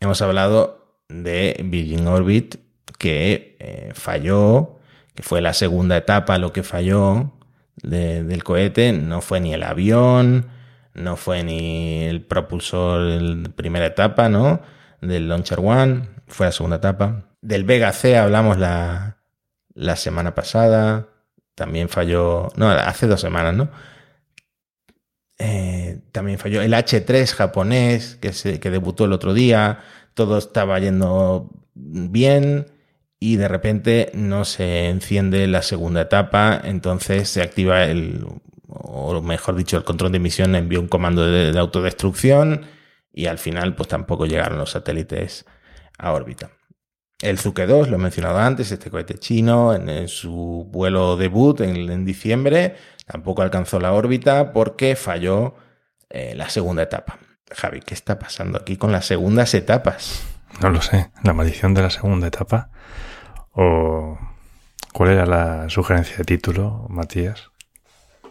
hemos 0.00 0.20
hablado 0.22 0.98
de 1.08 1.60
Virgin 1.64 2.06
Orbit, 2.06 2.56
que 2.98 3.56
eh, 3.60 3.90
falló, 3.94 4.78
que 5.14 5.22
fue 5.22 5.40
la 5.40 5.54
segunda 5.54 5.96
etapa 5.96 6.38
lo 6.38 6.52
que 6.52 6.62
falló 6.62 7.32
del 7.82 8.44
cohete, 8.44 8.92
no 8.92 9.20
fue 9.20 9.40
ni 9.40 9.54
el 9.54 9.62
avión, 9.62 10.48
no 10.94 11.16
fue 11.16 11.42
ni 11.44 12.04
el 12.04 12.22
propulsor 12.22 13.18
de 13.42 13.48
primera 13.50 13.86
etapa, 13.86 14.28
¿no? 14.28 14.60
Del 15.00 15.28
Launcher 15.28 15.60
One, 15.60 16.08
fue 16.26 16.46
la 16.46 16.52
segunda 16.52 16.76
etapa. 16.76 17.24
Del 17.40 17.64
Vega 17.64 17.92
C 17.92 18.18
hablamos 18.18 18.58
la, 18.58 19.18
la 19.74 19.96
semana 19.96 20.34
pasada, 20.34 21.08
también 21.54 21.88
falló, 21.88 22.48
no, 22.56 22.68
hace 22.68 23.06
dos 23.06 23.20
semanas, 23.20 23.54
¿no? 23.54 23.70
Eh, 25.42 26.00
también 26.12 26.38
falló 26.38 26.60
el 26.60 26.74
H3 26.74 27.26
japonés, 27.34 28.16
que, 28.16 28.34
se, 28.34 28.60
que 28.60 28.68
debutó 28.68 29.06
el 29.06 29.14
otro 29.14 29.32
día, 29.32 29.80
todo 30.12 30.36
estaba 30.36 30.78
yendo 30.78 31.50
bien 31.74 32.66
y 33.18 33.36
de 33.36 33.48
repente 33.48 34.10
no 34.12 34.44
se 34.44 34.90
enciende 34.90 35.46
la 35.46 35.62
segunda 35.62 36.02
etapa, 36.02 36.60
entonces 36.62 37.30
se 37.30 37.40
activa 37.40 37.84
el, 37.84 38.26
o 38.68 39.22
mejor 39.22 39.56
dicho, 39.56 39.78
el 39.78 39.84
control 39.84 40.12
de 40.12 40.18
emisión 40.18 40.54
envió 40.54 40.78
un 40.78 40.88
comando 40.88 41.24
de, 41.24 41.58
autodestrucción 41.58 42.66
y 43.10 43.24
al 43.24 43.38
final 43.38 43.74
pues 43.74 43.88
tampoco 43.88 44.26
llegaron 44.26 44.58
los 44.58 44.72
satélites 44.72 45.46
a 45.96 46.12
órbita. 46.12 46.50
El 47.22 47.38
Zuke 47.38 47.66
2, 47.66 47.88
lo 47.88 47.96
he 47.96 47.98
mencionado 47.98 48.38
antes, 48.38 48.72
este 48.72 48.90
cohete 48.90 49.14
chino 49.14 49.74
en, 49.74 50.06
su 50.08 50.68
vuelo 50.70 51.16
debut 51.16 51.60
en 51.62 52.04
diciembre, 52.04 52.76
Tampoco 53.10 53.42
alcanzó 53.42 53.80
la 53.80 53.92
órbita 53.92 54.52
porque 54.52 54.94
falló 54.94 55.56
eh, 56.10 56.34
la 56.36 56.48
segunda 56.48 56.84
etapa. 56.84 57.18
Javi, 57.50 57.80
¿qué 57.80 57.94
está 57.94 58.20
pasando 58.20 58.56
aquí 58.56 58.76
con 58.76 58.92
las 58.92 59.06
segundas 59.06 59.52
etapas? 59.54 60.22
No 60.60 60.70
lo 60.70 60.80
sé. 60.80 61.10
¿La 61.24 61.32
maldición 61.32 61.74
de 61.74 61.82
la 61.82 61.90
segunda 61.90 62.28
etapa? 62.28 62.70
¿O 63.50 64.16
cuál 64.92 65.10
era 65.10 65.26
la 65.26 65.68
sugerencia 65.70 66.18
de 66.18 66.24
título, 66.24 66.86
Matías? 66.88 67.50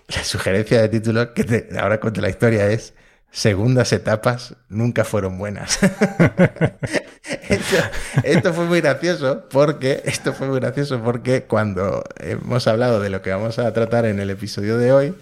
La 0.08 0.24
sugerencia 0.24 0.82
de 0.82 0.88
título, 0.88 1.34
que 1.34 1.44
te, 1.44 1.78
ahora 1.78 2.00
cuento 2.00 2.22
la 2.22 2.30
historia, 2.30 2.68
es 2.68 2.94
segundas 3.32 3.94
etapas 3.94 4.56
nunca 4.70 5.04
fueron 5.04 5.38
buenas. 5.38 5.80
esto, 8.24 8.54
fue 8.54 8.66
muy 8.66 8.82
gracioso 8.82 9.48
porque 9.50 10.02
esto 10.06 10.34
fue 10.34 10.48
muy 10.48 10.60
gracioso 10.60 11.02
porque 11.04 11.44
cuando 11.44 12.04
hemos 12.20 12.68
hablado 12.68 13.00
de 13.00 13.10
lo 13.10 13.22
que 13.22 13.32
vamos 13.32 13.60
a 13.60 13.72
tratar 13.74 14.06
en 14.06 14.20
el 14.20 14.30
episodio 14.30 14.78
de 14.78 14.92
hoy, 14.92 15.16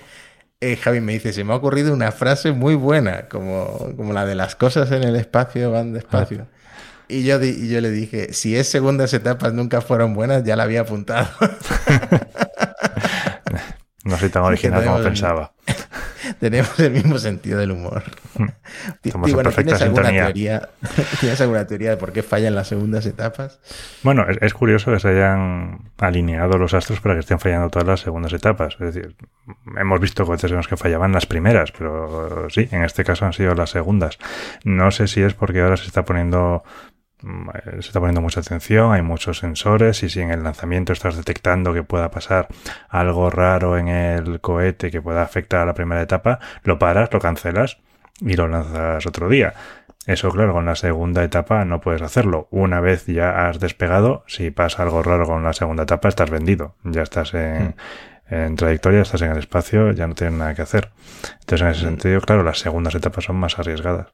eh, 0.59 0.75
Javi 0.75 1.01
me 1.01 1.13
dice, 1.13 1.33
se 1.33 1.43
me 1.43 1.53
ha 1.53 1.55
ocurrido 1.55 1.93
una 1.93 2.11
frase 2.11 2.51
muy 2.51 2.75
buena, 2.75 3.27
como, 3.27 3.93
como 3.95 4.13
la 4.13 4.25
de 4.25 4.35
las 4.35 4.55
cosas 4.55 4.91
en 4.91 5.03
el 5.03 5.15
espacio 5.15 5.71
van 5.71 5.93
despacio. 5.93 6.47
Y 7.09 7.23
yo, 7.23 7.41
y 7.41 7.69
yo 7.69 7.79
le 7.79 7.89
dije, 7.89 8.33
si 8.33 8.57
es 8.57 8.67
segundas 8.67 9.13
etapas 9.13 9.53
nunca 9.53 9.81
fueron 9.81 10.13
buenas, 10.13 10.43
ya 10.43 10.55
la 10.55 10.63
había 10.63 10.81
apuntado. 10.81 11.29
no 14.03 14.17
soy 14.17 14.29
tan 14.29 14.43
original 14.43 14.83
como 14.83 15.01
pensaba. 15.01 15.53
tenemos 16.39 16.79
el 16.79 16.91
mismo 16.91 17.17
sentido 17.17 17.59
del 17.59 17.71
humor. 17.71 18.03
Estamos 19.03 19.29
en 19.29 19.37
perfecta 19.37 19.77
sintonía. 19.77 20.25
Teoría, 20.25 20.69
¿Tienes 21.19 21.41
alguna 21.41 21.65
teoría 21.65 21.91
de 21.91 21.97
por 21.97 22.11
qué 22.11 22.23
fallan 22.23 22.55
las 22.55 22.67
segundas 22.67 23.05
etapas? 23.05 23.59
Bueno, 24.03 24.25
es, 24.27 24.53
curioso 24.53 24.91
que 24.91 24.99
se 24.99 25.09
hayan 25.09 25.91
alineado 25.97 26.57
los 26.57 26.73
astros 26.73 26.99
para 26.99 27.15
que 27.15 27.21
estén 27.21 27.39
fallando 27.39 27.69
todas 27.69 27.87
las 27.87 27.99
segundas 28.01 28.33
etapas. 28.33 28.77
Es 28.79 28.93
decir, 28.93 29.15
hemos 29.77 29.99
visto 29.99 30.25
cohetes 30.25 30.51
en 30.51 30.57
los 30.57 30.67
que 30.67 30.77
fallaban 30.77 31.11
las 31.11 31.25
primeras, 31.25 31.71
pero 31.71 32.49
sí, 32.49 32.67
en 32.71 32.83
este 32.83 33.03
caso 33.03 33.25
han 33.25 33.33
sido 33.33 33.55
las 33.55 33.71
segundas. 33.71 34.17
No 34.63 34.91
sé 34.91 35.07
si 35.07 35.21
es 35.21 35.33
porque 35.33 35.61
ahora 35.61 35.77
se 35.77 35.85
está 35.85 36.05
poniendo 36.05 36.63
se 37.21 37.79
está 37.79 37.99
poniendo 37.99 38.21
mucha 38.21 38.41
atención, 38.41 38.93
hay 38.93 39.01
muchos 39.01 39.39
sensores 39.39 40.03
y 40.03 40.09
si 40.09 40.21
en 40.21 40.31
el 40.31 40.43
lanzamiento 40.43 40.93
estás 40.93 41.15
detectando 41.17 41.73
que 41.73 41.83
pueda 41.83 42.11
pasar 42.11 42.47
algo 42.89 43.29
raro 43.29 43.77
en 43.77 43.87
el 43.87 44.39
cohete 44.39 44.91
que 44.91 45.01
pueda 45.01 45.23
afectar 45.23 45.61
a 45.61 45.65
la 45.65 45.73
primera 45.73 46.01
etapa, 46.01 46.39
lo 46.63 46.77
paras, 46.77 47.11
lo 47.11 47.19
cancelas 47.19 47.79
y 48.21 48.35
lo 48.35 48.47
lanzas 48.47 49.05
otro 49.05 49.29
día. 49.29 49.53
Eso, 50.05 50.29
claro, 50.29 50.53
con 50.53 50.65
la 50.65 50.75
segunda 50.75 51.23
etapa 51.23 51.65
no 51.65 51.81
puedes 51.81 52.01
hacerlo. 52.01 52.47
Una 52.49 52.79
vez 52.79 53.05
ya 53.07 53.47
has 53.47 53.59
despegado, 53.59 54.23
si 54.27 54.51
pasa 54.51 54.83
algo 54.83 55.03
raro 55.03 55.25
con 55.25 55.43
la 55.43 55.51
segunda 55.51 55.83
etapa, 55.83 56.07
estás 56.07 56.29
vendido. 56.29 56.75
Ya 56.85 57.01
estás 57.01 57.33
en, 57.33 57.75
hmm. 58.29 58.33
en 58.33 58.55
trayectoria, 58.55 59.01
estás 59.01 59.21
en 59.23 59.31
el 59.31 59.37
espacio, 59.37 59.91
ya 59.91 60.07
no 60.07 60.15
tienes 60.15 60.39
nada 60.39 60.55
que 60.55 60.61
hacer. 60.61 60.91
Entonces, 61.41 61.61
en 61.61 61.67
ese 61.67 61.81
hmm. 61.81 61.89
sentido, 61.89 62.21
claro, 62.21 62.43
las 62.43 62.59
segundas 62.59 62.95
etapas 62.95 63.25
son 63.25 63.35
más 63.35 63.59
arriesgadas. 63.59 64.07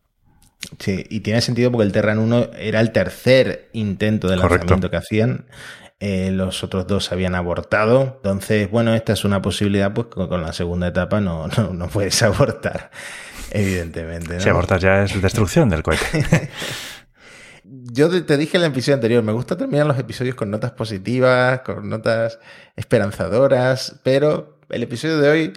Sí, 0.80 1.06
y 1.10 1.22
tiene 1.22 1.42
sentido 1.42 1.72
porque 1.72 1.86
el 1.86 1.92
Terran 1.92 2.20
1 2.20 2.52
era 2.58 2.80
el 2.80 2.92
tercer 2.92 3.70
intento 3.74 4.28
de 4.28 4.38
lanzamiento 4.38 4.90
que 4.90 4.98
hacían. 4.98 5.46
Eh, 6.00 6.32
los 6.32 6.64
otros 6.64 6.86
dos 6.88 7.12
habían 7.12 7.36
abortado. 7.36 8.16
Entonces, 8.18 8.70
bueno, 8.70 8.94
esta 8.94 9.14
es 9.14 9.24
una 9.24 9.42
posibilidad, 9.42 9.94
pues 9.94 10.08
con, 10.08 10.42
la 10.42 10.52
segunda 10.52 10.88
etapa 10.88 11.22
no, 11.22 11.48
no, 11.74 11.88
puedes 11.88 12.22
abortar, 12.24 12.92
evidentemente. 13.52 14.40
Si 14.40 14.50
abortas 14.50 14.82
ya 14.82 15.04
es 15.04 15.22
destrucción 15.22 15.70
del 15.70 15.84
cohete. 15.84 16.50
Yo 17.64 18.10
te 18.24 18.38
dije 18.38 18.58
en 18.58 18.62
la 18.62 18.68
episodio 18.68 18.96
anterior, 18.96 19.24
me 19.24 19.32
gusta 19.32 19.56
terminar 19.56 19.86
los 19.86 19.98
episodios 19.98 20.36
con 20.36 20.52
notas 20.52 20.72
positivas, 20.72 21.62
con 21.62 21.88
notas 21.88 22.40
esperanzadoras, 22.76 24.00
pero 24.04 24.60
el 24.70 24.84
episodio 24.84 25.20
de 25.20 25.30
hoy 25.30 25.54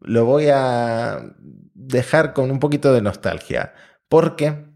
lo 0.00 0.24
voy 0.24 0.46
a 0.48 1.34
dejar 1.74 2.32
con 2.32 2.50
un 2.50 2.60
poquito 2.60 2.94
de 2.94 3.02
nostalgia 3.02 3.74
porque 4.12 4.66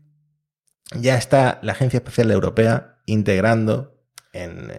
ya 0.94 1.18
está 1.18 1.58
la 1.60 1.72
Agencia 1.72 1.98
Espacial 1.98 2.30
Europea 2.30 3.00
integrando 3.04 4.00
en, 4.32 4.72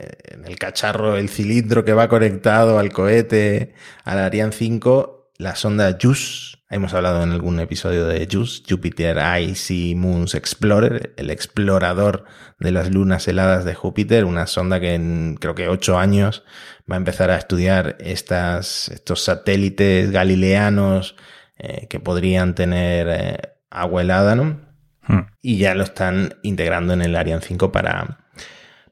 el 0.43 0.57
cacharro, 0.57 1.15
el 1.15 1.29
cilindro 1.29 1.85
que 1.85 1.93
va 1.93 2.09
conectado 2.09 2.79
al 2.79 2.91
cohete, 2.91 3.75
al 4.03 4.17
Ariane 4.17 4.51
5, 4.51 5.33
la 5.37 5.55
sonda 5.55 5.95
JUICE, 6.01 6.57
Hemos 6.71 6.95
hablado 6.95 7.21
en 7.21 7.33
algún 7.33 7.59
episodio 7.59 8.07
de 8.07 8.27
JUICE, 8.29 8.63
Jupiter 8.67 9.19
Icy 9.41 9.93
Moons 9.93 10.33
Explorer, 10.33 11.13
el 11.17 11.29
explorador 11.29 12.25
de 12.59 12.71
las 12.71 12.91
lunas 12.91 13.27
heladas 13.27 13.63
de 13.63 13.75
Júpiter, 13.75 14.25
una 14.25 14.47
sonda 14.47 14.79
que 14.79 14.95
en 14.95 15.37
creo 15.39 15.53
que 15.53 15.69
ocho 15.69 15.99
años 15.99 16.43
va 16.91 16.95
a 16.95 16.97
empezar 16.97 17.29
a 17.29 17.37
estudiar 17.37 17.95
estos 17.99 18.89
satélites 19.23 20.09
galileanos 20.09 21.15
eh, 21.59 21.85
que 21.89 21.99
podrían 21.99 22.55
tener 22.55 23.07
eh, 23.07 23.56
agua 23.69 24.01
helada, 24.01 24.35
¿no? 24.35 24.59
Hmm. 25.07 25.27
Y 25.41 25.57
ya 25.57 25.73
lo 25.75 25.83
están 25.83 26.35
integrando 26.43 26.93
en 26.93 27.01
el 27.01 27.15
Ariane 27.15 27.41
5 27.41 27.71
para, 27.71 28.25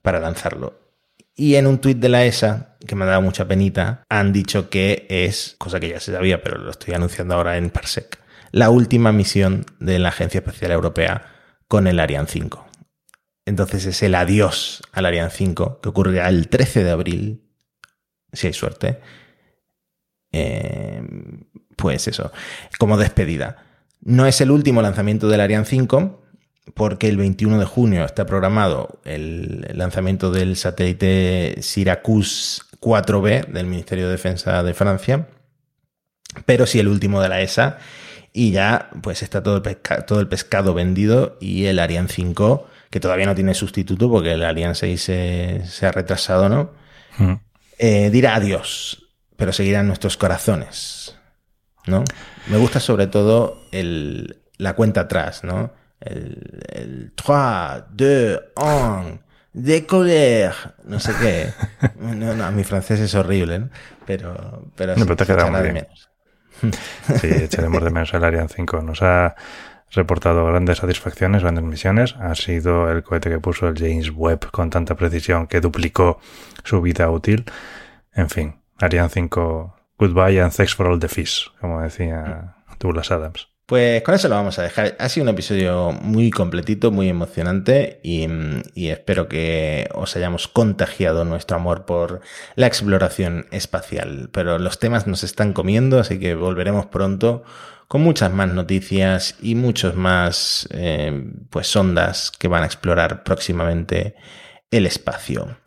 para 0.01 0.19
lanzarlo. 0.19 0.80
Y 1.36 1.55
en 1.55 1.67
un 1.67 1.80
tuit 1.80 1.97
de 1.97 2.09
la 2.09 2.26
ESA, 2.26 2.78
que 2.88 2.95
me 2.95 3.03
ha 3.03 3.07
dado 3.07 3.21
mucha 3.21 3.47
penita, 3.47 4.03
han 4.09 4.32
dicho 4.32 4.69
que 4.69 5.05
es, 5.09 5.55
cosa 5.57 5.80
que 5.80 5.89
ya 5.89 5.99
se 5.99 6.13
sabía, 6.13 6.41
pero 6.41 6.57
lo 6.57 6.71
estoy 6.71 6.93
anunciando 6.93 7.36
ahora 7.36 7.57
en 7.57 7.69
Parsec, 7.69 8.19
la 8.51 8.69
última 8.69 9.11
misión 9.11 9.65
de 9.80 9.99
la 9.99 10.09
Agencia 10.09 10.39
Espacial 10.39 10.71
Europea 10.71 11.26
con 11.67 11.88
el 11.88 11.99
Ariane 11.99 12.28
5. 12.30 12.65
Entonces 13.45 13.86
es 13.86 14.01
el 14.01 14.15
adiós 14.15 14.82
al 14.93 15.05
Ariane 15.05 15.30
5, 15.30 15.82
que 15.82 15.89
ocurrirá 15.89 16.30
el 16.30 16.47
13 16.47 16.84
de 16.84 16.91
abril, 16.91 17.43
si 18.32 18.47
hay 18.47 18.53
suerte. 18.53 18.99
Eh, 20.32 21.03
pues 21.76 22.07
eso, 22.07 22.32
como 22.80 22.97
despedida. 22.97 23.64
No 24.06 24.28
es 24.28 24.39
el 24.39 24.51
último 24.51 24.84
lanzamiento 24.84 25.28
del 25.28 25.41
Ariane 25.41 25.66
5, 25.66 26.22
porque 26.76 27.10
el 27.10 27.18
21 27.18 27.58
de 27.58 27.66
junio 27.66 28.06
está 28.06 28.28
programado 28.28 28.99
el 29.03 29.68
lanzamiento 29.74 30.32
del 30.32 30.56
satélite 30.58 31.56
Syracuse 31.62 32.62
4B 32.80 33.47
del 33.47 33.66
Ministerio 33.66 34.06
de 34.06 34.12
Defensa 34.12 34.62
de 34.62 34.76
Francia, 34.76 35.28
pero 36.45 36.68
sí 36.68 36.80
el 36.80 36.88
último 36.88 37.20
de 37.20 37.30
la 37.30 37.41
ESA, 37.41 37.80
y 38.32 38.51
ya 38.51 38.91
pues 39.01 39.24
está 39.24 39.41
todo 39.41 39.56
el, 39.56 39.62
pesca 39.64 40.06
todo 40.06 40.20
el 40.20 40.28
pescado 40.28 40.76
vendido 40.76 41.38
y 41.41 41.66
el 41.66 41.80
Ariane 41.80 42.10
5, 42.10 42.68
que 42.91 42.99
todavía 42.99 43.26
no 43.26 43.34
tiene 43.34 43.56
sustituto 43.56 44.08
porque 44.10 44.34
el 44.34 44.43
Ariane 44.43 44.76
6 44.76 45.01
se, 45.01 45.62
se 45.66 45.86
ha 45.88 45.91
retrasado, 45.91 46.47
¿no? 46.47 46.72
Mm. 47.18 47.34
Eh, 47.80 48.10
dirá 48.12 48.36
adiós, 48.36 49.08
pero 49.36 49.51
seguirá 49.51 49.80
en 49.80 49.88
nuestros 49.88 50.16
corazones, 50.16 51.18
¿no? 51.88 52.04
Me 52.48 52.58
gusta 52.58 52.80
sobre 52.80 53.08
todo 53.08 53.62
el, 53.72 54.42
la 54.58 54.74
cuenta 54.74 55.02
atrás, 55.02 55.44
¿no? 55.44 55.72
El, 56.00 56.64
el 56.72 57.14
3, 57.16 57.84
2, 57.92 58.40
1, 58.56 59.20
décoller, 59.54 60.54
no 60.84 61.00
sé 61.00 61.14
qué. 61.22 61.50
No, 62.00 62.36
no, 62.36 62.52
mi 62.52 62.64
francés 62.64 63.00
es 63.00 63.16
horrible, 63.16 63.60
¿no? 63.60 63.70
Pero, 64.06 64.70
pero, 64.76 64.96
No, 64.96 65.06
pero 65.06 65.16
te 65.16 65.26
muy 65.52 65.62
bien. 65.62 65.74
menos. 65.74 66.10
Sí, 67.22 67.28
echaremos 67.28 67.84
de 67.84 67.90
menos 67.90 68.14
el 68.14 68.24
Ariane 68.24 68.50
5. 68.50 68.82
Nos 68.82 69.02
ha 69.02 69.36
reportado 69.92 70.46
grandes 70.46 70.78
satisfacciones, 70.80 71.42
grandes 71.42 71.64
misiones. 71.64 72.16
Ha 72.20 72.36
sido 72.36 72.92
el 72.92 73.04
cohete 73.04 73.30
que 73.30 73.40
puso 73.40 73.68
el 73.68 73.78
James 73.78 74.12
Webb 74.14 74.52
con 74.52 74.70
tanta 74.70 74.96
precisión 74.96 75.48
que 75.48 75.62
duplicó 75.62 76.20
su 76.64 76.82
vida 76.82 77.10
útil. 77.10 77.46
En 78.14 78.30
fin, 78.30 78.56
Ariane 78.80 79.10
5, 79.10 79.74
goodbye 79.98 80.41
and 80.41 80.52
thanks 80.52 80.74
for 80.74 80.88
all 80.88 81.00
the 81.00 81.08
fish, 81.08 81.50
como 81.60 81.82
decía 81.82 82.56
Douglas 82.80 83.12
Adams. 83.12 83.48
Pues 83.66 84.04
con 84.04 84.14
eso 84.14 84.28
lo 84.28 84.36
vamos 84.36 84.60
a 84.60 84.62
dejar. 84.62 84.96
Ha 85.00 85.10
sido 85.10 85.24
un 85.24 85.30
episodio 85.30 85.91
muy 85.91 86.30
completito, 86.30 86.91
muy 86.91 87.10
emocionante 87.10 88.00
y, 88.04 88.28
espero 88.76 89.28
que 89.28 89.89
os 89.96 90.16
hayamos 90.16 90.48
contagiado 90.48 91.26
nuestro 91.26 91.58
amor 91.58 91.86
por 91.86 92.22
la 92.56 92.68
exploración 92.68 93.48
espacial. 93.50 94.30
Pero 94.32 94.60
los 94.60 94.78
temas 94.78 95.08
nos 95.08 95.24
están 95.24 95.52
comiendo, 95.54 96.00
así 96.00 96.20
que 96.20 96.36
volveremos 96.36 96.86
pronto 96.86 97.43
con 97.88 98.02
muchas 98.02 98.32
más 98.32 98.50
noticias 98.50 99.36
y 99.41 99.56
muchos 99.56 99.96
más 99.96 100.68
eh, 100.72 101.32
pues 101.50 101.66
sondas 101.66 102.32
que 102.38 102.48
van 102.48 102.62
a 102.62 102.68
explorar 102.68 103.24
próximamente 103.24 104.16
el 104.70 104.86
espacio. 104.86 105.58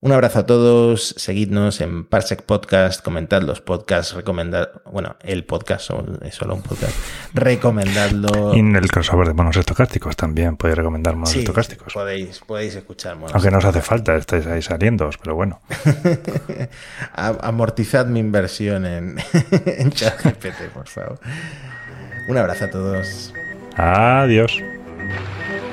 Un 0.00 0.12
abrazo 0.12 0.38
a 0.38 0.46
todos, 0.46 1.12
seguidnos 1.16 1.80
en 1.80 2.04
Parsec 2.04 2.42
Podcast, 2.42 3.02
comentad 3.02 3.42
los 3.42 3.60
podcasts, 3.60 4.14
recomendad, 4.14 4.70
bueno, 4.92 5.16
el 5.22 5.44
podcast 5.44 5.90
es 6.22 6.36
solo 6.36 6.54
un 6.54 6.62
podcast, 6.62 6.94
recomendadlo. 7.34 8.54
Y 8.54 8.60
en 8.60 8.76
el 8.76 8.88
crossover 8.92 9.26
de 9.26 9.34
monos 9.34 9.56
estocásticos 9.56 10.14
también 10.14 10.56
podéis 10.56 10.78
recomendar 10.78 11.14
monos 11.16 11.30
Sí, 11.30 11.40
estocásticos. 11.40 11.92
podéis, 11.92 12.38
podéis 12.46 12.76
escuchar 12.76 13.16
monos 13.16 13.34
Aunque 13.34 13.50
no 13.50 13.58
os 13.58 13.64
hace 13.64 13.82
falta, 13.82 14.14
estáis 14.14 14.46
ahí 14.46 14.62
saliendo, 14.62 15.10
pero 15.20 15.34
bueno. 15.34 15.60
Amortizad 17.14 18.06
mi 18.06 18.20
inversión 18.20 18.86
en, 18.86 19.16
en 19.66 19.90
ChatGPT, 19.90 20.68
por 20.74 20.86
favor. 20.86 21.18
Un 22.28 22.36
abrazo 22.36 22.66
a 22.66 22.70
todos. 22.70 23.34
Adiós. 23.76 24.62